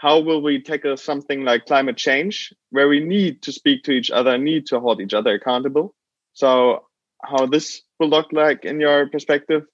how 0.00 0.18
will 0.18 0.40
we 0.40 0.62
tackle 0.62 0.96
something 0.96 1.44
like 1.44 1.66
climate 1.66 1.98
change, 1.98 2.54
where 2.70 2.88
we 2.88 3.00
need 3.00 3.42
to 3.42 3.52
speak 3.52 3.82
to 3.84 3.92
each 3.92 4.10
other, 4.10 4.38
need 4.38 4.64
to 4.64 4.80
hold 4.80 4.98
each 4.98 5.12
other 5.12 5.34
accountable? 5.34 5.94
So, 6.32 6.86
how 7.22 7.44
this 7.44 7.82
will 7.98 8.08
look 8.08 8.32
like 8.32 8.64
in 8.64 8.80
your 8.80 9.10
perspective? 9.10 9.64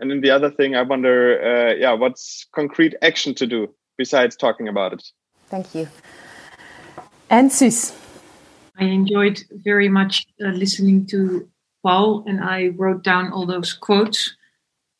And 0.00 0.10
then 0.10 0.22
the 0.22 0.30
other 0.30 0.50
thing, 0.50 0.74
I 0.74 0.80
wonder, 0.80 1.18
uh, 1.42 1.74
yeah, 1.74 1.92
what's 1.92 2.46
concrete 2.54 2.94
action 3.02 3.34
to 3.34 3.46
do 3.46 3.68
besides 3.98 4.36
talking 4.36 4.68
about 4.68 4.94
it? 4.94 5.02
Thank 5.50 5.74
you. 5.74 5.86
And 7.28 7.52
Sus. 7.52 7.94
I 8.78 8.84
enjoyed 8.84 9.42
very 9.50 9.90
much 9.90 10.24
uh, 10.42 10.48
listening 10.48 11.04
to 11.08 11.46
Paul, 11.82 12.24
and 12.26 12.42
I 12.42 12.68
wrote 12.68 13.04
down 13.04 13.32
all 13.32 13.44
those 13.44 13.74
quotes, 13.74 14.34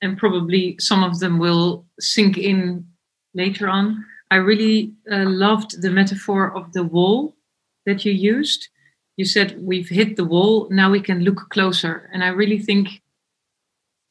and 0.03 0.19
probably 0.19 0.77
some 0.79 1.03
of 1.03 1.21
them 1.21 1.39
will 1.39 1.87
sink 1.99 2.37
in 2.37 2.87
later 3.33 3.71
on. 3.71 4.05
I 4.31 4.37
really 4.37 4.93
uh, 5.11 5.25
loved 5.27 5.81
the 5.81 5.91
metaphor 5.91 6.55
of 6.55 6.73
the 6.73 6.85
wall 6.85 7.35
that 7.87 8.05
you 8.05 8.13
used. 8.13 8.69
You 9.17 9.25
said, 9.25 9.57
We've 9.61 9.89
hit 9.89 10.17
the 10.17 10.25
wall, 10.25 10.69
now 10.71 10.91
we 10.91 11.01
can 11.01 11.21
look 11.21 11.49
closer. 11.51 12.09
And 12.13 12.23
I 12.23 12.29
really 12.29 12.59
think 12.59 13.03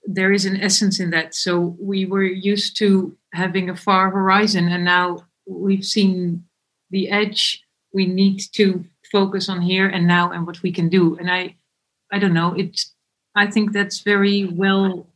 there 0.06 0.32
is 0.32 0.46
an 0.46 0.60
essence 0.62 1.00
in 1.00 1.10
that. 1.12 1.36
So 1.36 1.76
we 1.80 2.06
were 2.06 2.24
used 2.24 2.78
to 2.78 3.16
having 3.34 3.70
a 3.70 3.76
far 3.76 4.10
horizon, 4.10 4.70
and 4.70 4.84
now 4.86 5.26
we've 5.46 5.86
seen 5.86 6.46
the 6.90 7.10
edge. 7.10 7.64
We 7.94 8.06
need 8.06 8.42
to 8.54 8.86
focus 9.12 9.50
on 9.50 9.62
here 9.62 9.88
and 9.88 10.08
now 10.08 10.32
and 10.32 10.46
what 10.48 10.62
we 10.64 10.72
can 10.72 10.90
do. 10.90 11.18
And 11.18 11.30
I, 11.30 11.56
I 12.12 12.20
don't 12.20 12.34
know. 12.34 12.54
It's 12.56 12.94
I 13.36 13.46
think 13.46 13.72
that's 13.72 14.00
very 14.00 14.46
well 14.46 15.08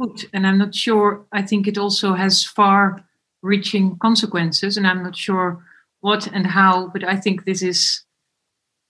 put, 0.00 0.24
and 0.32 0.46
I'm 0.46 0.56
not 0.56 0.74
sure. 0.74 1.26
I 1.32 1.42
think 1.42 1.68
it 1.68 1.76
also 1.76 2.14
has 2.14 2.44
far-reaching 3.42 3.98
consequences, 3.98 4.76
and 4.76 4.86
I'm 4.86 5.02
not 5.02 5.16
sure 5.16 5.64
what 6.00 6.26
and 6.28 6.46
how. 6.46 6.88
But 6.88 7.04
I 7.04 7.16
think 7.16 7.44
this 7.44 7.62
is. 7.62 8.04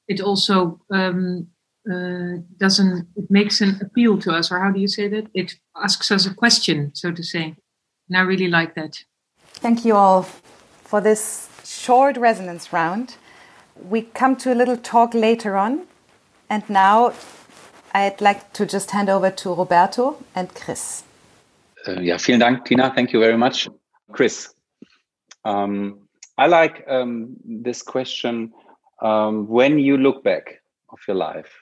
It 0.08 0.20
also 0.20 0.80
um, 0.90 1.46
uh, 1.90 2.38
doesn't 2.58 3.08
it 3.16 3.30
makes 3.30 3.60
an 3.60 3.80
appeal 3.80 4.18
to 4.18 4.32
us 4.32 4.52
or 4.52 4.60
how 4.60 4.70
do 4.70 4.78
you 4.78 4.86
say 4.86 5.08
that 5.08 5.26
it 5.34 5.54
asks 5.82 6.12
us 6.12 6.26
a 6.26 6.34
question 6.34 6.92
so 6.94 7.10
to 7.10 7.24
say 7.24 7.56
and 8.08 8.16
i 8.16 8.20
really 8.20 8.46
like 8.46 8.74
that 8.76 9.02
thank 9.54 9.84
you 9.84 9.96
all 9.96 10.22
for 10.84 11.00
this 11.00 11.48
short 11.64 12.16
resonance 12.16 12.72
round 12.72 13.16
we 13.88 14.02
come 14.02 14.36
to 14.36 14.52
a 14.52 14.54
little 14.54 14.76
talk 14.76 15.12
later 15.12 15.56
on 15.56 15.84
and 16.48 16.62
now 16.70 17.12
i'd 17.94 18.20
like 18.20 18.52
to 18.52 18.64
just 18.64 18.92
hand 18.92 19.08
over 19.08 19.28
to 19.28 19.52
roberto 19.52 20.16
and 20.36 20.54
chris 20.54 21.02
uh, 21.88 22.00
yeah 22.00 22.16
vielen 22.16 22.38
dank 22.38 22.64
tina 22.64 22.92
thank 22.94 23.12
you 23.12 23.18
very 23.18 23.36
much 23.36 23.68
chris 24.12 24.54
um, 25.44 25.98
i 26.38 26.46
like 26.46 26.84
um, 26.88 27.36
this 27.44 27.82
question 27.82 28.52
um, 29.02 29.48
when 29.48 29.78
you 29.78 29.96
look 29.96 30.22
back 30.22 30.62
of 30.90 30.98
your 31.08 31.16
life 31.16 31.52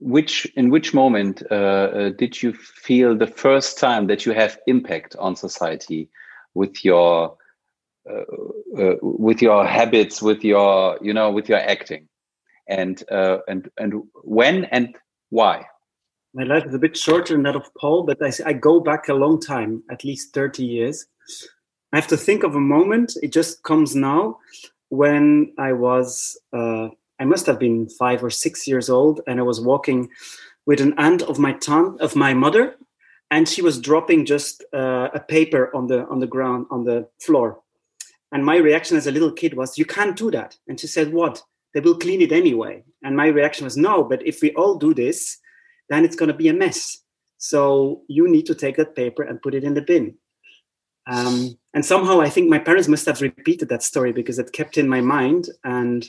which 0.00 0.46
in 0.56 0.70
which 0.70 0.94
moment 0.94 1.42
uh, 1.50 1.54
uh, 1.54 2.08
did 2.10 2.40
you 2.40 2.52
feel 2.52 3.16
the 3.16 3.26
first 3.26 3.78
time 3.78 4.06
that 4.06 4.24
you 4.24 4.32
have 4.32 4.58
impact 4.66 5.16
on 5.18 5.34
society 5.34 6.08
with 6.54 6.84
your 6.84 7.36
uh, 8.08 8.80
uh 8.80 8.94
with 9.02 9.42
your 9.42 9.66
habits 9.66 10.22
with 10.22 10.44
your 10.44 10.98
you 11.02 11.12
know 11.12 11.30
with 11.30 11.48
your 11.48 11.58
acting? 11.58 12.08
And 12.68 13.02
uh, 13.10 13.38
and 13.48 13.68
and 13.78 14.02
when 14.22 14.66
and 14.66 14.96
why? 15.30 15.66
My 16.34 16.44
life 16.44 16.66
is 16.66 16.74
a 16.74 16.78
bit 16.78 16.96
shorter 16.96 17.34
than 17.34 17.42
that 17.44 17.56
of 17.56 17.74
paul 17.74 18.04
but 18.04 18.18
I, 18.22 18.30
I 18.46 18.52
go 18.52 18.78
back 18.78 19.08
a 19.08 19.14
long 19.14 19.40
time 19.40 19.82
at 19.90 20.04
least 20.04 20.34
30 20.34 20.64
years 20.64 21.06
i 21.92 21.96
have 21.96 22.06
to 22.06 22.16
think 22.16 22.42
of 22.42 22.54
a 22.54 22.60
moment 22.60 23.12
it 23.22 23.32
just 23.32 23.62
comes 23.62 23.94
now 23.94 24.38
when 24.90 25.52
i 25.58 25.72
was 25.72 26.38
uh, 26.52 26.88
I 27.20 27.24
must 27.24 27.46
have 27.46 27.58
been 27.58 27.88
five 27.88 28.22
or 28.22 28.30
six 28.30 28.66
years 28.66 28.88
old, 28.88 29.20
and 29.26 29.40
I 29.40 29.42
was 29.42 29.60
walking 29.60 30.10
with 30.66 30.80
an 30.80 30.94
aunt 30.98 31.22
of 31.22 31.38
my 31.38 31.52
ton 31.54 31.96
of 32.00 32.14
my 32.14 32.32
mother, 32.32 32.76
and 33.30 33.48
she 33.48 33.60
was 33.60 33.80
dropping 33.80 34.24
just 34.24 34.64
uh, 34.72 35.08
a 35.12 35.20
paper 35.20 35.74
on 35.74 35.88
the 35.88 36.06
on 36.06 36.20
the 36.20 36.26
ground 36.26 36.66
on 36.70 36.84
the 36.84 37.08
floor. 37.20 37.60
And 38.30 38.44
my 38.44 38.56
reaction 38.56 38.96
as 38.96 39.06
a 39.06 39.12
little 39.12 39.32
kid 39.32 39.54
was, 39.54 39.78
"You 39.78 39.84
can't 39.84 40.16
do 40.16 40.30
that." 40.30 40.56
And 40.68 40.78
she 40.78 40.86
said, 40.86 41.12
"What? 41.12 41.42
They 41.74 41.80
will 41.80 41.98
clean 41.98 42.22
it 42.22 42.32
anyway." 42.32 42.84
And 43.02 43.16
my 43.16 43.26
reaction 43.26 43.64
was, 43.64 43.76
"No, 43.76 44.04
but 44.04 44.24
if 44.26 44.40
we 44.40 44.52
all 44.54 44.76
do 44.76 44.94
this, 44.94 45.38
then 45.88 46.04
it's 46.04 46.16
going 46.16 46.30
to 46.30 46.42
be 46.42 46.48
a 46.48 46.54
mess. 46.54 47.02
So 47.38 48.02
you 48.08 48.28
need 48.28 48.46
to 48.46 48.54
take 48.54 48.76
that 48.76 48.94
paper 48.94 49.22
and 49.22 49.42
put 49.42 49.54
it 49.54 49.64
in 49.64 49.74
the 49.74 49.82
bin." 49.82 50.14
Um, 51.08 51.58
and 51.74 51.84
somehow 51.84 52.20
I 52.20 52.28
think 52.28 52.48
my 52.48 52.58
parents 52.58 52.88
must 52.88 53.06
have 53.06 53.22
repeated 53.22 53.68
that 53.70 53.82
story 53.82 54.12
because 54.12 54.38
it 54.38 54.52
kept 54.52 54.76
in 54.76 54.88
my 54.88 55.00
mind 55.00 55.48
and 55.64 56.06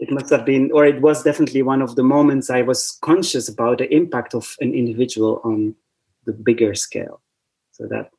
it 0.00 0.10
must 0.10 0.30
have 0.30 0.44
been, 0.44 0.72
or 0.72 0.84
it 0.86 1.00
was 1.00 1.22
definitely 1.22 1.62
one 1.62 1.82
of 1.82 1.94
the 1.94 2.02
moments 2.02 2.50
I 2.50 2.62
was 2.62 2.98
conscious 3.02 3.48
about 3.48 3.78
the 3.78 3.94
impact 3.94 4.34
of 4.34 4.56
an 4.60 4.74
individual 4.74 5.40
on 5.44 5.76
the 6.24 6.32
bigger 6.32 6.74
scale. 6.74 7.20
So 7.72 7.86
that 7.88 8.10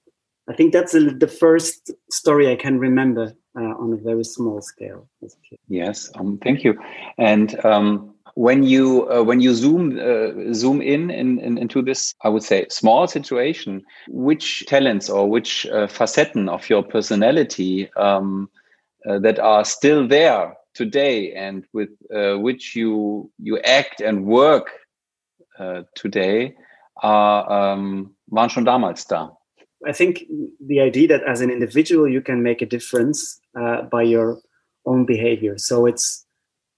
I 0.48 0.54
think 0.54 0.74
that's 0.74 0.94
a, 0.94 1.00
the 1.12 1.28
first 1.28 1.92
story 2.12 2.52
I 2.52 2.56
can 2.56 2.80
remember 2.80 3.34
uh, 3.56 3.74
on 3.80 3.94
a 3.94 3.98
very 3.98 4.24
small 4.24 4.62
scale. 4.62 5.08
Yes, 5.68 6.12
um, 6.16 6.40
thank 6.44 6.64
you. 6.64 6.80
And 7.18 7.64
um, 7.66 8.11
when 8.36 8.64
you 8.64 9.10
uh, 9.10 9.24
when 9.24 9.42
you 9.42 9.54
zoom 9.54 10.00
uh, 10.00 10.54
zoom 10.54 10.82
in, 10.82 11.10
in, 11.10 11.40
in, 11.40 11.58
into 11.58 11.82
this, 11.82 12.14
I 12.24 12.30
would 12.30 12.44
say 12.44 12.66
small 12.70 13.08
situation, 13.08 13.84
which 14.08 14.66
talents 14.68 15.10
or 15.10 15.30
which 15.30 15.66
uh, 15.68 15.88
facetten 15.88 16.50
of 16.50 16.70
your 16.70 16.84
personality 16.84 17.92
um, 17.96 18.50
uh, 19.08 19.20
that 19.20 19.40
are 19.40 19.66
still 19.66 20.08
there 20.08 20.56
today, 20.74 21.34
and 21.34 21.66
with 21.74 21.90
uh, 22.16 22.38
which 22.38 22.76
you 22.76 23.32
you 23.40 23.60
act 23.60 24.02
and 24.02 24.26
work 24.26 24.72
uh, 25.60 25.84
today, 25.96 26.56
are 27.04 27.52
um, 27.52 28.16
waren 28.30 28.50
schon 28.50 28.66
damals 28.66 29.06
da. 29.06 29.30
I 29.86 29.94
think 29.94 30.24
the 30.60 30.80
idea 30.80 31.08
that 31.08 31.24
as 31.24 31.42
an 31.42 31.50
individual 31.50 32.08
you 32.08 32.22
can 32.22 32.44
make 32.44 32.62
a 32.62 32.68
difference 32.68 33.42
uh, 33.60 33.82
by 33.84 34.04
your 34.04 34.40
own 34.86 35.06
behavior. 35.06 35.58
So 35.58 35.86
it's 35.88 36.26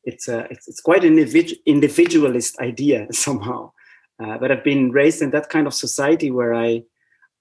it's 0.04 0.28
a, 0.28 0.48
it's, 0.50 0.68
it's 0.68 0.82
quite 0.82 1.04
an 1.04 1.18
individualist 1.66 2.60
idea 2.60 3.08
somehow. 3.12 3.72
Uh, 4.24 4.38
but 4.38 4.52
I've 4.52 4.63
been 4.63 4.92
raised 4.92 5.22
in 5.22 5.32
that 5.32 5.50
kind 5.50 5.68
of 5.68 5.74
society 5.74 6.32
where 6.32 6.54
I 6.54 6.84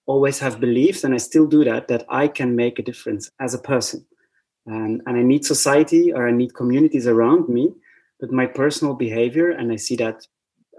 always 0.07 0.39
have 0.41 0.61
believed, 0.61 1.05
and 1.05 1.15
I 1.15 1.19
still 1.19 1.47
do 1.47 1.65
that, 1.65 1.89
that 1.89 2.05
I 2.09 2.29
can 2.29 2.57
make 2.57 2.79
a 2.79 2.83
difference 2.83 3.31
as 3.41 3.55
a 3.55 3.59
person. 3.59 4.05
And, 4.67 5.03
and 5.07 5.17
I 5.17 5.23
need 5.23 5.45
society 5.45 6.13
or 6.13 6.29
I 6.29 6.33
need 6.33 6.55
communities 6.55 7.07
around 7.07 7.49
me, 7.49 7.75
but 8.21 8.33
my 8.33 8.47
personal 8.47 8.95
behavior, 8.95 9.51
and 9.51 9.73
I 9.73 9.77
see 9.77 9.97
that 9.97 10.27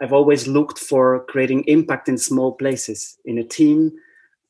I've 0.02 0.14
always 0.14 0.48
looked 0.48 0.80
for 0.80 1.26
creating 1.26 1.64
impact 1.66 2.10
in 2.10 2.18
small 2.18 2.54
places, 2.54 3.18
in 3.26 3.38
a 3.38 3.44
team. 3.44 3.92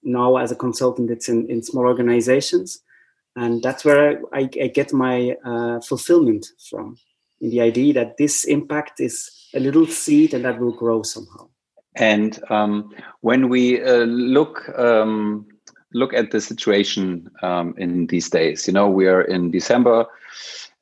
Now, 0.04 0.38
as 0.38 0.52
a 0.52 0.56
consultant, 0.56 1.12
it's 1.12 1.30
in, 1.30 1.50
in 1.50 1.62
small 1.62 1.86
organizations. 1.86 2.80
And 3.36 3.62
that's 3.62 3.84
where 3.84 4.22
I, 4.34 4.40
I, 4.40 4.50
I 4.62 4.68
get 4.68 4.94
my 4.94 5.36
uh, 5.44 5.82
fulfillment 5.82 6.48
from 6.70 6.98
in 7.44 7.50
the 7.50 7.62
idea 7.62 7.94
that 7.94 8.18
this 8.18 8.46
impact 8.46 9.02
is 9.02 9.30
a 9.54 9.60
little 9.60 9.86
seed 9.86 10.34
and 10.34 10.46
that 10.46 10.60
will 10.60 10.72
grow 10.72 11.04
somehow. 11.04 11.48
And 11.96 12.40
um, 12.50 12.90
when 13.20 13.50
we 13.50 13.84
uh, 13.84 14.06
look 14.06 14.68
um, 14.80 15.46
look 15.94 16.14
at 16.14 16.32
the 16.32 16.42
situation 16.42 17.30
um, 17.44 17.76
in 17.78 18.08
these 18.08 18.30
days, 18.30 18.66
you 18.66 18.74
know, 18.74 18.90
we 18.90 19.08
are 19.08 19.22
in 19.22 19.52
December. 19.52 20.06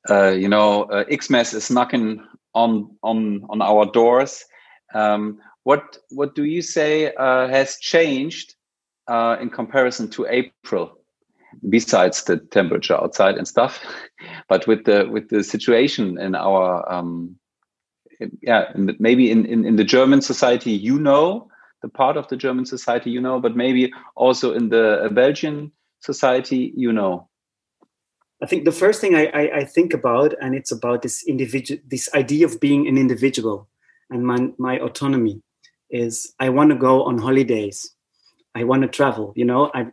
Uh, 0.10 0.30
you 0.30 0.48
know, 0.48 0.84
uh, 0.84 1.04
Xmas 1.12 1.54
is 1.54 1.70
knocking 1.70 2.24
on 2.54 2.96
on 3.04 3.44
on 3.50 3.62
our 3.62 3.86
doors. 3.92 4.46
Um, 4.94 5.40
what 5.64 5.98
what 6.12 6.36
do 6.36 6.46
you 6.46 6.62
say 6.62 7.14
uh, 7.16 7.48
has 7.48 7.78
changed 7.80 8.56
uh, 9.08 9.36
in 9.42 9.50
comparison 9.50 10.10
to 10.12 10.28
April? 10.28 11.01
Besides 11.70 12.24
the 12.24 12.38
temperature 12.38 12.96
outside 12.96 13.36
and 13.36 13.48
stuff. 13.48 13.84
But 14.48 14.68
with 14.68 14.86
the 14.86 15.08
with 15.10 15.30
the 15.30 15.44
situation 15.44 16.20
in 16.20 16.36
our 16.36 16.90
um 16.92 17.36
yeah 18.42 18.72
maybe 18.76 19.32
in, 19.32 19.46
in 19.46 19.66
in 19.66 19.76
the 19.76 19.84
german 19.84 20.22
society 20.22 20.72
you 20.72 21.00
know 21.00 21.50
the 21.82 21.90
part 21.90 22.18
of 22.18 22.28
the 22.28 22.38
german 22.38 22.66
society 22.66 23.10
you 23.10 23.22
know 23.22 23.40
but 23.40 23.56
maybe 23.56 23.92
also 24.16 24.54
in 24.54 24.70
the 24.70 25.10
belgian 25.12 25.72
society 26.00 26.74
you 26.76 26.92
know. 26.92 27.28
I 28.44 28.48
think 28.48 28.66
the 28.66 28.72
first 28.72 29.02
thing 29.02 29.14
I, 29.16 29.26
I, 29.28 29.58
I 29.58 29.66
think 29.66 29.94
about 29.94 30.34
and 30.42 30.56
it's 30.56 30.72
about 30.72 31.04
this 31.04 31.24
individual 31.28 31.80
this 31.88 32.10
idea 32.16 32.46
of 32.46 32.60
being 32.60 32.88
an 32.88 32.98
individual 32.98 33.68
and 34.10 34.26
my, 34.26 34.50
my 34.58 34.80
autonomy 34.80 35.42
is 35.90 36.34
i 36.40 36.50
want 36.50 36.72
to 36.72 36.76
go 36.76 37.04
on 37.04 37.18
holidays. 37.18 37.94
I 38.56 38.64
want 38.64 38.82
to 38.82 38.88
travel 38.88 39.34
you 39.36 39.46
know 39.46 39.72
i 39.74 39.88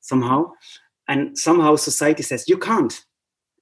somehow 0.00 0.52
and 1.08 1.36
somehow 1.38 1.76
society 1.76 2.22
says 2.22 2.48
you 2.48 2.58
can't. 2.58 3.04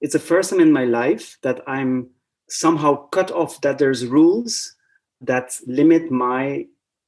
It's 0.01 0.13
the 0.13 0.19
first 0.19 0.51
time 0.51 0.61
in 0.61 0.73
my 0.73 0.85
life 0.85 1.39
that 1.43 1.61
i'm 1.67 2.11
somehow 2.49 3.09
cut 3.09 3.31
off 3.31 3.61
that 3.63 3.79
there's 3.79 4.07
rules 4.07 4.77
that 5.21 5.57
limit 5.67 6.11
my 6.11 6.67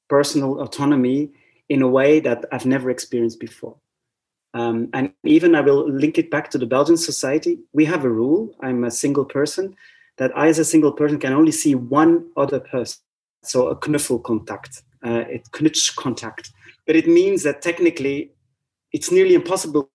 personal 0.09 0.61
autonomy 0.61 1.31
in 1.69 1.83
a 1.83 1.89
way 1.89 2.19
that 2.21 2.45
i've 2.51 2.67
never 2.67 2.91
experienced 2.91 3.41
before. 3.41 3.77
Um, 4.55 4.89
and 4.95 5.13
even 5.25 5.55
i 5.55 5.61
will 5.61 5.89
link 5.91 6.19
it 6.19 6.31
back 6.31 6.51
to 6.51 6.59
the 6.59 6.67
belgian 6.67 6.97
society. 6.97 7.59
We 7.73 7.85
have 7.85 8.05
a 8.05 8.11
rule. 8.11 8.55
I'm 8.61 8.85
a 8.85 8.91
single 8.91 9.25
person 9.25 9.77
that 10.17 10.37
i 10.37 10.49
as 10.49 10.59
a 10.59 10.65
single 10.65 10.93
person 10.93 11.19
can 11.19 11.33
only 11.33 11.53
see 11.53 11.75
one 11.75 12.31
other 12.37 12.61
person. 12.61 13.01
So 13.45 13.69
a 13.69 13.89
knuffel 13.89 14.19
contact 14.19 14.83
uh, 15.05 15.25
it 15.29 15.45
knutsch 15.53 15.95
contact. 15.97 16.51
But 16.87 16.97
it 16.97 17.07
means 17.07 17.43
that 17.43 17.63
technically 17.63 18.33
it's 18.93 19.13
nearly 19.13 19.35
impossible 19.35 19.91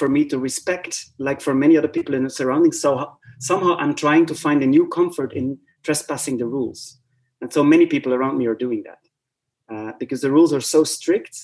for 0.00 0.08
me 0.08 0.24
to 0.24 0.38
respect, 0.38 0.92
like 1.18 1.40
for 1.42 1.54
many 1.54 1.76
other 1.76 1.92
people 1.96 2.14
in 2.14 2.24
the 2.24 2.30
surroundings. 2.30 2.80
So 2.80 2.90
somehow 3.38 3.76
I'm 3.76 3.94
trying 3.94 4.24
to 4.30 4.34
find 4.34 4.62
a 4.62 4.72
new 4.76 4.88
comfort 4.88 5.34
in 5.34 5.58
trespassing 5.82 6.38
the 6.38 6.46
rules. 6.46 6.80
And 7.42 7.52
so 7.52 7.62
many 7.62 7.86
people 7.86 8.14
around 8.14 8.38
me 8.38 8.46
are 8.46 8.62
doing 8.64 8.82
that 8.88 9.02
uh, 9.74 9.92
because 10.00 10.22
the 10.22 10.32
rules 10.36 10.52
are 10.54 10.66
so 10.74 10.84
strict. 10.84 11.34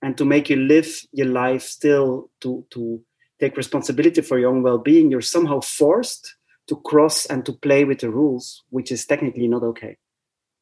And 0.00 0.16
to 0.16 0.24
make 0.24 0.48
you 0.48 0.56
live 0.56 0.88
your 1.12 1.30
life 1.44 1.62
still 1.62 2.30
to, 2.40 2.64
to 2.70 3.02
take 3.40 3.56
responsibility 3.56 4.22
for 4.22 4.38
your 4.38 4.50
own 4.52 4.62
well 4.62 4.78
being, 4.78 5.10
you're 5.10 5.32
somehow 5.36 5.60
forced 5.60 6.24
to 6.68 6.76
cross 6.90 7.26
and 7.26 7.44
to 7.44 7.52
play 7.52 7.84
with 7.84 8.00
the 8.00 8.10
rules, 8.10 8.64
which 8.70 8.90
is 8.90 9.04
technically 9.04 9.48
not 9.48 9.62
okay. 9.64 9.96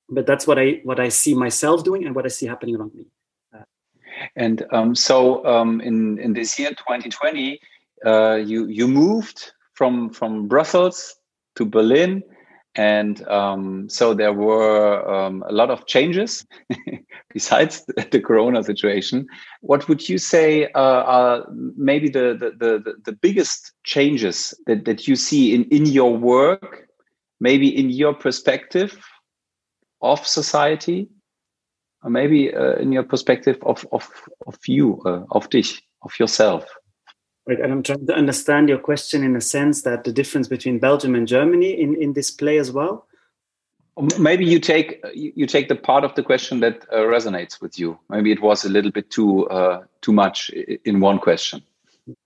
But 0.08 0.26
that's 0.26 0.46
what 0.48 0.58
I 0.58 0.80
what 0.88 1.00
I 1.06 1.10
see 1.10 1.34
myself 1.34 1.84
doing 1.84 2.02
and 2.06 2.14
what 2.16 2.24
I 2.24 2.32
see 2.38 2.46
happening 2.46 2.76
around 2.76 2.94
me. 2.94 3.06
And 4.34 4.64
um, 4.72 4.94
so 4.94 5.44
um, 5.46 5.80
in 5.80 6.18
in 6.18 6.32
this 6.32 6.58
year 6.58 6.70
2020, 6.70 7.60
uh, 8.04 8.34
you 8.34 8.66
you 8.66 8.88
moved 8.88 9.52
from 9.74 10.10
from 10.10 10.48
Brussels 10.48 11.16
to 11.56 11.64
Berlin, 11.64 12.22
and 12.76 13.26
um, 13.28 13.88
so 13.88 14.14
there 14.14 14.32
were 14.32 15.08
um, 15.08 15.42
a 15.48 15.52
lot 15.52 15.70
of 15.70 15.86
changes 15.86 16.46
besides 17.32 17.84
the, 17.86 18.06
the, 18.10 18.20
Corona 18.20 18.62
situation. 18.62 19.26
What 19.62 19.88
would 19.88 20.08
you 20.08 20.18
say 20.18 20.66
uh, 20.72 21.02
are 21.02 21.46
maybe 21.76 22.08
the, 22.08 22.36
the 22.38 22.50
the 22.58 22.94
the 23.04 23.12
biggest 23.12 23.72
changes 23.84 24.54
that 24.66 24.84
that 24.84 25.08
you 25.08 25.16
see 25.16 25.54
in 25.54 25.64
in 25.64 25.86
your 25.86 26.16
work, 26.16 26.88
maybe 27.40 27.68
in 27.68 27.90
your 27.90 28.14
perspective 28.14 28.98
of 30.02 30.26
society? 30.26 31.08
Maybe 32.04 32.54
uh, 32.54 32.76
in 32.76 32.92
your 32.92 33.02
perspective 33.02 33.58
of 33.62 33.86
of 33.92 34.10
of 34.46 34.58
you, 34.66 35.00
uh, 35.06 35.24
of 35.30 35.48
dich, 35.50 35.82
of 36.02 36.12
yourself. 36.18 36.64
Right, 37.46 37.60
and 37.60 37.72
I'm 37.72 37.82
trying 37.82 38.06
to 38.06 38.14
understand 38.14 38.68
your 38.68 38.78
question 38.78 39.22
in 39.22 39.36
a 39.36 39.40
sense 39.40 39.82
that 39.82 40.04
the 40.04 40.12
difference 40.12 40.48
between 40.48 40.78
Belgium 40.78 41.14
and 41.14 41.28
Germany 41.28 41.80
in 41.80 41.94
in 42.02 42.12
this 42.12 42.30
play 42.30 42.58
as 42.58 42.72
well. 42.72 43.06
Maybe 44.18 44.44
you 44.44 44.60
take 44.60 45.00
you 45.14 45.46
take 45.46 45.68
the 45.68 45.76
part 45.76 46.04
of 46.04 46.14
the 46.14 46.22
question 46.22 46.60
that 46.60 46.84
uh, 46.92 46.96
resonates 46.96 47.62
with 47.62 47.78
you. 47.78 47.98
Maybe 48.10 48.30
it 48.30 48.42
was 48.42 48.64
a 48.64 48.68
little 48.68 48.90
bit 48.90 49.10
too 49.10 49.48
uh, 49.48 49.84
too 50.02 50.12
much 50.12 50.50
in 50.84 51.00
one 51.00 51.18
question. 51.18 51.62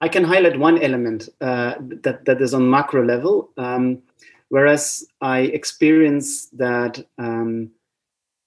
I 0.00 0.08
can 0.08 0.24
highlight 0.24 0.58
one 0.58 0.82
element 0.82 1.28
uh, 1.40 1.74
that 2.02 2.24
that 2.24 2.42
is 2.42 2.54
on 2.54 2.68
macro 2.68 3.04
level, 3.04 3.50
um, 3.56 4.02
whereas 4.48 5.06
I 5.20 5.40
experience 5.40 6.46
that. 6.58 7.06
Um, 7.18 7.70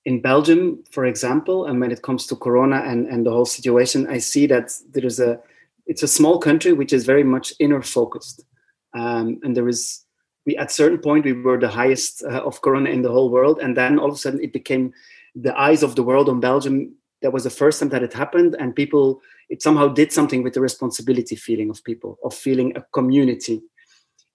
in 0.06 0.22
Belgium, 0.22 0.84
for 0.92 1.06
example, 1.06 1.66
and 1.66 1.80
when 1.80 1.92
it 1.92 2.02
comes 2.02 2.28
to 2.28 2.36
Corona 2.36 2.78
and, 2.86 3.08
and 3.08 3.26
the 3.26 3.32
whole 3.32 3.46
situation, 3.46 4.08
I 4.08 4.18
see 4.18 4.48
that 4.48 4.74
there 4.92 5.06
is 5.06 5.20
a 5.20 5.40
it's 5.86 6.04
a 6.04 6.08
small 6.08 6.40
country 6.40 6.72
which 6.72 6.94
is 6.94 7.06
very 7.06 7.24
much 7.24 7.54
inner 7.60 7.82
focused, 7.82 8.46
um, 8.94 9.40
and 9.44 9.56
there 9.56 9.68
is 9.68 10.06
we 10.46 10.58
at 10.58 10.72
certain 10.72 11.00
point 11.00 11.26
we 11.26 11.34
were 11.34 11.58
the 11.58 11.70
highest 11.70 12.24
uh, 12.24 12.42
of 12.44 12.62
Corona 12.62 12.90
in 12.90 13.02
the 13.02 13.12
whole 13.12 13.30
world, 13.30 13.60
and 13.60 13.78
then 13.78 13.98
all 13.98 14.10
of 14.10 14.16
a 14.16 14.18
sudden 14.18 14.44
it 14.44 14.52
became 14.52 14.94
the 15.36 15.58
eyes 15.58 15.84
of 15.84 15.96
the 15.96 16.04
world 16.04 16.30
on 16.30 16.40
Belgium. 16.40 16.96
That 17.22 17.32
was 17.32 17.46
the 17.46 17.50
first 17.50 17.80
time 17.80 17.90
that 17.90 18.04
it 18.04 18.14
happened, 18.14 18.56
and 18.60 18.76
people 18.76 19.22
it 19.50 19.62
somehow 19.62 19.88
did 19.88 20.12
something 20.12 20.44
with 20.44 20.54
the 20.54 20.62
responsibility 20.62 21.38
feeling 21.38 21.70
of 21.70 21.84
people 21.84 22.18
of 22.26 22.34
feeling 22.34 22.76
a 22.76 22.82
community. 22.94 23.62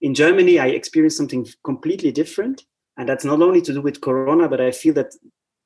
In 0.01 0.15
Germany, 0.15 0.57
I 0.57 0.67
experienced 0.67 1.17
something 1.17 1.45
completely 1.63 2.11
different, 2.11 2.63
and 2.97 3.07
that's 3.07 3.25
not 3.25 3.41
only 3.41 3.61
to 3.61 3.73
do 3.73 3.81
with 3.81 4.01
Corona, 4.01 4.47
but 4.47 4.61
I 4.61 4.71
feel 4.71 4.95
that 4.95 5.13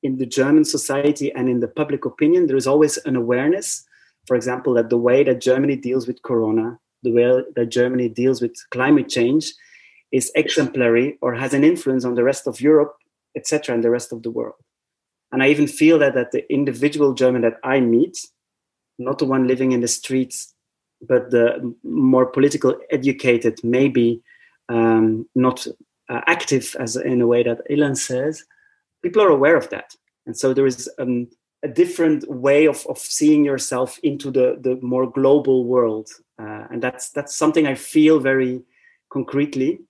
in 0.04 0.18
the 0.18 0.26
German 0.26 0.66
society 0.66 1.32
and 1.34 1.50
in 1.50 1.60
the 1.60 1.68
public 1.68 2.06
opinion, 2.06 2.48
there 2.48 2.58
is 2.58 2.68
always 2.68 2.98
an 2.98 3.16
awareness, 3.16 3.84
for 4.28 4.36
example, 4.36 4.74
that 4.76 4.90
the 4.90 4.98
way 4.98 5.24
that 5.24 5.42
Germany 5.42 5.76
deals 5.76 6.08
with 6.08 6.22
Corona, 6.22 6.78
the 7.02 7.12
way 7.12 7.44
that 7.56 7.66
Germany 7.68 8.10
deals 8.10 8.42
with 8.42 8.56
climate 8.72 9.10
change 9.10 9.54
is 10.12 10.32
exemplary 10.36 11.18
or 11.22 11.34
has 11.34 11.54
an 11.54 11.64
influence 11.64 12.06
on 12.06 12.16
the 12.16 12.24
rest 12.24 12.48
of 12.48 12.62
Europe, 12.62 12.96
etc., 13.36 13.74
and 13.74 13.84
the 13.84 13.90
rest 13.90 14.12
of 14.12 14.22
the 14.24 14.32
world. 14.32 14.56
And 15.32 15.42
I 15.42 15.48
even 15.48 15.68
feel 15.68 15.98
that 16.00 16.14
that 16.14 16.32
the 16.32 16.52
individual 16.54 17.14
German 17.14 17.42
that 17.42 17.58
I 17.64 17.80
meet, 17.80 18.18
not 19.00 19.18
the 19.18 19.26
one 19.26 19.48
living 19.48 19.72
in 19.72 19.82
the 19.82 19.88
streets 19.88 20.54
but 21.08 21.32
the 21.32 21.76
more 21.84 22.26
political 22.26 22.76
educated, 22.90 23.60
maybe 23.64 24.22
um, 24.70 25.28
not 25.36 25.68
uh, 26.10 26.22
active 26.28 26.76
as 26.80 26.96
in 26.96 27.22
a 27.22 27.28
way 27.28 27.44
that 27.44 27.62
Ilan 27.70 27.98
says, 27.98 28.44
people 29.04 29.22
are 29.22 29.30
aware 29.30 29.56
of 29.56 29.70
that. 29.70 29.96
And 30.26 30.36
so 30.36 30.54
there 30.54 30.66
is 30.66 30.90
um, 30.98 31.28
a 31.64 31.68
different 31.68 32.30
way 32.30 32.66
of, 32.66 32.86
of 32.88 32.98
seeing 32.98 33.46
yourself 33.46 34.00
into 34.02 34.32
the, 34.32 34.58
the 34.60 34.80
more 34.82 35.10
global 35.10 35.66
world. 35.66 36.10
Uh, 36.40 36.66
and 36.72 36.82
that's, 36.82 37.10
that's 37.10 37.36
something 37.36 37.68
I 37.68 37.76
feel 37.76 38.20
very 38.20 38.64
concretely 39.12 39.82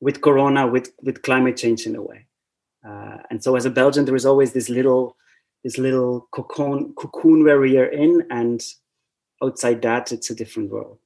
with 0.00 0.20
Corona, 0.20 0.66
with, 0.66 0.92
with 1.02 1.22
climate 1.22 1.56
change 1.56 1.86
in 1.86 1.94
a 1.94 2.02
way. 2.02 2.26
Uh, 2.86 3.18
and 3.30 3.42
so 3.44 3.54
as 3.54 3.64
a 3.64 3.70
Belgian, 3.70 4.04
there 4.04 4.16
is 4.16 4.26
always 4.26 4.52
this 4.52 4.68
little, 4.68 5.16
this 5.62 5.78
little 5.78 6.28
cocoon, 6.32 6.92
cocoon 6.94 7.44
where 7.44 7.60
we 7.60 7.78
are 7.78 7.86
in 7.86 8.26
and 8.30 8.64
outside 9.42 9.82
that, 9.82 10.10
it's 10.10 10.30
a 10.30 10.34
different 10.34 10.70
world. 10.70 10.98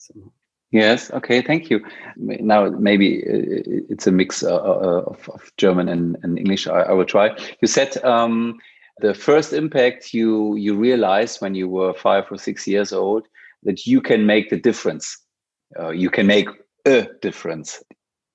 Yes. 0.73 1.11
Okay. 1.13 1.43
Thank 1.43 1.71
you. 1.71 1.85
Now 2.17 2.71
maybe 2.71 3.23
uh, 3.23 3.85
it's 3.89 4.07
a 4.07 4.13
mix 4.13 4.43
uh, 4.43 4.57
uh, 4.57 5.05
of, 5.07 5.53
German 5.57 5.89
and, 5.89 6.17
English. 6.39 6.67
I, 6.67 6.93
will 6.93 7.05
try. 7.05 7.37
You 7.63 7.69
said 7.69 7.97
um, 8.05 8.59
the 8.99 9.15
first 9.15 9.53
impact 9.53 10.13
you 10.13 10.57
you 10.57 10.77
realized 10.77 11.41
when 11.41 11.55
you 11.55 11.69
were 11.69 11.95
five 11.95 12.25
or 12.31 12.39
six 12.39 12.67
years 12.67 12.93
old 12.93 13.29
that 13.63 13.87
you 13.87 14.01
can 14.01 14.27
make 14.27 14.51
the 14.51 14.57
difference. 14.57 15.19
Uh, 15.79 15.91
you 15.91 16.11
can 16.11 16.27
make 16.27 16.49
a 16.85 17.07
difference. 17.23 17.83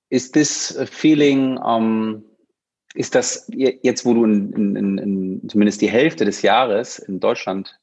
Is 0.10 0.32
this 0.32 0.76
a 0.76 0.86
feeling? 0.86 1.58
Um, 1.60 2.24
ist 2.94 3.16
das 3.16 3.48
jetzt, 3.54 4.06
wo 4.06 4.14
du 4.14 4.26
in, 4.26 4.76
in, 4.76 4.98
in, 4.98 5.50
zumindest 5.50 5.82
die 5.82 5.90
Hälfte 5.90 6.26
des 6.26 6.42
Jahres 6.42 7.00
in 7.00 7.22
Deutschland 7.22 7.80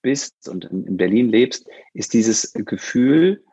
bist 0.00 0.48
und 0.48 0.64
in 0.64 0.96
Berlin 0.96 1.28
lebst, 1.28 1.68
ist 1.92 2.14
dieses 2.14 2.50
Gefühl 2.54 3.44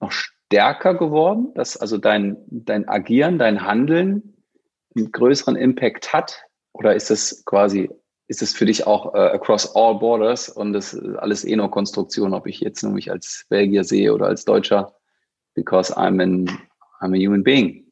noch 0.00 0.12
stärker 0.12 0.94
geworden, 0.94 1.52
dass 1.54 1.76
also 1.76 1.98
dein, 1.98 2.36
dein 2.48 2.88
Agieren, 2.88 3.38
dein 3.38 3.62
Handeln 3.62 4.36
einen 4.96 5.12
größeren 5.12 5.56
Impact 5.56 6.12
hat? 6.12 6.42
Oder 6.72 6.94
ist 6.94 7.10
das 7.10 7.44
quasi, 7.44 7.90
ist 8.28 8.42
es 8.42 8.52
für 8.52 8.66
dich 8.66 8.86
auch 8.86 9.14
uh, 9.14 9.18
across 9.18 9.74
all 9.74 9.98
borders 9.98 10.48
und 10.48 10.72
das 10.72 10.94
ist 10.94 11.16
alles 11.16 11.44
eh 11.44 11.56
nur 11.56 11.70
Konstruktion, 11.70 12.34
ob 12.34 12.46
ich 12.46 12.60
jetzt 12.60 12.82
nur 12.82 12.92
mich 12.92 13.10
als 13.10 13.46
Belgier 13.48 13.84
sehe 13.84 14.12
oder 14.12 14.26
als 14.26 14.44
Deutscher? 14.44 14.94
Because 15.54 15.92
I'm, 15.96 16.22
an, 16.22 16.46
I'm 17.00 17.14
a 17.14 17.18
human 17.18 17.42
being. 17.42 17.86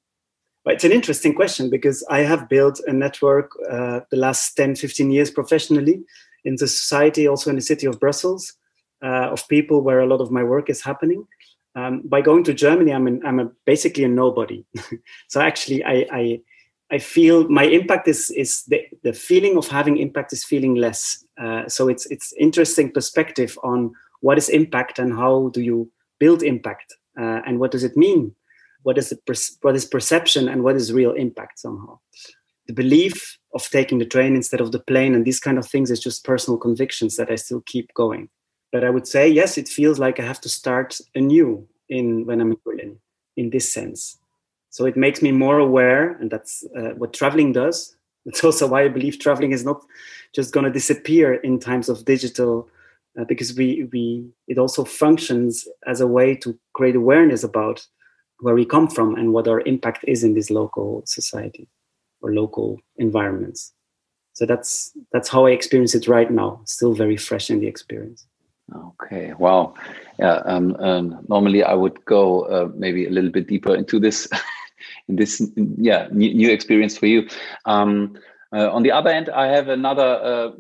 Well, 0.65 0.75
it's 0.75 0.85
an 0.85 0.93
interesting 0.93 1.35
question 1.35 1.71
because 1.71 2.05
I 2.11 2.25
have 2.25 2.49
built 2.49 2.81
a 2.87 2.93
network 2.93 3.53
uh, 3.71 4.01
the 4.11 4.17
last 4.17 4.55
10, 4.57 4.77
15 4.77 5.11
years 5.11 5.31
professionally 5.31 6.05
in 6.45 6.57
the 6.57 6.67
society, 6.67 7.29
also 7.29 7.51
in 7.51 7.57
the 7.57 7.63
city 7.63 7.87
of 7.87 8.01
Brussels, 8.01 8.55
uh, 9.03 9.31
of 9.31 9.47
people 9.49 9.83
where 9.83 10.01
a 10.01 10.07
lot 10.07 10.23
of 10.23 10.31
my 10.31 10.43
work 10.43 10.71
is 10.71 10.83
happening. 10.83 11.27
Um, 11.77 12.03
by 12.05 12.21
going 12.21 12.45
to 12.45 12.55
Germany, 12.55 12.93
I'm 12.93 13.07
an, 13.07 13.21
I'm 13.27 13.41
a, 13.41 13.51
basically 13.67 14.05
a 14.05 14.09
nobody. 14.09 14.65
so 15.29 15.41
actually, 15.41 15.85
I, 15.85 16.07
I, 16.13 16.41
I 16.91 16.99
feel 16.99 17.49
my 17.49 17.65
impact 17.65 18.07
is 18.07 18.31
is 18.31 18.65
the, 18.65 18.83
the 19.03 19.13
feeling 19.13 19.57
of 19.57 19.67
having 19.67 19.97
impact 19.97 20.33
is 20.33 20.45
feeling 20.45 20.77
less. 20.77 21.25
Uh, 21.41 21.69
so 21.69 21.89
it's 21.89 22.07
it's 22.07 22.33
interesting 22.39 22.93
perspective 22.93 23.59
on 23.65 23.93
what 24.21 24.39
is 24.39 24.49
impact 24.49 24.99
and 24.99 25.13
how 25.13 25.51
do 25.53 25.61
you 25.61 25.91
build 26.21 26.43
impact 26.43 26.95
uh, 27.19 27.41
and 27.47 27.59
what 27.59 27.71
does 27.71 27.85
it 27.85 27.97
mean? 27.97 28.35
What 28.83 28.99
is 28.99 29.09
the 29.11 29.17
per- 29.17 29.57
what 29.63 29.75
is 29.75 29.85
perception 29.85 30.49
and 30.49 30.63
what 30.63 30.77
is 30.77 30.93
real 30.93 31.13
impact 31.13 31.59
somehow? 31.59 31.99
The 32.67 32.75
belief 32.75 33.39
of 33.55 33.69
taking 33.71 33.99
the 33.99 34.07
train 34.07 34.37
instead 34.37 34.61
of 34.61 34.73
the 34.73 34.79
plane 34.79 35.15
and 35.15 35.25
these 35.25 35.41
kind 35.41 35.59
of 35.59 35.67
things 35.67 35.91
is 35.91 36.01
just 36.01 36.25
personal 36.25 36.59
convictions 36.59 37.17
that 37.17 37.31
I 37.31 37.37
still 37.37 37.63
keep 37.67 37.93
going. 37.95 38.29
But 38.75 38.83
I 38.83 38.91
would 38.91 39.07
say, 39.07 39.29
yes, 39.29 39.57
it 39.57 39.69
feels 39.69 40.01
like 40.01 40.19
I 40.19 40.25
have 40.25 40.41
to 40.41 40.49
start 40.49 41.01
anew 41.15 41.65
in 41.89 42.27
when 42.27 42.41
I'm 42.41 42.51
in 42.51 42.59
Berlin 42.65 42.97
in 43.37 43.51
this 43.51 43.73
sense. 43.73 44.19
So 44.71 44.85
it 44.85 44.97
makes 44.97 45.23
me 45.23 45.31
more 45.31 45.61
aware, 45.61 46.15
and 46.19 46.29
that's 46.29 46.65
uh, 46.77 46.91
what 46.99 47.13
traveling 47.15 47.53
does. 47.53 47.97
It's 48.27 48.43
also 48.43 48.67
why 48.67 48.83
I 48.83 48.89
believe 48.89 49.21
traveling 49.21 49.53
is 49.53 49.65
not 49.65 49.81
just 50.35 50.53
going 50.53 50.65
to 50.65 50.73
disappear 50.73 51.35
in 51.35 51.61
times 51.61 51.89
of 51.89 52.05
digital, 52.05 52.69
uh, 53.17 53.23
because 53.23 53.55
we 53.55 53.89
we 53.93 54.27
it 54.49 54.59
also 54.59 54.85
functions 54.85 55.69
as 55.87 56.01
a 56.01 56.09
way 56.17 56.35
to 56.43 56.59
create 56.73 56.97
awareness 56.97 57.45
about 57.45 57.87
where 58.41 58.57
we 58.57 58.67
come 58.67 58.89
from 58.89 59.15
and 59.15 59.33
what 59.33 59.47
our 59.47 59.61
impact 59.73 60.05
is 60.09 60.25
in 60.25 60.35
this 60.35 60.51
local 60.51 61.03
society 61.07 61.69
or 62.23 62.35
local 62.35 62.81
environments. 62.97 63.73
So 64.33 64.47
that's 64.47 64.91
that's 65.13 65.29
how 65.29 65.47
I 65.47 65.53
experience 65.53 65.95
it 65.95 66.09
right 66.09 66.31
now. 66.31 66.63
Still 66.65 66.95
very 66.95 67.17
fresh 67.17 67.51
in 67.51 67.61
the 67.61 67.69
experience. 67.69 68.27
Okay. 68.73 69.35
Wow. 69.35 69.75
Yeah. 70.19 70.37
Um, 70.47 70.75
um, 70.77 71.25
normally, 71.29 71.63
I 71.63 71.75
would 71.75 72.05
go 72.07 72.43
uh, 72.43 72.69
maybe 72.75 73.07
a 73.07 73.11
little 73.11 73.31
bit 73.31 73.47
deeper 73.47 73.75
into 73.75 74.01
this, 74.01 74.27
in 75.09 75.17
this, 75.17 75.43
yeah, 75.57 76.09
new, 76.11 76.33
new 76.33 76.51
experience 76.51 76.97
for 76.97 77.07
you. 77.07 77.29
Um, 77.67 78.17
uh, 78.55 78.71
on 78.71 78.83
the 78.83 78.93
other 78.93 79.11
end, 79.11 79.29
I 79.29 79.49
have 79.49 79.69
another 79.69 80.03
uh, 80.03 80.51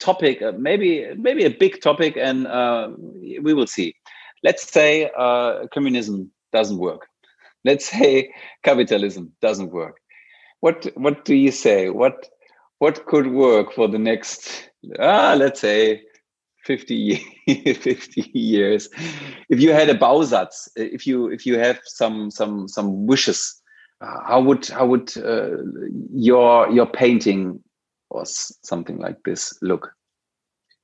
topic, 0.00 0.42
uh, 0.42 0.52
maybe 0.58 1.06
maybe 1.16 1.44
a 1.44 1.50
big 1.50 1.80
topic, 1.80 2.16
and 2.16 2.46
uh, 2.46 2.90
we 2.98 3.54
will 3.54 3.66
see. 3.66 3.94
Let's 4.42 4.70
say 4.70 5.10
uh, 5.16 5.66
communism 5.72 6.30
doesn't 6.52 6.78
work. 6.78 7.06
Let's 7.64 7.88
say 7.90 8.32
capitalism 8.64 9.32
doesn't 9.40 9.72
work. 9.72 9.96
What 10.60 10.86
what 10.94 11.24
do 11.24 11.34
you 11.34 11.52
say? 11.52 11.88
What 11.88 12.28
what 12.78 13.06
could 13.06 13.28
work 13.28 13.72
for 13.72 13.88
the 13.88 13.98
next? 13.98 14.68
Ah, 14.98 15.34
let's 15.38 15.60
say 15.60 16.02
50, 16.66 17.16
50 17.74 18.30
years. 18.34 18.88
If 19.48 19.60
you 19.60 19.72
had 19.72 19.88
a 19.88 19.94
bausatz 19.94 20.68
if 20.76 21.06
you 21.06 21.28
if 21.28 21.46
you 21.46 21.58
have 21.58 21.80
some 21.84 22.30
some 22.30 22.68
some 22.68 23.06
wishes 23.06 23.62
uh, 24.00 24.20
how 24.24 24.40
would 24.40 24.66
how 24.68 24.86
would 24.86 25.16
uh, 25.16 25.56
your 26.12 26.70
your 26.70 26.86
painting 26.86 27.60
or 28.10 28.24
something 28.26 28.98
like 28.98 29.22
this 29.24 29.56
look? 29.62 29.92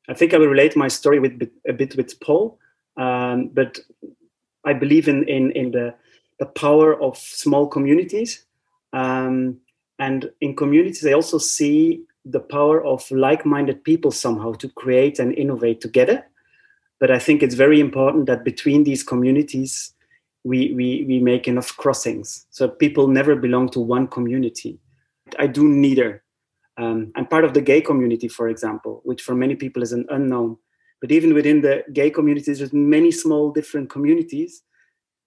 I 0.08 0.14
think 0.14 0.34
i 0.34 0.38
will 0.38 0.48
relate 0.48 0.76
my 0.76 0.88
story 0.88 1.18
with 1.20 1.40
a 1.68 1.72
bit 1.72 1.96
with 1.96 2.18
paul 2.20 2.58
um, 2.96 3.48
but 3.54 3.78
i 4.64 4.72
believe 4.72 5.08
in 5.08 5.28
in 5.28 5.52
in 5.52 5.70
the 5.70 5.94
the 6.38 6.46
power 6.46 7.00
of 7.00 7.16
small 7.16 7.68
communities 7.68 8.44
um, 8.92 9.58
and 9.98 10.30
in 10.40 10.56
communities 10.56 11.06
i 11.06 11.12
also 11.12 11.38
see 11.38 12.02
the 12.24 12.40
power 12.40 12.85
of 12.85 13.11
like-minded 13.11 13.82
people 13.85 14.11
somehow 14.11 14.52
to 14.52 14.68
create 14.68 15.18
and 15.18 15.35
innovate 15.35 15.80
together. 15.80 16.24
But 17.00 17.11
i 17.11 17.18
think 17.18 17.42
it's 17.42 17.54
very 17.54 17.80
important 17.80 18.26
that 18.26 18.44
between 18.44 18.85
these 18.85 19.02
communities 19.02 19.94
we 20.44 20.72
we, 20.74 21.04
we 21.06 21.20
make 21.20 21.46
enough 21.48 21.76
crossings. 21.76 22.46
So 22.50 22.68
people 22.68 23.08
never 23.08 23.37
belong 23.37 23.68
to 23.70 23.80
one 23.80 24.06
community. 24.08 24.78
I 25.38 25.46
do 25.46 25.66
neither. 25.66 26.22
Um, 26.78 27.12
i'm 27.16 27.26
part 27.26 27.44
of 27.44 27.52
the 27.52 27.61
gay 27.61 27.82
community 27.82 28.28
for 28.28 28.48
example 28.48 29.02
which 29.04 29.20
for 29.20 29.35
many 29.35 29.54
people 29.54 29.82
is 29.82 29.92
an 29.92 30.06
unknown. 30.08 30.56
But 31.00 31.12
even 31.12 31.35
within 31.35 31.61
the 31.61 31.85
gay 31.92 32.11
communities 32.11 32.58
there's 32.58 32.72
many 32.72 33.11
small 33.11 33.50
different 33.52 33.90
communities 33.90 34.62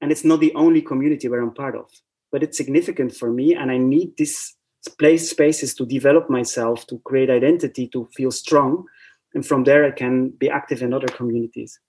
and 0.01 0.11
it's 0.11 0.23
not 0.23 0.39
the 0.39 0.53
only 0.55 0.81
community 0.81 1.27
where 1.27 1.41
i'm 1.41 1.53
part 1.53 1.75
of. 1.75 1.89
But 2.31 2.41
it's 2.41 2.57
significant 2.57 3.15
for 3.15 3.31
me 3.31 3.53
and 3.53 3.69
i 3.69 3.77
need 3.77 4.17
this 4.17 4.55
place 4.87 5.29
spaces 5.29 5.73
to 5.75 5.85
develop 5.85 6.29
myself, 6.29 6.85
to 6.87 6.99
create 6.99 7.29
identity, 7.29 7.87
to 7.89 8.07
feel 8.15 8.31
strong. 8.31 8.85
And 9.33 9.45
from 9.45 9.63
there, 9.63 9.85
I 9.85 9.91
can 9.91 10.29
be 10.29 10.49
active 10.49 10.81
in 10.81 10.93
other 10.93 11.07
communities. 11.07 11.79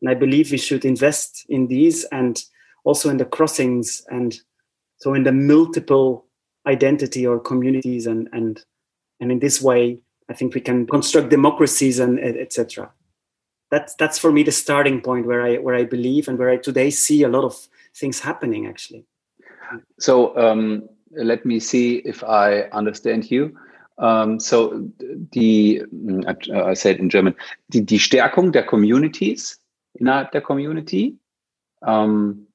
And 0.00 0.10
I 0.10 0.14
believe 0.14 0.50
we 0.50 0.58
should 0.58 0.84
invest 0.84 1.46
in 1.48 1.68
these 1.68 2.04
and 2.04 2.42
also 2.84 3.08
in 3.08 3.16
the 3.16 3.24
crossings 3.24 4.04
and 4.08 4.40
so 4.96 5.14
in 5.14 5.24
the 5.24 5.32
multiple 5.32 6.26
identity 6.66 7.26
or 7.26 7.38
communities 7.38 8.06
and 8.06 8.28
and 8.32 8.64
and 9.20 9.32
in 9.32 9.38
this 9.38 9.60
way 9.60 9.98
i 10.30 10.32
think 10.32 10.54
we 10.54 10.60
can 10.60 10.86
construct 10.86 11.28
democracies 11.28 11.98
and 11.98 12.18
etc 12.20 12.90
that's 13.70 13.94
that's 13.94 14.18
for 14.18 14.32
me 14.32 14.42
the 14.42 14.52
starting 14.52 15.00
point 15.00 15.26
where 15.26 15.42
i 15.42 15.56
where 15.56 15.74
i 15.74 15.84
believe 15.84 16.28
and 16.28 16.38
where 16.38 16.50
i 16.50 16.56
today 16.56 16.90
see 16.90 17.22
a 17.22 17.28
lot 17.28 17.44
of 17.44 17.68
things 17.94 18.20
happening 18.20 18.66
actually 18.66 19.04
so 19.98 20.36
um, 20.36 20.88
let 21.14 21.44
me 21.44 21.60
see 21.60 21.96
if 22.04 22.22
I 22.22 22.68
understand 22.72 23.30
you. 23.30 23.56
Um, 23.98 24.40
so 24.40 24.90
die, 25.30 25.82
uh, 25.82 26.64
I 26.64 26.74
said 26.74 26.96
in 26.98 27.08
German, 27.08 27.34
die, 27.68 27.84
die 27.84 27.98
Stärkung 27.98 28.52
der 28.52 28.64
Communities 28.64 29.60
innerhalb 29.94 30.32
der 30.32 30.40
Community, 30.40 31.18
ähm, 31.86 32.46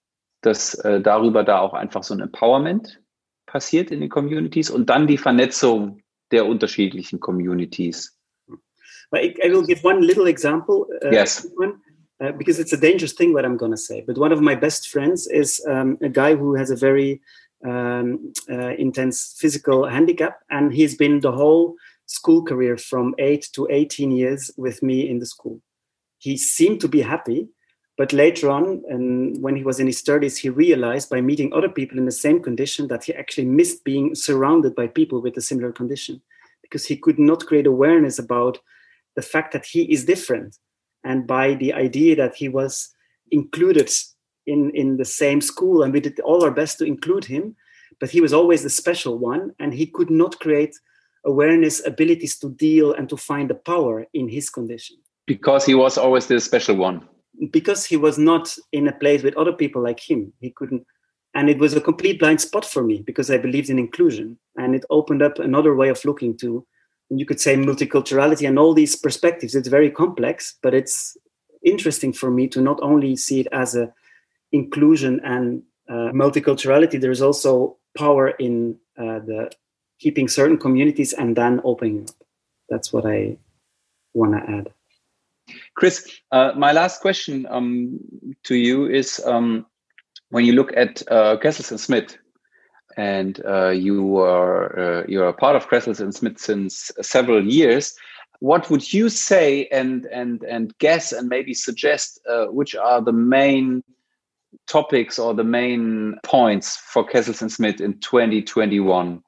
dass 0.42 0.74
äh, 0.76 1.00
darüber 1.00 1.44
da 1.44 1.60
auch 1.60 1.74
einfach 1.74 2.04
so 2.04 2.14
ein 2.14 2.22
Empowerment 2.22 3.02
passiert 3.46 3.92
in 3.92 4.02
den 4.02 4.10
Communities 4.10 4.70
und 4.70 4.90
dann 4.90 5.08
die 5.08 5.18
Vernetzung 5.18 6.02
der 6.32 6.46
unterschiedlichen 6.46 7.20
Communities. 7.20 8.18
I, 9.14 9.34
I 9.42 9.50
will 9.50 9.66
give 9.66 9.84
one 9.84 10.02
little 10.02 10.28
example. 10.28 10.88
Uh, 11.04 11.12
yes. 11.12 11.48
One, 11.56 11.76
uh, 12.20 12.34
because 12.34 12.60
it's 12.60 12.74
a 12.74 12.78
dangerous 12.78 13.14
thing 13.14 13.34
what 13.34 13.46
I'm 13.46 13.58
going 13.58 13.72
to 13.72 13.78
say. 13.78 14.04
But 14.06 14.18
one 14.18 14.34
of 14.34 14.42
my 14.42 14.56
best 14.56 14.90
friends 14.90 15.28
is 15.28 15.64
um, 15.68 15.98
a 16.02 16.10
guy 16.10 16.36
who 16.36 16.56
has 16.56 16.72
a 16.72 16.76
very 16.76 17.22
um, 17.66 18.34
uh, 18.50 18.76
intense 18.76 19.36
physical 19.40 19.88
handicap, 19.88 20.40
and 20.50 20.74
he's 20.74 20.96
been 20.96 21.20
the 21.20 21.32
whole 21.32 21.76
school 22.06 22.44
career 22.44 22.78
from 22.78 23.14
eight 23.18 23.48
to 23.54 23.68
18 23.70 24.12
years 24.12 24.52
with 24.58 24.82
me 24.82 25.10
in 25.10 25.20
the 25.20 25.26
school. 25.26 25.62
He 26.20 26.38
seemed 26.38 26.82
to 26.82 26.88
be 26.88 27.02
happy, 27.02 27.50
But 27.98 28.14
later 28.14 28.52
on, 28.52 28.84
and 28.88 29.42
when 29.42 29.56
he 29.56 29.64
was 29.64 29.80
in 29.80 29.88
his 29.88 30.04
30s, 30.04 30.38
he 30.38 30.50
realized 30.50 31.10
by 31.10 31.20
meeting 31.20 31.52
other 31.52 31.68
people 31.70 31.98
in 31.98 32.06
the 32.06 32.12
same 32.12 32.44
condition 32.44 32.88
that 32.90 33.04
he 33.06 33.14
actually 33.14 33.46
missed 33.46 33.84
being 33.84 34.14
surrounded 34.14 34.76
by 34.76 34.88
people 34.88 35.20
with 35.20 35.36
a 35.36 35.42
similar 35.42 35.72
condition 35.72 36.22
because 36.62 36.86
he 36.86 36.96
could 36.96 37.18
not 37.18 37.48
create 37.48 37.66
awareness 37.66 38.20
about 38.20 38.60
the 39.16 39.24
fact 39.24 39.52
that 39.54 39.66
he 39.66 39.92
is 39.92 40.06
different 40.06 40.58
and 41.04 41.26
by 41.26 41.56
the 41.56 41.74
idea 41.74 42.16
that 42.16 42.36
he 42.36 42.50
was 42.50 42.94
included 43.32 43.90
in, 44.48 44.72
in 44.72 44.98
the 44.98 45.06
same 45.06 45.42
school 45.42 45.84
and 45.84 45.94
we 45.94 46.00
did 46.00 46.20
all 46.22 46.44
our 46.44 46.52
best 46.52 46.80
to 46.80 46.86
include 46.86 47.26
him 47.26 47.56
but 48.00 48.10
he 48.10 48.22
was 48.22 48.34
always 48.34 48.64
the 48.64 48.70
special 48.70 49.18
one 49.18 49.54
and 49.60 49.74
he 49.74 49.86
could 49.86 50.10
not 50.10 50.40
create 50.40 50.76
awareness 51.26 51.86
abilities 51.86 52.38
to 52.40 52.50
deal 52.50 52.94
and 52.94 53.10
to 53.10 53.18
find 53.18 53.50
the 53.50 53.56
power 53.56 54.06
in 54.14 54.30
his 54.30 54.50
condition. 54.50 54.98
Because 55.26 55.66
he 55.66 55.76
was 55.76 55.98
always 55.98 56.28
the 56.28 56.40
special 56.40 56.76
one. 56.76 57.08
Because 57.52 57.86
he 57.86 57.98
was 57.98 58.18
not 58.18 58.56
in 58.72 58.88
a 58.88 58.94
place 58.94 59.24
with 59.24 59.36
other 59.36 59.52
people 59.52 59.82
like 59.82 60.00
him. 60.00 60.34
He 60.40 60.52
couldn't 60.52 60.86
and 61.34 61.50
it 61.50 61.60
was 61.60 61.74
a 61.74 61.82
complete 61.82 62.20
blind 62.20 62.42
spot 62.42 62.66
for 62.66 62.84
me 62.84 63.04
because 63.06 63.30
i 63.30 63.38
believed 63.38 63.70
in 63.70 63.78
inclusion 63.78 64.40
and 64.56 64.74
it 64.74 64.86
opened 64.90 65.22
up 65.22 65.38
another 65.38 65.76
way 65.76 65.90
of 65.90 66.04
looking 66.06 66.36
to 66.36 66.66
and 67.12 67.20
you 67.20 67.26
could 67.26 67.40
say 67.40 67.56
multiculturality 67.56 68.48
and 68.48 68.58
all 68.58 68.74
these 68.74 68.96
perspectives. 68.96 69.54
It's 69.54 69.68
very 69.68 69.92
complex 69.92 70.56
but 70.64 70.74
it's 70.74 71.18
interesting 71.64 72.14
for 72.14 72.32
me 72.32 72.48
to 72.48 72.62
not 72.62 72.80
only 72.82 73.16
see 73.16 73.42
it 73.42 73.48
as 73.52 73.76
a 73.76 73.94
inclusion 74.52 75.20
and 75.24 75.64
uh, 75.90 76.12
multiculturality 76.14 77.00
there's 77.00 77.22
also 77.22 77.78
power 77.98 78.30
in 78.30 78.76
uh, 78.98 79.20
the 79.20 79.52
keeping 80.00 80.28
certain 80.28 80.58
communities 80.58 81.14
and 81.14 81.36
then 81.36 81.62
opening 81.64 82.04
up 82.04 82.16
that's 82.70 82.92
what 82.92 83.06
i 83.06 83.38
want 84.14 84.34
to 84.34 84.52
add 84.52 84.70
chris 85.76 86.20
uh, 86.32 86.52
my 86.56 86.72
last 86.72 87.02
question 87.02 87.46
um, 87.50 88.00
to 88.44 88.56
you 88.56 88.86
is 88.86 89.22
um, 89.26 89.66
when 90.30 90.46
you 90.46 90.54
look 90.54 90.76
at 90.76 91.02
uh, 91.10 91.38
Kessels 91.38 91.72
and 91.72 91.80
Smith, 91.80 92.18
and 92.98 93.42
uh, 93.46 93.70
you 93.70 94.18
are 94.18 94.80
uh, 94.80 95.04
you're 95.08 95.28
a 95.28 95.34
part 95.34 95.56
of 95.56 95.70
Kessels 95.70 96.00
and 96.00 96.14
Smith 96.14 96.40
since 96.40 96.92
several 97.02 97.46
years. 97.46 97.96
What 98.40 98.70
would 98.70 98.94
you 98.94 99.10
say 99.10 99.68
and 99.72 100.06
and 100.06 100.44
and 100.44 100.78
guess 100.80 101.12
and 101.12 101.30
maybe 101.30 101.54
suggest 101.54 102.20
uh, 102.30 102.46
which 102.46 102.76
are 102.76 103.02
the 103.02 103.14
main 103.14 103.84
topics 104.68 105.20
or 105.20 105.34
the 105.34 105.44
main 105.44 106.18
points 106.24 106.78
for 106.78 107.04
Kessels 107.04 107.42
and 107.42 107.52
Smith 107.52 107.82
in 107.82 108.00
2021? 108.00 109.24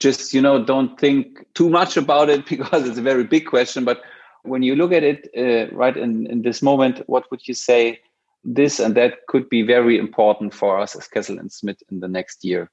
Just 0.00 0.34
you 0.34 0.40
know, 0.40 0.64
don't 0.64 0.98
think 0.98 1.46
too 1.54 1.68
much 1.68 1.96
about 1.96 2.28
it 2.28 2.46
because 2.48 2.88
it's 2.88 2.98
a 2.98 3.02
very 3.02 3.24
big 3.24 3.46
question. 3.46 3.84
But 3.84 4.02
when 4.42 4.62
you 4.62 4.74
look 4.74 4.92
at 4.92 5.04
it 5.04 5.28
uh, 5.36 5.74
right 5.74 5.96
in, 5.96 6.26
in 6.26 6.42
this 6.42 6.62
moment, 6.62 7.02
what 7.06 7.30
would 7.30 7.46
you 7.46 7.54
say? 7.54 8.00
This 8.44 8.80
and 8.80 8.96
that 8.96 9.26
could 9.28 9.48
be 9.48 9.62
very 9.62 9.96
important 9.96 10.52
for 10.52 10.76
us 10.80 10.96
as 10.96 11.06
Kessel 11.06 11.38
and 11.38 11.52
Smith 11.52 11.80
in 11.92 12.00
the 12.00 12.08
next 12.08 12.44
year. 12.44 12.70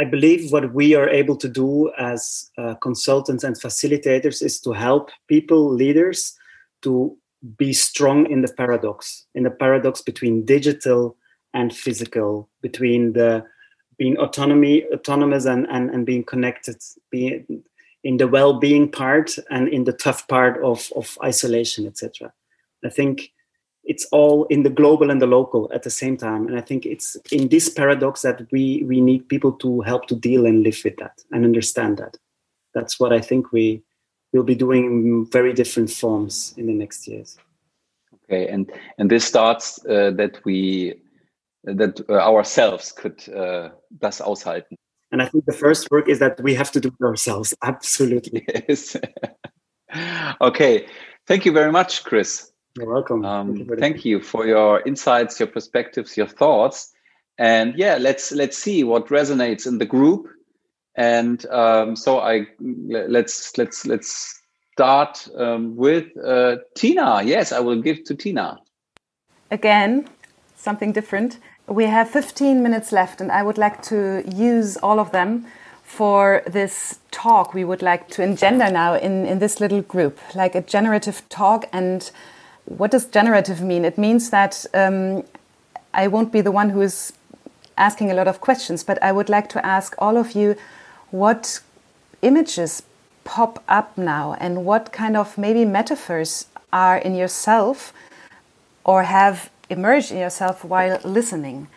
I 0.00 0.06
believe 0.06 0.50
what 0.50 0.72
we 0.72 0.94
are 0.94 1.10
able 1.10 1.36
to 1.36 1.46
do 1.46 1.92
as 1.98 2.50
uh, 2.56 2.74
consultants 2.76 3.44
and 3.44 3.54
facilitators 3.60 4.42
is 4.42 4.58
to 4.60 4.72
help 4.72 5.10
people, 5.28 5.70
leaders, 5.70 6.34
to 6.80 7.18
be 7.56 7.72
strong 7.72 8.30
in 8.30 8.42
the 8.42 8.52
paradox, 8.52 9.26
in 9.34 9.44
the 9.44 9.50
paradox 9.50 10.02
between 10.02 10.44
digital 10.44 11.16
and 11.54 11.74
physical, 11.74 12.48
between 12.60 13.12
the 13.12 13.44
being 13.98 14.16
autonomy, 14.18 14.84
autonomous 14.92 15.44
and, 15.44 15.66
and, 15.70 15.90
and 15.90 16.06
being 16.06 16.24
connected, 16.24 16.76
being 17.10 17.62
in 18.02 18.16
the 18.16 18.28
well-being 18.28 18.90
part 18.90 19.36
and 19.50 19.68
in 19.68 19.84
the 19.84 19.92
tough 19.92 20.26
part 20.28 20.62
of, 20.62 20.90
of 20.96 21.18
isolation, 21.22 21.86
etc. 21.86 22.32
I 22.84 22.88
think 22.88 23.30
it's 23.84 24.06
all 24.12 24.44
in 24.46 24.62
the 24.62 24.70
global 24.70 25.10
and 25.10 25.20
the 25.20 25.26
local 25.26 25.70
at 25.74 25.82
the 25.82 25.90
same 25.90 26.16
time 26.16 26.46
and 26.46 26.56
i 26.56 26.60
think 26.60 26.84
it's 26.84 27.16
in 27.32 27.48
this 27.48 27.68
paradox 27.68 28.22
that 28.22 28.46
we 28.52 28.84
we 28.84 29.00
need 29.00 29.28
people 29.28 29.52
to 29.52 29.80
help 29.80 30.06
to 30.06 30.14
deal 30.14 30.46
and 30.46 30.62
live 30.62 30.80
with 30.84 30.96
that 30.98 31.18
and 31.32 31.44
understand 31.44 31.96
that 31.96 32.16
that's 32.74 33.00
what 33.00 33.12
i 33.12 33.20
think 33.20 33.52
we 33.52 33.82
will 34.32 34.44
be 34.44 34.54
doing 34.54 35.26
very 35.26 35.52
different 35.52 35.90
forms 35.90 36.54
in 36.56 36.66
the 36.66 36.72
next 36.72 37.06
years. 37.08 37.38
Okay 38.24 38.48
and 38.48 38.70
and 38.98 39.10
this 39.10 39.24
starts 39.24 39.84
uh, 39.86 40.10
that 40.12 40.40
we 40.44 40.94
that 41.64 42.00
uh, 42.08 42.14
ourselves 42.14 42.92
could 42.92 43.28
uh, 43.34 43.70
das 43.98 44.20
aushalten. 44.20 44.76
And 45.12 45.20
i 45.20 45.26
think 45.26 45.44
the 45.44 45.52
first 45.52 45.90
work 45.90 46.08
is 46.08 46.18
that 46.20 46.40
we 46.40 46.54
have 46.54 46.70
to 46.72 46.80
do 46.80 46.88
it 46.88 47.04
ourselves 47.04 47.54
absolutely. 47.62 48.46
Yes. 48.68 48.96
Okay 50.40 50.86
thank 51.26 51.44
you 51.44 51.52
very 51.52 51.72
much 51.72 52.04
chris. 52.04 52.50
You're 52.76 52.92
welcome. 52.92 53.24
Um, 53.24 53.56
thank, 53.56 53.68
you 53.68 53.76
thank 53.76 54.04
you 54.04 54.22
for 54.22 54.46
your 54.46 54.80
insights, 54.86 55.40
your 55.40 55.48
perspectives, 55.48 56.16
your 56.16 56.28
thoughts, 56.28 56.92
and 57.40 57.74
yeah, 57.76 57.96
let's 57.98 58.30
let's 58.32 58.56
see 58.56 58.84
what 58.84 59.08
resonates 59.08 59.66
in 59.66 59.78
the 59.78 59.86
group. 59.86 60.28
And 60.96 61.44
um, 61.46 61.96
so 61.96 62.20
I 62.20 62.46
let's 62.60 63.56
let's 63.56 63.86
let's 63.86 64.40
start 64.72 65.28
um, 65.36 65.76
with 65.76 66.06
uh, 66.24 66.56
Tina. 66.74 67.22
Yes, 67.22 67.52
I 67.52 67.60
will 67.60 67.80
give 67.80 68.04
to 68.04 68.14
Tina. 68.14 68.58
Again, 69.50 70.08
something 70.56 70.92
different. 70.92 71.38
We 71.66 71.84
have 71.84 72.10
15 72.10 72.62
minutes 72.62 72.90
left, 72.90 73.20
and 73.20 73.30
I 73.30 73.42
would 73.42 73.58
like 73.58 73.82
to 73.82 74.24
use 74.26 74.76
all 74.78 74.98
of 74.98 75.12
them 75.12 75.46
for 75.84 76.42
this 76.46 77.00
talk 77.10 77.52
we 77.52 77.64
would 77.64 77.82
like 77.82 78.08
to 78.08 78.22
engender 78.22 78.70
now 78.70 78.94
in, 78.94 79.26
in 79.26 79.40
this 79.40 79.60
little 79.60 79.82
group, 79.82 80.18
like 80.34 80.54
a 80.54 80.60
generative 80.60 81.28
talk 81.28 81.68
and 81.72 82.12
what 82.64 82.92
does 82.92 83.06
generative 83.06 83.60
mean? 83.60 83.84
It 83.84 83.98
means 83.98 84.30
that 84.30 84.64
um, 84.72 85.24
I 85.92 86.06
won't 86.06 86.30
be 86.30 86.40
the 86.40 86.52
one 86.52 86.70
who 86.70 86.80
is 86.80 87.12
asking 87.76 88.10
a 88.10 88.14
lot 88.14 88.28
of 88.28 88.40
questions, 88.40 88.84
but 88.84 89.02
I 89.02 89.10
would 89.10 89.28
like 89.28 89.48
to 89.50 89.66
ask 89.66 89.94
all 89.98 90.16
of 90.16 90.32
you 90.32 90.54
what 91.10 91.60
images 92.22 92.82
pop 93.24 93.62
up 93.68 93.96
now 93.96 94.36
and 94.40 94.64
what 94.64 94.92
kind 94.92 95.16
of 95.16 95.36
maybe 95.38 95.64
metaphors 95.64 96.46
are 96.72 96.98
in 96.98 97.14
yourself 97.14 97.92
or 98.84 99.04
have 99.04 99.50
emerged 99.68 100.10
in 100.10 100.18
yourself 100.18 100.64
while 100.64 100.98
listening. 101.04 101.68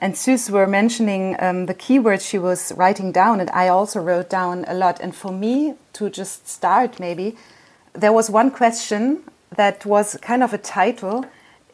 And 0.00 0.16
Suze 0.16 0.50
were 0.50 0.66
mentioning 0.66 1.36
um, 1.38 1.66
the 1.66 1.74
keywords 1.74 2.28
she 2.28 2.38
was 2.38 2.72
writing 2.76 3.12
down, 3.12 3.40
and 3.40 3.50
I 3.50 3.68
also 3.68 4.00
wrote 4.00 4.28
down 4.28 4.64
a 4.66 4.74
lot. 4.74 5.00
And 5.00 5.14
for 5.14 5.32
me, 5.32 5.74
to 5.94 6.10
just 6.10 6.48
start, 6.48 6.98
maybe, 6.98 7.36
there 7.92 8.12
was 8.12 8.28
one 8.28 8.50
question 8.50 9.22
that 9.54 9.86
was 9.86 10.18
kind 10.20 10.42
of 10.42 10.52
a 10.52 10.58
title. 10.58 11.24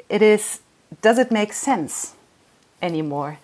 It 0.08 0.22
is 0.22 0.60
Does 1.00 1.18
it 1.18 1.30
make 1.30 1.52
sense 1.52 2.14
anymore? 2.82 3.38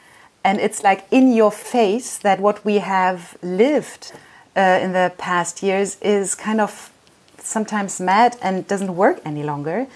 And 0.48 0.60
it's 0.60 0.82
like 0.82 1.04
in 1.10 1.34
your 1.34 1.52
face 1.52 2.16
that 2.16 2.40
what 2.40 2.64
we 2.64 2.78
have 2.78 3.36
lived 3.42 4.12
uh, 4.56 4.80
in 4.82 4.94
the 4.94 5.12
past 5.18 5.62
years 5.62 5.98
is 6.00 6.34
kind 6.34 6.58
of 6.58 6.90
sometimes 7.36 8.00
mad 8.00 8.34
and 8.40 8.66
doesn't 8.66 8.96
work 8.96 9.20
any 9.26 9.42
longer. 9.42 9.86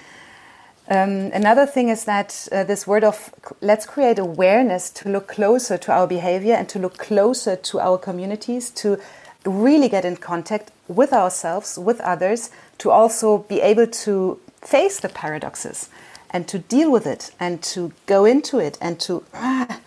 Um, 0.91 1.31
another 1.33 1.65
thing 1.65 1.89
is 1.89 2.05
that 2.05 2.49
uh, 2.53 2.65
this 2.65 2.87
word 2.87 3.03
of 3.03 3.33
let's 3.63 3.87
create 3.87 4.19
awareness 4.19 4.91
to 4.91 5.09
look 5.09 5.27
closer 5.27 5.79
to 5.79 5.91
our 5.91 6.07
behavior 6.07 6.53
and 6.53 6.69
to 6.69 6.79
look 6.79 6.99
closer 6.99 7.57
to 7.57 7.81
our 7.81 7.97
communities, 7.97 8.69
to 8.73 8.99
really 9.47 9.89
get 9.89 10.05
in 10.05 10.17
contact 10.17 10.71
with 10.87 11.15
ourselves, 11.15 11.79
with 11.79 11.99
others, 12.03 12.51
to 12.77 12.91
also 12.91 13.39
be 13.39 13.63
able 13.63 13.87
to 13.87 14.39
face 14.61 15.01
the 15.01 15.09
paradoxes 15.09 15.89
and 16.29 16.47
to 16.47 16.59
deal 16.59 16.93
with 16.93 17.07
it 17.07 17.31
and 17.41 17.63
to 17.63 17.93
go 18.05 18.27
into 18.27 18.59
it 18.59 18.77
and 18.83 19.01
to 19.01 19.25
ah, 19.33 19.81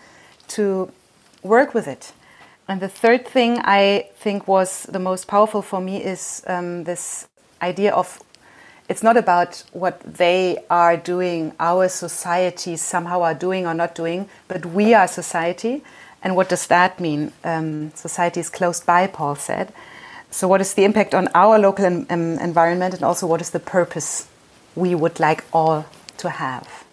to 0.48 0.92
work 1.42 1.74
with 1.74 1.86
it. 1.86 2.12
And 2.68 2.80
the 2.80 2.88
third 2.88 3.26
thing 3.26 3.58
I 3.62 4.08
think 4.16 4.48
was 4.48 4.84
the 4.84 4.98
most 4.98 5.28
powerful 5.28 5.62
for 5.62 5.80
me 5.80 6.02
is 6.02 6.42
um, 6.46 6.84
this 6.84 7.28
idea 7.62 7.92
of 7.92 8.22
it's 8.88 9.02
not 9.02 9.16
about 9.16 9.64
what 9.72 10.00
they 10.00 10.58
are 10.70 10.96
doing, 10.96 11.52
our 11.58 11.88
society 11.88 12.76
somehow 12.76 13.22
are 13.22 13.34
doing 13.34 13.66
or 13.66 13.74
not 13.74 13.94
doing, 13.94 14.28
but 14.46 14.64
we 14.64 14.94
are 14.94 15.08
society. 15.08 15.82
And 16.22 16.36
what 16.36 16.48
does 16.48 16.66
that 16.68 17.00
mean? 17.00 17.32
Um, 17.42 17.90
society 17.94 18.40
is 18.40 18.48
closed 18.48 18.86
by, 18.86 19.06
Paul 19.08 19.34
said. 19.34 19.72
So, 20.30 20.46
what 20.48 20.60
is 20.60 20.74
the 20.74 20.84
impact 20.84 21.14
on 21.14 21.28
our 21.34 21.58
local 21.58 21.84
environment, 21.84 22.94
and 22.94 23.02
also 23.02 23.26
what 23.26 23.40
is 23.40 23.50
the 23.50 23.60
purpose 23.60 24.28
we 24.74 24.94
would 24.94 25.18
like 25.18 25.44
all 25.52 25.86
to 26.18 26.30
have? 26.30 26.84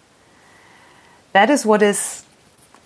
That 1.32 1.50
is 1.50 1.66
what 1.66 1.82
is 1.82 2.23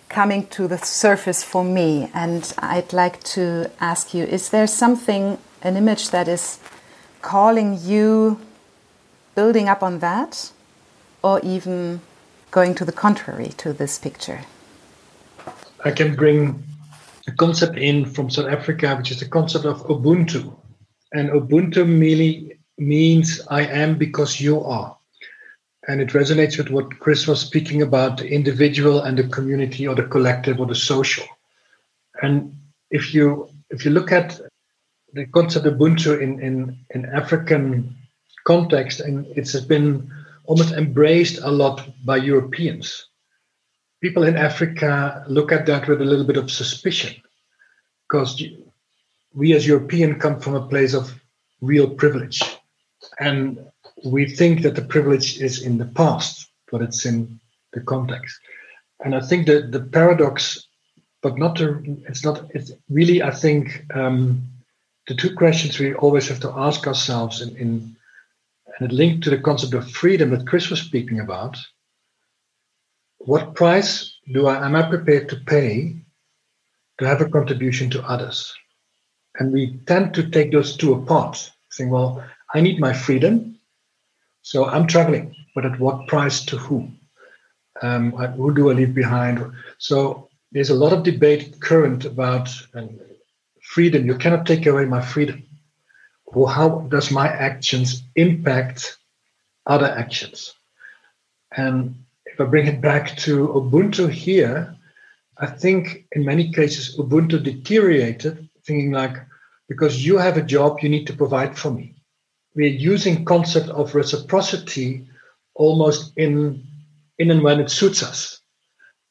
coming 0.09 0.47
to 0.49 0.67
the 0.67 0.79
surface 0.79 1.43
for 1.43 1.65
me, 1.65 2.11
and 2.15 2.53
I'd 2.59 2.93
like 2.93 3.23
to 3.35 3.71
ask 3.81 4.15
you 4.15 4.25
is 4.25 4.51
there 4.51 4.67
something, 4.67 5.39
an 5.63 5.77
image 5.77 6.11
that 6.11 6.29
is 6.29 6.59
calling 7.23 7.79
you, 7.81 8.41
building 9.35 9.69
up 9.69 9.83
on 9.83 9.99
that, 10.01 10.53
or 11.23 11.41
even 11.41 12.01
going 12.51 12.75
to 12.75 12.85
the 12.85 12.93
contrary 12.93 13.49
to 13.59 13.73
this 13.73 13.99
picture? 13.99 14.41
I 15.85 15.91
can 15.91 16.17
bring 16.17 16.63
a 17.27 17.33
concept 17.33 17.79
in 17.79 18.05
from 18.05 18.31
South 18.31 18.49
Africa, 18.49 18.97
which 18.97 19.11
is 19.11 19.21
the 19.21 19.29
concept 19.29 19.65
of 19.65 19.83
Ubuntu. 19.87 20.55
And 21.13 21.31
Ubuntu 21.31 21.87
merely 21.87 22.59
means 22.79 23.41
I 23.49 23.63
am 23.63 23.97
because 23.97 24.41
you 24.41 24.63
are. 24.63 24.98
And 25.89 26.03
it 26.03 26.11
resonates 26.11 26.59
with 26.59 26.69
what 26.69 26.99
Chris 27.01 27.27
was 27.27 27.41
speaking 27.41 27.81
about 27.81 28.19
the 28.19 28.29
individual 28.29 29.01
and 29.01 29.19
the 29.19 29.27
community 29.27 29.89
or 29.89 29.95
the 29.95 30.05
collective 30.05 30.61
or 30.61 30.67
the 30.67 30.75
social. 30.75 31.25
And 32.23 32.55
if 32.91 33.15
you 33.15 33.49
if 33.71 33.85
you 33.85 33.91
look 33.91 34.13
at 34.13 34.41
the 35.15 35.27
concept 35.27 35.67
of 35.67 35.75
Ubuntu 35.75 36.21
in, 36.21 36.41
in, 36.41 36.79
in 36.95 37.07
African 37.07 37.97
context, 38.45 39.01
and 39.01 39.27
it's 39.37 39.59
been 39.61 40.11
almost 40.45 40.73
embraced 40.73 41.39
a 41.43 41.51
lot 41.51 41.87
by 42.05 42.17
Europeans. 42.17 43.07
People 44.01 44.23
in 44.23 44.37
Africa 44.37 45.25
look 45.29 45.53
at 45.53 45.67
that 45.67 45.89
with 45.89 46.01
a 46.01 46.05
little 46.05 46.25
bit 46.25 46.37
of 46.37 46.51
suspicion 46.51 47.15
because 48.05 48.43
we 49.35 49.55
as 49.55 49.67
European 49.67 50.19
come 50.19 50.41
from 50.41 50.55
a 50.55 50.67
place 50.67 50.95
of 50.95 51.21
real 51.61 51.89
privilege. 51.89 52.41
And 53.19 53.68
we 54.05 54.29
think 54.29 54.63
that 54.63 54.75
the 54.75 54.83
privilege 54.83 55.41
is 55.41 55.63
in 55.63 55.79
the 55.79 55.87
past, 55.87 56.49
but 56.71 56.83
it's 56.83 57.05
in 57.05 57.41
the 57.73 57.81
context. 57.81 58.39
And 59.05 59.15
I 59.15 59.21
think 59.21 59.47
that 59.47 59.73
the 59.73 59.81
paradox, 59.81 60.67
but 61.23 61.39
not 61.39 61.57
to, 61.57 61.83
it's 62.09 62.25
not, 62.25 62.51
it's 62.55 62.73
really, 62.89 63.23
I 63.23 63.31
think, 63.31 63.85
um, 63.95 64.43
the 65.07 65.15
two 65.15 65.35
questions 65.35 65.79
we 65.79 65.95
always 65.95 66.29
have 66.29 66.41
to 66.41 66.51
ask 66.51 66.87
ourselves 66.87 67.41
in, 67.41 67.57
in 67.57 67.97
and 68.79 68.93
it 68.93 68.95
linked 68.95 69.25
to 69.25 69.31
the 69.31 69.39
concept 69.39 69.75
of 69.75 69.91
freedom 69.91 70.31
that 70.31 70.47
Chris 70.47 70.71
was 70.71 70.81
speaking 70.81 71.19
about. 71.19 71.57
What 73.19 73.55
price 73.55 74.15
do 74.33 74.47
I 74.47 74.65
am 74.65 74.77
I 74.77 74.89
prepared 74.89 75.29
to 75.31 75.37
pay 75.37 75.97
to 76.99 77.07
have 77.07 77.21
a 77.21 77.29
contribution 77.29 77.91
to 77.91 78.03
others? 78.05 78.55
And 79.39 79.53
we 79.53 79.79
tend 79.87 80.15
to 80.15 80.31
take 80.31 80.53
those 80.53 80.77
two 80.77 80.95
apart, 80.95 81.51
saying, 81.71 81.91
well, 81.91 82.25
I 82.55 82.61
need 82.61 82.79
my 82.79 82.93
freedom, 82.93 83.58
so 84.43 84.65
I'm 84.67 84.87
traveling, 84.87 85.35
but 85.55 85.67
at 85.67 85.79
what 85.79 86.07
price 86.07 86.45
to 86.47 86.57
whom? 86.57 86.99
Um, 87.83 88.13
who 88.13 88.55
do 88.55 88.71
I 88.71 88.75
leave 88.75 88.95
behind? 88.95 89.45
So 89.79 90.29
there's 90.53 90.71
a 90.71 90.75
lot 90.75 90.93
of 90.93 91.03
debate 91.03 91.61
current 91.61 92.05
about 92.05 92.49
um, 92.75 92.99
freedom. 93.63 94.07
You 94.07 94.17
cannot 94.17 94.47
take 94.47 94.67
away 94.67 94.85
my 94.85 95.01
freedom. 95.01 95.43
Well, 96.27 96.47
how 96.47 96.81
does 96.89 97.11
my 97.11 97.29
actions 97.29 98.03
impact 98.17 98.99
other 99.67 99.87
actions? 99.87 100.55
And 101.57 101.95
if 102.27 102.41
I 102.41 102.45
bring 102.45 102.67
it 102.67 102.81
back 102.81 103.17
to 103.19 103.49
Ubuntu 103.49 104.11
here, 104.11 104.75
I 105.39 105.47
think 105.47 106.07
in 106.13 106.25
many 106.25 106.53
cases 106.53 106.97
Ubuntu 106.99 107.43
deteriorated, 107.43 108.49
thinking 108.65 108.91
like, 108.91 109.17
because 109.69 110.05
you 110.05 110.19
have 110.19 110.37
a 110.37 110.43
job, 110.43 110.79
you 110.83 110.89
need 110.89 111.07
to 111.07 111.13
provide 111.13 111.57
for 111.57 111.71
me. 111.71 111.95
We're 112.55 112.69
using 112.69 113.25
concept 113.25 113.69
of 113.69 113.95
reciprocity 113.95 115.07
almost 115.55 116.13
in, 116.17 116.63
in 117.19 117.31
and 117.31 117.43
when 117.43 117.61
it 117.61 117.71
suits 117.71 118.03
us. 118.03 118.41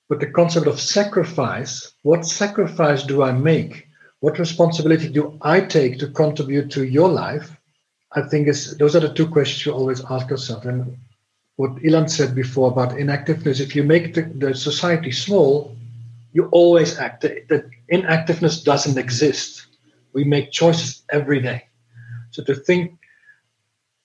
But 0.10 0.20
the 0.20 0.32
concept 0.32 0.68
of 0.68 0.80
sacrifice, 0.80 1.92
what 2.04 2.26
sacrifice 2.26 3.04
do 3.04 3.24
I 3.24 3.32
make? 3.34 3.88
What 4.20 4.40
responsibility 4.40 5.10
do 5.10 5.38
I 5.42 5.62
take 5.62 6.00
to 6.00 6.08
contribute 6.08 6.72
to 6.72 6.86
your 6.86 7.10
life? 7.10 7.56
I 8.14 8.22
think 8.22 8.48
is 8.48 8.78
those 8.78 8.96
are 8.96 9.02
the 9.02 9.14
two 9.14 9.28
questions 9.28 9.66
you 9.66 9.74
always 9.74 10.04
ask 10.10 10.30
yourself. 10.30 10.66
And 10.66 10.98
what 11.58 11.76
Ilan 11.84 12.10
said 12.10 12.34
before 12.34 12.72
about 12.72 12.98
inactiveness, 12.98 13.60
if 13.60 13.76
you 13.76 13.84
make 13.84 14.14
the, 14.14 14.24
the 14.24 14.56
society 14.56 15.12
small, 15.12 15.76
you 16.32 16.46
always 16.52 16.98
act. 16.98 17.22
That 17.22 17.70
inactiveness 17.90 18.64
doesn't 18.64 18.98
exist. 18.98 19.68
We 20.14 20.24
make 20.24 20.52
choices 20.52 21.04
every 21.12 21.42
day. 21.42 21.66
So 22.32 22.44
to 22.46 22.56
think, 22.56 22.97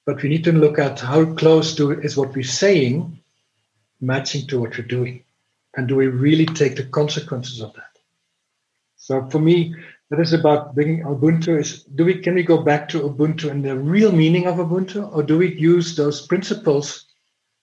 but 0.05 0.23
we 0.23 0.29
need 0.29 0.45
to 0.45 0.53
look 0.53 0.79
at 0.79 1.01
how 1.01 1.25
close 1.35 1.75
to 1.77 1.93
is 2.01 2.17
what 2.17 2.35
we're 2.35 2.45
saying 2.45 3.19
matching 4.01 4.47
to 4.49 4.61
what 4.61 4.77
we're 4.77 4.87
doing, 4.87 5.25
and 5.77 5.87
do 5.87 5.97
we 5.97 6.09
really 6.09 6.47
take 6.47 6.77
the 6.77 6.85
consequences 6.85 7.61
of 7.61 7.73
that? 7.75 7.93
So 8.97 9.29
for 9.31 9.39
me, 9.39 9.75
that 10.11 10.21
is 10.21 10.33
about 10.33 10.75
bringing 10.75 11.03
Ubuntu. 11.05 11.59
Is 11.59 11.85
do 11.85 12.05
we 12.05 12.21
can 12.21 12.35
we 12.35 12.43
go 12.43 12.63
back 12.63 12.89
to 12.91 13.01
Ubuntu 13.01 13.51
and 13.51 13.65
the 13.65 13.79
real 13.79 14.13
meaning 14.13 14.47
of 14.47 14.57
Ubuntu, 14.57 15.15
or 15.15 15.23
do 15.23 15.39
we 15.39 15.55
use 15.55 15.97
those 15.97 16.27
principles 16.27 17.07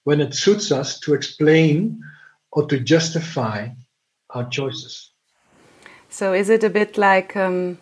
when 0.03 0.21
it 0.21 0.33
suits 0.33 0.71
us 0.71 0.99
to 1.01 1.13
explain 1.13 2.01
or 2.51 2.65
to 2.67 2.79
justify 2.79 3.69
our 4.31 4.49
choices? 4.49 5.11
So 6.09 6.33
is 6.33 6.49
it 6.49 6.63
a 6.63 6.69
bit 6.69 6.97
like 6.97 7.35
um, 7.35 7.77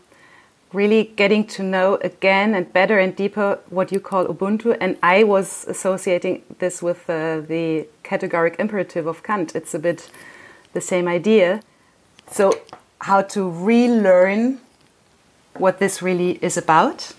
really 0.74 1.06
getting 1.16 1.46
to 1.48 1.64
know 1.64 1.96
again 1.96 2.54
and 2.54 2.72
better 2.74 3.00
and 3.00 3.16
deeper 3.16 3.60
what 3.70 3.92
you 3.92 4.00
call 4.00 4.26
Ubuntu? 4.26 4.78
And 4.80 4.98
I 5.02 5.24
was 5.24 5.66
associating 5.68 6.44
this 6.60 6.82
with 6.82 7.10
uh, 7.10 7.42
the 7.42 7.88
categoric 8.04 8.60
imperative 8.60 9.08
of 9.08 9.24
Kant. 9.24 9.56
It's 9.56 9.74
a 9.74 9.80
bit 9.80 10.10
the 10.74 10.82
same 10.82 11.08
idea. 11.08 11.62
So 12.30 12.54
how 13.00 13.22
to 13.22 13.50
relearn 13.50 14.60
what 15.54 15.80
this 15.80 16.02
really 16.02 16.32
is 16.42 16.58
about. 16.58 17.14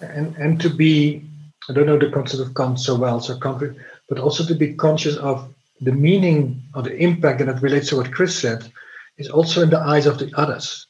And, 0.00 0.36
and 0.36 0.60
to 0.60 0.68
be, 0.68 1.22
I 1.68 1.72
don't 1.72 1.86
know 1.86 1.98
the 1.98 2.10
concept 2.10 2.42
of 2.42 2.54
Kant 2.54 2.80
so 2.80 2.96
well, 2.96 3.20
so 3.20 3.38
concrete, 3.38 3.76
but 4.08 4.18
also 4.18 4.44
to 4.44 4.54
be 4.54 4.74
conscious 4.74 5.16
of 5.16 5.52
the 5.80 5.92
meaning 5.92 6.60
or 6.74 6.82
the 6.82 6.96
impact, 6.96 7.40
and 7.40 7.50
it 7.50 7.62
relates 7.62 7.88
to 7.90 7.96
what 7.96 8.12
Chris 8.12 8.36
said, 8.36 8.70
is 9.16 9.28
also 9.28 9.62
in 9.62 9.70
the 9.70 9.78
eyes 9.78 10.06
of 10.06 10.18
the 10.18 10.30
others. 10.36 10.87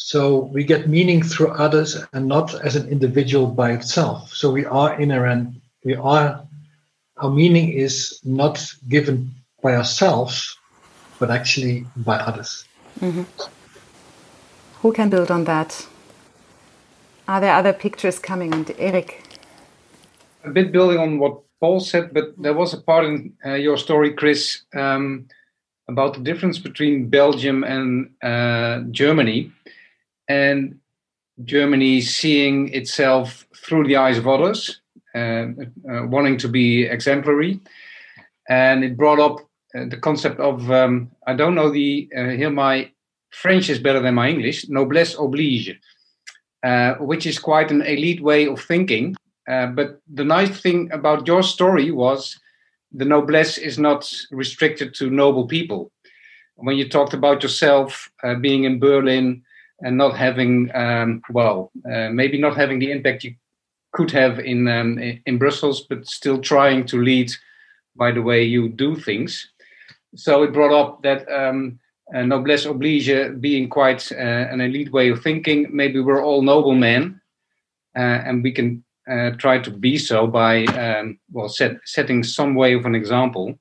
So 0.00 0.44
we 0.54 0.62
get 0.62 0.88
meaning 0.88 1.24
through 1.24 1.48
others 1.48 1.96
and 2.12 2.28
not 2.28 2.54
as 2.64 2.76
an 2.76 2.88
individual 2.88 3.48
by 3.48 3.72
itself. 3.72 4.32
So 4.32 4.48
we 4.48 4.64
are 4.64 4.98
inherent, 4.98 5.60
we 5.84 5.96
are, 5.96 6.40
our 7.16 7.30
meaning 7.30 7.72
is 7.72 8.20
not 8.24 8.64
given 8.88 9.34
by 9.60 9.74
ourselves, 9.74 10.56
but 11.18 11.32
actually 11.32 11.84
by 11.96 12.16
others. 12.16 12.64
Mm-hmm. 13.00 13.24
Who 14.82 14.92
can 14.92 15.10
build 15.10 15.32
on 15.32 15.44
that? 15.44 15.88
Are 17.26 17.40
there 17.40 17.54
other 17.54 17.72
pictures 17.72 18.20
coming 18.20 18.54
on 18.54 18.66
Eric? 18.78 19.24
A 20.44 20.50
bit 20.50 20.70
building 20.70 20.98
on 20.98 21.18
what 21.18 21.40
Paul 21.58 21.80
said, 21.80 22.14
but 22.14 22.40
there 22.40 22.54
was 22.54 22.72
a 22.72 22.80
part 22.80 23.04
in 23.04 23.32
uh, 23.44 23.54
your 23.54 23.76
story, 23.76 24.12
Chris, 24.12 24.62
um, 24.76 25.26
about 25.88 26.14
the 26.14 26.20
difference 26.20 26.60
between 26.60 27.08
Belgium 27.08 27.64
and 27.64 28.14
uh, 28.22 28.88
Germany, 28.92 29.50
and 30.28 30.78
Germany 31.44 32.00
seeing 32.00 32.72
itself 32.74 33.46
through 33.56 33.86
the 33.86 33.96
eyes 33.96 34.18
of 34.18 34.28
others, 34.28 34.80
uh, 35.14 35.46
uh 35.90 36.06
wanting 36.06 36.36
to 36.38 36.48
be 36.48 36.84
exemplary, 36.84 37.60
and 38.48 38.84
it 38.84 38.96
brought 38.96 39.20
up 39.20 39.40
uh, 39.74 39.84
the 39.88 39.96
concept 39.96 40.40
of 40.40 40.70
um, 40.70 41.10
I 41.26 41.34
don't 41.34 41.54
know 41.54 41.70
the 41.70 42.08
uh, 42.16 42.30
here 42.30 42.50
my 42.50 42.90
French 43.30 43.68
is 43.68 43.78
better 43.78 44.00
than 44.00 44.14
my 44.14 44.28
English 44.28 44.68
noblesse 44.68 45.14
oblige, 45.18 45.78
uh, 46.62 46.94
which 46.94 47.26
is 47.26 47.38
quite 47.38 47.70
an 47.70 47.82
elite 47.82 48.22
way 48.22 48.46
of 48.46 48.60
thinking. 48.60 49.14
but 49.46 50.00
the 50.14 50.24
nice 50.24 50.60
thing 50.60 50.90
about 50.92 51.26
your 51.26 51.42
story 51.42 51.90
was 51.90 52.38
the 52.92 53.04
noblesse 53.04 53.58
is 53.58 53.78
not 53.78 54.10
restricted 54.30 54.94
to 54.94 55.10
noble 55.10 55.46
people. 55.46 55.90
When 56.56 56.76
you 56.76 56.88
talked 56.88 57.14
about 57.14 57.42
yourself 57.42 58.10
being 58.40 58.64
in 58.64 58.78
Berlin 58.78 59.42
and 59.80 59.96
not 59.96 60.16
having, 60.16 60.70
um, 60.74 61.22
well, 61.30 61.70
uh, 61.90 62.08
maybe 62.10 62.38
not 62.38 62.56
having 62.56 62.78
the 62.78 62.90
impact 62.90 63.24
you 63.24 63.34
could 63.92 64.10
have 64.10 64.38
in 64.38 64.68
um, 64.68 64.98
in 64.98 65.38
Brussels, 65.38 65.86
but 65.88 66.06
still 66.06 66.38
trying 66.40 66.84
to 66.86 67.02
lead 67.02 67.30
by 67.96 68.12
the 68.12 68.22
way 68.22 68.42
you 68.42 68.68
do 68.68 68.94
things 68.96 69.50
so 70.14 70.42
it 70.42 70.52
brought 70.52 70.72
up 70.72 71.02
that 71.02 71.30
um, 71.30 71.78
uh, 72.14 72.22
noblesse 72.22 72.64
oblige 72.64 73.40
being 73.40 73.68
quite 73.68 74.10
uh, 74.12 74.14
an 74.50 74.60
elite 74.60 74.92
way 74.92 75.10
of 75.10 75.22
thinking. 75.22 75.68
Maybe 75.70 76.00
we're 76.00 76.24
all 76.24 76.42
noblemen, 76.42 77.20
uh, 77.96 78.00
and 78.00 78.42
we 78.42 78.52
can 78.52 78.84
uh, 79.10 79.30
try 79.38 79.58
to 79.58 79.70
be 79.70 79.98
so 79.98 80.26
by 80.26 80.64
um, 80.64 81.18
well 81.30 81.48
set, 81.48 81.76
setting 81.84 82.22
some 82.22 82.54
way 82.54 82.74
of 82.74 82.86
an 82.86 82.94
example. 82.94 83.58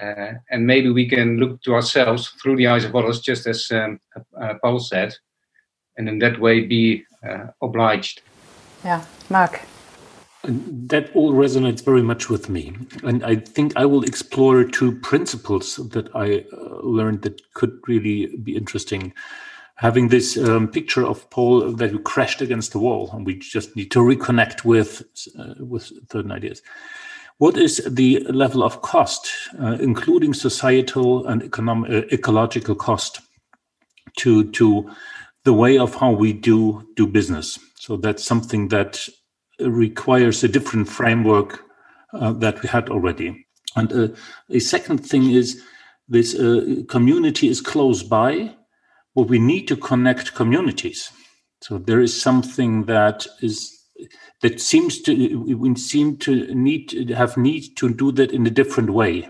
Uh, 0.00 0.34
and 0.50 0.66
maybe 0.66 0.90
we 0.90 1.08
can 1.08 1.38
look 1.38 1.62
to 1.62 1.72
ourselves 1.72 2.28
through 2.42 2.56
the 2.56 2.66
eyes 2.66 2.84
of 2.84 2.94
others, 2.94 3.20
just 3.20 3.46
as 3.46 3.70
um, 3.70 3.98
uh, 4.40 4.54
Paul 4.62 4.78
said, 4.78 5.14
and 5.96 6.08
in 6.08 6.18
that 6.18 6.38
way 6.40 6.60
be 6.60 7.04
obliged. 7.60 8.22
Yeah, 8.84 9.04
Mark. 9.30 9.60
That 10.44 11.10
all 11.14 11.32
resonates 11.32 11.84
very 11.84 12.02
much 12.02 12.30
with 12.30 12.48
me. 12.48 12.72
And 13.02 13.24
I 13.24 13.36
think 13.36 13.72
I 13.74 13.84
will 13.84 14.04
explore 14.04 14.62
two 14.62 14.92
principles 15.00 15.76
that 15.76 16.14
I 16.14 16.44
uh, 16.52 16.82
learned 16.82 17.22
that 17.22 17.40
could 17.54 17.80
really 17.88 18.26
be 18.36 18.56
interesting. 18.56 19.12
Having 19.74 20.08
this 20.08 20.38
um, 20.38 20.68
picture 20.68 21.04
of 21.04 21.28
Paul 21.30 21.72
that 21.72 21.92
we 21.92 21.98
crashed 21.98 22.40
against 22.42 22.72
the 22.72 22.78
wall, 22.78 23.10
and 23.12 23.26
we 23.26 23.34
just 23.38 23.74
need 23.74 23.90
to 23.90 23.98
reconnect 23.98 24.64
with 24.64 25.02
uh, 25.38 25.54
with 25.58 25.90
certain 26.12 26.30
ideas. 26.30 26.62
What 27.38 27.58
is 27.58 27.82
the 27.84 28.20
level 28.30 28.62
of 28.62 28.80
cost, 28.80 29.28
uh, 29.60 29.76
including 29.80 30.32
societal 30.32 31.26
and 31.26 31.42
economic, 31.42 31.90
uh, 31.90 32.06
ecological 32.12 32.74
cost, 32.74 33.20
to 34.18 34.50
to 34.52 34.90
the 35.46 35.54
way 35.54 35.78
of 35.78 35.94
how 35.94 36.10
we 36.10 36.32
do 36.32 36.86
do 36.96 37.06
business? 37.06 37.58
So 37.76 37.96
that's 37.96 38.24
something 38.24 38.68
that 38.68 39.08
requires 39.60 40.44
a 40.44 40.48
different 40.48 40.88
framework 40.88 41.62
uh, 42.12 42.32
that 42.32 42.60
we 42.62 42.68
had 42.68 42.88
already. 42.90 43.46
And 43.76 43.92
uh, 43.92 44.08
a 44.50 44.58
second 44.58 44.98
thing 44.98 45.30
is 45.30 45.62
this 46.08 46.34
uh, 46.34 46.82
community 46.88 47.48
is 47.48 47.60
close 47.60 48.02
by, 48.02 48.54
but 49.14 49.28
we 49.28 49.38
need 49.38 49.68
to 49.68 49.76
connect 49.76 50.34
communities. 50.34 51.10
So 51.62 51.78
there 51.78 52.00
is 52.00 52.20
something 52.20 52.84
that 52.86 53.26
is 53.40 53.72
that 54.42 54.60
seems 54.60 55.00
to 55.02 55.12
we 55.38 55.74
seem 55.76 56.16
to 56.18 56.54
need 56.54 56.88
to 56.88 57.14
have 57.14 57.36
need 57.36 57.76
to 57.76 57.88
do 57.88 58.12
that 58.12 58.32
in 58.32 58.46
a 58.46 58.50
different 58.50 58.90
way. 58.90 59.28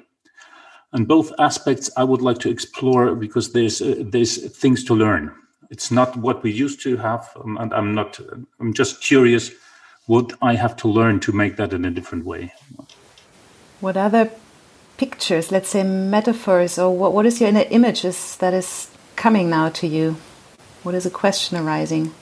And 0.92 1.06
both 1.06 1.32
aspects 1.38 1.90
I 1.96 2.04
would 2.04 2.22
like 2.22 2.38
to 2.38 2.50
explore 2.50 3.14
because 3.14 3.52
there's 3.52 3.82
uh, 3.82 4.02
there's 4.12 4.34
things 4.56 4.82
to 4.84 4.94
learn. 4.94 5.32
It's 5.70 5.90
not 5.90 6.16
what 6.16 6.42
we 6.42 6.50
used 6.50 6.80
to 6.82 6.96
have, 6.96 7.28
um, 7.42 7.56
and 7.58 7.72
I'm 7.74 7.94
not. 7.94 8.20
I'm 8.60 8.72
just 8.72 9.02
curious 9.02 9.50
what 10.06 10.32
I 10.40 10.54
have 10.54 10.76
to 10.76 10.88
learn 10.88 11.20
to 11.20 11.32
make 11.32 11.56
that 11.56 11.72
in 11.72 11.84
a 11.84 11.90
different 11.90 12.24
way. 12.24 12.52
What 13.80 13.96
other 13.96 14.30
pictures, 14.96 15.50
let's 15.50 15.68
say 15.68 15.82
metaphors, 15.82 16.78
or 16.78 16.96
what, 16.96 17.12
what 17.12 17.26
is 17.26 17.40
your 17.40 17.50
inner 17.50 17.64
images 17.70 18.36
that 18.36 18.54
is 18.54 18.90
coming 19.16 19.50
now 19.50 19.68
to 19.70 19.86
you? 19.86 20.16
What 20.82 20.94
is 20.94 21.06
a 21.06 21.10
question 21.10 21.56
arising? 21.58 22.14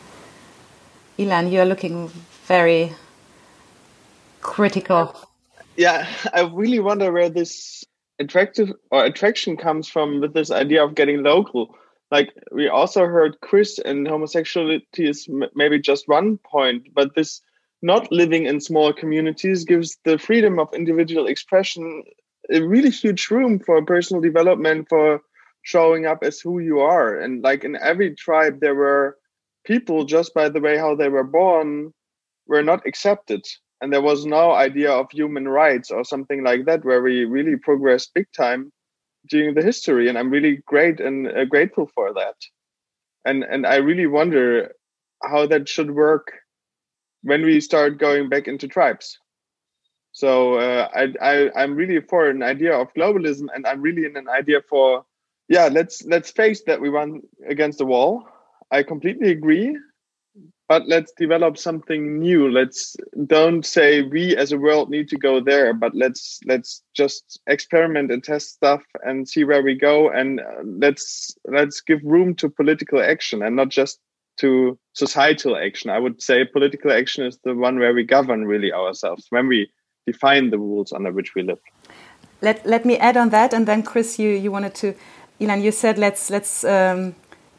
Ilan, 1.19 1.53
you 1.53 1.61
are 1.61 1.67
looking 1.67 2.11
very 2.47 2.93
critical. 4.41 5.15
Yeah, 5.77 6.07
I 6.33 6.43
really 6.43 6.81
wonder 6.81 7.13
where 7.13 7.29
this 7.29 7.85
attractive 8.19 8.73
or 8.91 9.05
attraction 9.05 9.57
comes 9.57 9.89
from 9.89 10.21
with 10.21 10.35
this 10.35 10.51
idea 10.51 10.85
of 10.85 10.95
getting 10.95 11.23
local. 11.23 11.77
Like 12.15 12.33
we 12.53 12.69
also 12.69 13.07
heard 13.07 13.41
Chris 13.41 13.81
and 13.81 14.07
homosexuality 14.07 15.09
is 15.09 15.29
maybe 15.57 15.81
just 15.81 16.07
one 16.07 16.39
point, 16.39 16.95
but 16.95 17.17
this 17.17 17.43
not 17.83 18.13
living 18.13 18.47
in 18.47 18.61
small 18.61 18.93
communities 18.93 19.65
gives 19.65 19.99
the 20.05 20.17
freedom 20.17 20.61
of 20.61 20.73
individual 20.73 21.27
expression 21.27 22.05
a 22.53 22.61
really 22.61 22.91
huge 22.91 23.29
room 23.33 23.59
for 23.59 23.85
personal 23.85 24.23
development 24.23 24.87
for 24.89 25.23
showing 25.63 26.07
up 26.07 26.23
as 26.23 26.39
who 26.39 26.61
you 26.61 26.79
are. 26.79 27.19
And 27.19 27.43
like 27.43 27.65
in 27.65 27.75
every 27.83 28.15
tribe 28.15 28.61
there 28.61 28.77
were 28.77 29.19
people 29.65 30.05
just 30.05 30.33
by 30.35 30.49
the 30.49 30.61
way 30.61 30.79
how 30.79 30.95
they 30.95 31.09
were 31.09 31.25
born 31.25 31.93
were 32.47 32.63
not 32.63 32.87
accepted. 32.87 33.43
And 33.81 33.93
there 33.93 34.09
was 34.11 34.25
no 34.25 34.53
idea 34.53 34.93
of 34.93 35.11
human 35.11 35.49
rights 35.49 35.91
or 35.91 36.05
something 36.05 36.45
like 36.45 36.67
that 36.67 36.85
where 36.85 37.03
we 37.03 37.25
really 37.25 37.57
progressed 37.57 38.15
big 38.15 38.31
time 38.31 38.71
during 39.29 39.55
the 39.55 39.63
history 39.63 40.09
and 40.09 40.19
i'm 40.19 40.31
really 40.31 40.59
great 40.67 41.01
and 41.01 41.29
uh, 41.29 41.45
grateful 41.45 41.87
for 41.95 42.13
that. 42.15 42.37
And 43.25 43.45
and 43.45 43.67
i 43.67 43.77
really 43.77 44.07
wonder 44.07 44.73
how 45.23 45.47
that 45.47 45.69
should 45.69 45.91
work 45.93 46.33
when 47.23 47.43
we 47.43 47.61
start 47.61 47.99
going 47.99 48.29
back 48.29 48.49
into 48.49 48.69
tribes. 48.69 49.19
So 50.13 50.55
uh, 50.55 50.89
I, 50.95 51.15
I 51.21 51.51
i'm 51.63 51.75
really 51.75 52.01
for 52.01 52.29
an 52.31 52.43
idea 52.43 52.75
of 52.75 52.93
globalism 52.95 53.47
and 53.55 53.67
i'm 53.67 53.83
really 53.83 54.05
in 54.05 54.17
an 54.17 54.29
idea 54.29 54.61
for 54.69 55.05
yeah 55.49 55.69
let's 55.69 56.05
let's 56.05 56.31
face 56.31 56.63
that 56.67 56.81
we 56.81 56.89
run 56.89 57.23
against 57.49 57.79
the 57.79 57.87
wall. 57.87 58.27
I 58.71 58.83
completely 58.83 59.31
agree 59.31 59.77
but 60.69 60.87
let's 60.87 61.13
develop 61.17 61.59
something 61.59 62.19
new. 62.19 62.51
Let's 62.51 62.97
don't 63.27 63.65
say 63.65 64.03
we 64.03 64.37
as 64.37 64.53
a 64.53 64.59
world 64.59 64.89
need 64.91 65.09
to 65.09 65.19
go 65.19 65.41
there 65.41 65.75
but 65.75 65.95
let's 65.95 66.41
let's 66.47 66.83
just 66.95 67.41
experiment 67.47 68.11
and 68.11 68.25
test 68.25 68.55
stuff 68.55 68.83
and 69.03 69.29
see 69.29 69.45
where 69.45 69.63
we 69.63 69.75
go. 69.75 70.11
And 70.11 70.41
uh, 70.41 70.63
let's 70.65 71.35
let's 71.47 71.81
give 71.81 72.01
room 72.03 72.35
to 72.37 72.49
political 72.49 73.03
action 73.03 73.43
and 73.43 73.57
not 73.57 73.69
just 73.69 73.99
to 74.39 74.79
societal 74.95 75.57
action. 75.57 75.91
I 75.91 75.99
would 75.99 76.21
say 76.23 76.45
political 76.45 76.93
action 76.93 77.25
is 77.25 77.39
the 77.45 77.55
one 77.55 77.79
where 77.79 77.95
we 77.95 78.03
govern 78.05 78.47
really 78.47 78.73
ourselves 78.73 79.27
when 79.31 79.49
we 79.49 79.71
define 80.07 80.51
the 80.51 80.59
rules 80.59 80.93
under 80.93 81.13
which 81.13 81.35
we 81.35 81.43
live. 81.43 81.61
Let 82.41 82.65
let 82.67 82.85
me 82.85 82.97
add 82.99 83.17
on 83.17 83.31
that. 83.31 83.53
And 83.53 83.67
then 83.67 83.83
chris 83.83 84.19
you 84.19 84.31
you 84.31 84.51
wanted 84.51 84.75
to 84.77 84.95
Ilan, 85.41 85.63
you 85.63 85.73
said 85.73 85.99
let's 85.99 86.31
let's 86.31 86.65
um, 86.65 87.15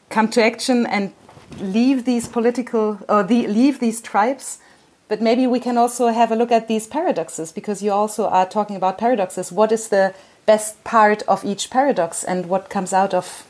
come 0.09 0.29
to 0.29 0.43
action 0.43 0.85
and 0.87 1.13
leave 1.59 2.05
these 2.05 2.27
political 2.27 2.99
or 3.07 3.23
the, 3.23 3.47
leave 3.47 3.79
these 3.79 4.01
tribes 4.01 4.59
but 5.07 5.21
maybe 5.21 5.45
we 5.45 5.59
can 5.59 5.77
also 5.77 6.07
have 6.07 6.31
a 6.31 6.35
look 6.35 6.51
at 6.51 6.67
these 6.67 6.87
paradoxes 6.87 7.51
because 7.51 7.83
you 7.83 7.91
also 7.91 8.27
are 8.27 8.45
talking 8.45 8.75
about 8.75 8.97
paradoxes. 8.97 9.51
What 9.51 9.71
is 9.71 9.89
the 9.89 10.15
best 10.45 10.83
part 10.83 11.21
of 11.23 11.45
each 11.45 11.69
paradox 11.69 12.23
and 12.23 12.47
what 12.47 12.69
comes 12.69 12.91
out 12.91 13.13
of 13.13 13.47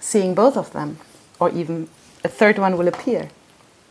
seeing 0.00 0.34
both 0.34 0.56
of 0.56 0.72
them? 0.72 0.98
Or 1.38 1.50
even 1.50 1.88
a 2.24 2.28
third 2.28 2.58
one 2.58 2.76
will 2.76 2.88
appear. 2.88 3.30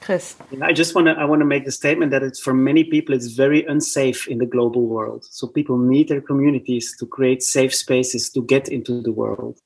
Chris. 0.01 0.35
I 0.61 0.71
just 0.71 0.95
want 0.95 1.07
to 1.07 1.11
i 1.11 1.25
want 1.25 1.41
to 1.41 1.45
make 1.45 1.65
the 1.65 1.73
statement 1.73 2.11
that 2.11 2.23
it's 2.23 2.39
for 2.39 2.53
many 2.53 2.85
people 2.85 3.13
it's 3.13 3.27
very 3.27 3.65
unsafe 3.65 4.27
in 4.29 4.37
the 4.37 4.45
global 4.45 4.87
world. 4.87 5.25
So 5.29 5.47
people 5.47 5.77
need 5.77 6.07
their 6.07 6.21
communities 6.21 6.95
to 6.99 7.05
create 7.05 7.43
safe 7.43 7.75
spaces 7.75 8.29
to 8.31 8.41
get 8.41 8.69
into 8.69 9.01
the 9.01 9.11
world 9.11 9.59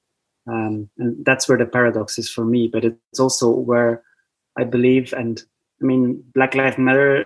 um, 0.47 0.89
and 0.97 1.23
that's 1.25 1.47
where 1.47 1.57
the 1.57 1.65
paradox 1.65 2.17
is 2.17 2.29
for 2.29 2.45
me 2.45 2.67
but 2.67 2.85
it's 2.85 3.19
also 3.19 3.49
where 3.49 4.03
i 4.57 4.63
believe 4.63 5.13
and 5.13 5.43
i 5.81 5.85
mean 5.85 6.23
black 6.33 6.55
lives 6.55 6.77
matter 6.77 7.25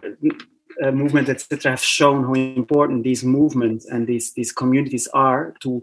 uh, 0.84 0.92
movement 0.92 1.30
etc 1.30 1.72
have 1.72 1.82
shown 1.82 2.24
how 2.24 2.34
important 2.34 3.04
these 3.04 3.24
movements 3.24 3.86
and 3.86 4.08
these 4.08 4.34
these 4.34 4.52
communities 4.52 5.08
are 5.14 5.54
to 5.60 5.82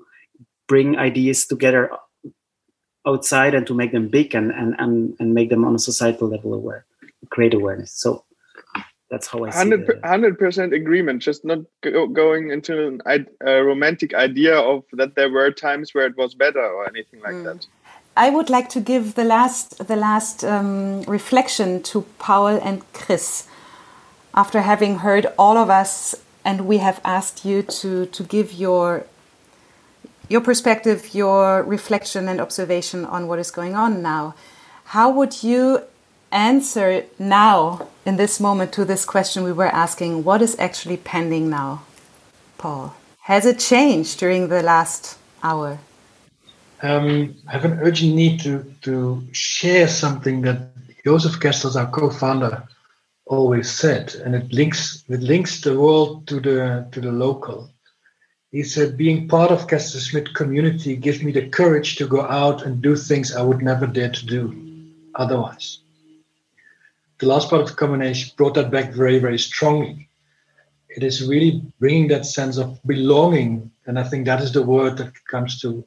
bring 0.68 0.96
ideas 0.96 1.46
together 1.46 1.90
outside 3.06 3.54
and 3.54 3.66
to 3.66 3.74
make 3.74 3.92
them 3.92 4.08
big 4.08 4.34
and 4.34 4.50
and 4.52 4.74
and, 4.78 5.16
and 5.18 5.34
make 5.34 5.50
them 5.50 5.64
on 5.64 5.74
a 5.74 5.78
societal 5.78 6.28
level 6.28 6.54
aware 6.54 6.86
create 7.30 7.54
awareness. 7.54 7.92
So 7.92 8.24
that's 9.10 9.26
how 9.26 9.44
I 9.44 9.50
see 9.50 9.70
100 9.70 10.38
percent 10.38 10.72
agreement. 10.72 11.22
Just 11.22 11.44
not 11.44 11.58
go, 11.82 12.06
going 12.06 12.50
into 12.50 12.98
an, 13.06 13.26
a 13.46 13.62
romantic 13.62 14.14
idea 14.14 14.56
of 14.56 14.84
that 14.92 15.14
there 15.14 15.30
were 15.30 15.50
times 15.50 15.94
where 15.94 16.06
it 16.06 16.16
was 16.16 16.34
better 16.34 16.64
or 16.64 16.88
anything 16.88 17.20
like 17.20 17.34
mm. 17.34 17.44
that. 17.44 17.66
I 18.16 18.30
would 18.30 18.48
like 18.48 18.68
to 18.70 18.80
give 18.80 19.14
the 19.14 19.24
last 19.24 19.86
the 19.86 19.96
last 19.96 20.44
um, 20.44 21.02
reflection 21.02 21.82
to 21.84 22.02
Paul 22.18 22.46
and 22.46 22.80
Chris 22.92 23.46
after 24.34 24.62
having 24.62 24.98
heard 24.98 25.26
all 25.38 25.56
of 25.56 25.70
us, 25.70 26.14
and 26.44 26.66
we 26.66 26.78
have 26.78 27.00
asked 27.04 27.44
you 27.44 27.62
to 27.62 28.06
to 28.06 28.22
give 28.22 28.52
your 28.52 29.04
your 30.28 30.40
perspective, 30.40 31.14
your 31.14 31.62
reflection 31.62 32.28
and 32.28 32.40
observation 32.40 33.04
on 33.04 33.28
what 33.28 33.38
is 33.38 33.50
going 33.50 33.74
on 33.74 34.02
now. 34.02 34.34
How 34.86 35.10
would 35.10 35.42
you 35.42 35.82
answer 36.34 37.04
now 37.18 37.86
in 38.04 38.16
this 38.16 38.40
moment 38.40 38.72
to 38.72 38.84
this 38.84 39.04
question 39.04 39.44
we 39.44 39.52
were 39.52 39.68
asking 39.68 40.24
what 40.24 40.42
is 40.42 40.56
actually 40.58 40.96
pending 40.96 41.48
now 41.48 41.82
paul? 42.58 42.94
Has 43.20 43.46
it 43.46 43.58
changed 43.58 44.18
during 44.18 44.48
the 44.48 44.62
last 44.62 45.16
hour? 45.42 45.78
Um, 46.82 47.36
i 47.48 47.52
have 47.52 47.64
an 47.64 47.78
urgent 47.80 48.14
need 48.14 48.40
to, 48.40 48.64
to 48.82 49.22
share 49.32 49.86
something 49.86 50.42
that 50.42 50.58
Joseph 51.04 51.38
Kessels 51.40 51.76
our 51.76 51.90
co-founder 51.90 52.64
always 53.26 53.70
said 53.70 54.14
and 54.24 54.34
it 54.34 54.52
links 54.52 55.04
it 55.08 55.20
links 55.20 55.60
the 55.60 55.78
world 55.78 56.26
to 56.26 56.40
the 56.40 56.86
to 56.92 57.00
the 57.00 57.12
local. 57.12 57.70
He 58.50 58.62
said 58.62 58.96
being 58.96 59.28
part 59.28 59.50
of 59.52 59.68
Kessels 59.68 60.10
Smith 60.10 60.34
community 60.34 60.96
gives 60.96 61.22
me 61.22 61.30
the 61.32 61.48
courage 61.48 61.96
to 61.96 62.06
go 62.08 62.22
out 62.22 62.62
and 62.66 62.82
do 62.82 62.96
things 62.96 63.36
i 63.36 63.42
would 63.42 63.62
never 63.62 63.86
dare 63.86 64.10
to 64.10 64.26
do 64.26 64.42
otherwise 65.14 65.83
the 67.24 67.30
last 67.30 67.48
part 67.48 67.62
of 67.62 67.68
the 67.68 67.74
combination 67.74 68.34
brought 68.36 68.54
that 68.54 68.70
back 68.70 68.92
very, 68.92 69.18
very 69.18 69.38
strongly. 69.38 70.08
It 70.90 71.02
is 71.02 71.26
really 71.26 71.62
bringing 71.80 72.08
that 72.08 72.26
sense 72.26 72.58
of 72.58 72.78
belonging, 72.86 73.70
and 73.86 73.98
I 73.98 74.04
think 74.04 74.26
that 74.26 74.42
is 74.42 74.52
the 74.52 74.62
word 74.62 74.98
that 74.98 75.12
comes 75.30 75.60
to 75.62 75.86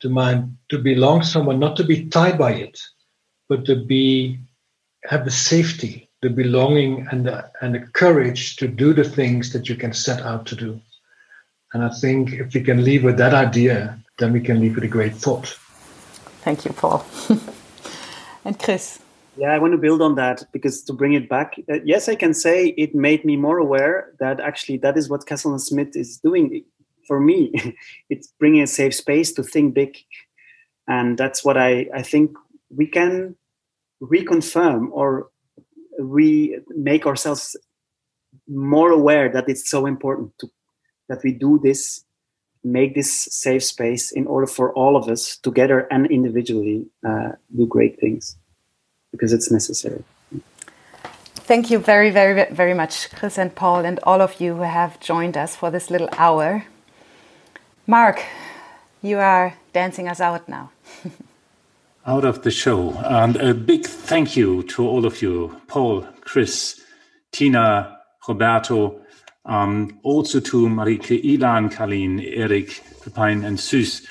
to 0.00 0.08
mind. 0.10 0.56
To 0.68 0.78
belong 0.78 1.22
somewhere, 1.22 1.56
not 1.56 1.76
to 1.76 1.84
be 1.84 2.06
tied 2.06 2.36
by 2.38 2.52
it, 2.52 2.78
but 3.48 3.64
to 3.64 3.76
be 3.76 4.38
have 5.04 5.24
the 5.24 5.30
safety, 5.30 6.08
the 6.20 6.28
belonging, 6.28 7.08
and 7.10 7.24
the 7.26 7.50
and 7.62 7.74
the 7.74 7.80
courage 8.02 8.56
to 8.56 8.68
do 8.68 8.92
the 8.92 9.08
things 9.18 9.52
that 9.52 9.68
you 9.68 9.74
can 9.74 9.94
set 9.94 10.20
out 10.20 10.44
to 10.46 10.54
do. 10.54 10.80
And 11.72 11.82
I 11.82 11.88
think 12.00 12.32
if 12.32 12.52
we 12.52 12.60
can 12.60 12.84
leave 12.84 13.04
with 13.04 13.16
that 13.16 13.34
idea, 13.34 13.98
then 14.18 14.32
we 14.32 14.40
can 14.40 14.60
leave 14.60 14.74
with 14.74 14.84
a 14.84 14.94
great 14.96 15.14
thought. 15.14 15.46
Thank 16.44 16.64
you, 16.64 16.72
Paul. 16.72 17.04
and 18.44 18.58
Chris. 18.58 19.00
Yeah, 19.38 19.54
I 19.54 19.58
want 19.58 19.70
to 19.70 19.78
build 19.78 20.02
on 20.02 20.16
that 20.16 20.42
because 20.52 20.82
to 20.82 20.92
bring 20.92 21.12
it 21.12 21.28
back, 21.28 21.54
uh, 21.70 21.78
yes, 21.84 22.08
I 22.08 22.16
can 22.16 22.34
say 22.34 22.74
it 22.76 22.92
made 22.92 23.24
me 23.24 23.36
more 23.36 23.58
aware 23.58 24.12
that 24.18 24.40
actually 24.40 24.78
that 24.78 24.98
is 24.98 25.08
what 25.08 25.26
Kessels 25.26 25.52
and 25.52 25.62
Smith 25.62 25.94
is 25.94 26.18
doing 26.18 26.64
for 27.06 27.20
me. 27.20 27.52
it's 28.10 28.32
bringing 28.40 28.62
a 28.62 28.66
safe 28.66 28.96
space 28.96 29.32
to 29.34 29.44
think 29.44 29.74
big, 29.74 29.96
and 30.88 31.16
that's 31.16 31.44
what 31.44 31.56
I 31.56 31.86
I 31.94 32.02
think 32.02 32.36
we 32.68 32.88
can 32.88 33.36
reconfirm 34.02 34.88
or 34.90 35.28
we 36.00 36.58
make 36.70 37.06
ourselves 37.06 37.56
more 38.48 38.90
aware 38.90 39.28
that 39.28 39.48
it's 39.48 39.70
so 39.70 39.86
important 39.86 40.32
to 40.40 40.48
that 41.08 41.22
we 41.22 41.30
do 41.30 41.60
this 41.62 42.04
make 42.64 42.96
this 42.96 43.12
safe 43.30 43.62
space 43.62 44.10
in 44.10 44.26
order 44.26 44.46
for 44.46 44.72
all 44.74 44.96
of 44.96 45.08
us 45.08 45.36
together 45.36 45.86
and 45.92 46.10
individually 46.10 46.84
uh, 47.08 47.30
do 47.56 47.66
great 47.66 47.98
things 48.00 48.36
because 49.18 49.32
it's 49.32 49.50
necessary. 49.50 50.04
Thank 51.34 51.70
you 51.70 51.78
very, 51.78 52.10
very, 52.10 52.46
very 52.52 52.74
much, 52.74 53.10
Chris 53.10 53.38
and 53.38 53.52
Paul, 53.54 53.84
and 53.84 53.98
all 54.04 54.20
of 54.20 54.40
you 54.40 54.54
who 54.54 54.62
have 54.62 55.00
joined 55.00 55.36
us 55.36 55.56
for 55.56 55.70
this 55.70 55.90
little 55.90 56.08
hour. 56.12 56.64
Mark, 57.86 58.22
you 59.02 59.18
are 59.18 59.54
dancing 59.72 60.08
us 60.08 60.20
out 60.20 60.48
now. 60.48 60.70
out 62.06 62.24
of 62.24 62.42
the 62.42 62.50
show. 62.50 62.92
And 63.04 63.36
a 63.36 63.54
big 63.54 63.86
thank 63.86 64.36
you 64.36 64.62
to 64.74 64.86
all 64.86 65.04
of 65.04 65.20
you 65.22 65.60
Paul, 65.66 66.06
Chris, 66.20 66.80
Tina, 67.32 67.98
Roberto, 68.28 69.00
um, 69.46 69.98
also 70.02 70.40
to 70.40 70.68
Marike, 70.68 71.22
Ilan, 71.24 71.72
Kalin, 71.72 72.22
Eric, 72.36 72.68
Pepijn, 73.00 73.44
and 73.44 73.58
Sus. 73.58 74.06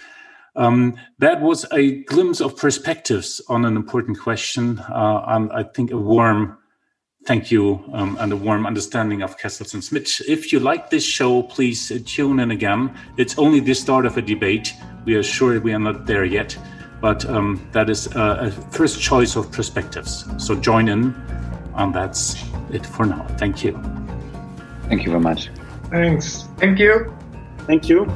Um, 0.57 0.95
that 1.19 1.39
was 1.41 1.65
a 1.71 2.03
glimpse 2.03 2.41
of 2.41 2.57
perspectives 2.57 3.41
on 3.47 3.63
an 3.63 3.75
important 3.75 4.19
question, 4.19 4.79
uh, 4.79 5.23
and 5.27 5.51
I 5.53 5.63
think 5.63 5.91
a 5.91 5.97
warm 5.97 6.57
thank 7.27 7.51
you 7.51 7.83
um, 7.91 8.17
and 8.21 8.31
a 8.31 8.37
warm 8.37 8.65
understanding 8.65 9.21
of 9.21 9.37
Kessels 9.37 9.73
and 9.73 9.83
Smith. 9.83 10.21
If 10.27 10.53
you 10.53 10.61
like 10.61 10.89
this 10.89 11.03
show, 11.03 11.43
please 11.43 11.91
uh, 11.91 11.99
tune 12.05 12.39
in 12.39 12.51
again. 12.51 12.97
It's 13.17 13.37
only 13.37 13.59
the 13.59 13.75
start 13.75 14.05
of 14.05 14.17
a 14.17 14.21
debate. 14.21 14.73
We 15.05 15.15
are 15.15 15.23
sure 15.23 15.59
we 15.59 15.73
are 15.73 15.79
not 15.79 16.05
there 16.05 16.23
yet, 16.23 16.57
but 17.01 17.25
um, 17.29 17.67
that 17.73 17.89
is 17.89 18.07
uh, 18.15 18.37
a 18.39 18.51
first 18.71 19.01
choice 19.01 19.35
of 19.35 19.51
perspectives. 19.51 20.25
So 20.37 20.55
join 20.55 20.87
in, 20.87 21.13
and 21.75 21.93
that's 21.93 22.41
it 22.71 22.85
for 22.85 23.05
now. 23.05 23.27
Thank 23.37 23.63
you. 23.63 23.73
Thank 24.87 25.03
you 25.03 25.11
very 25.11 25.21
much. 25.21 25.49
Thanks. 25.91 26.45
Thank 26.57 26.79
you. 26.79 27.13
Thank 27.67 27.89
you. 27.89 28.07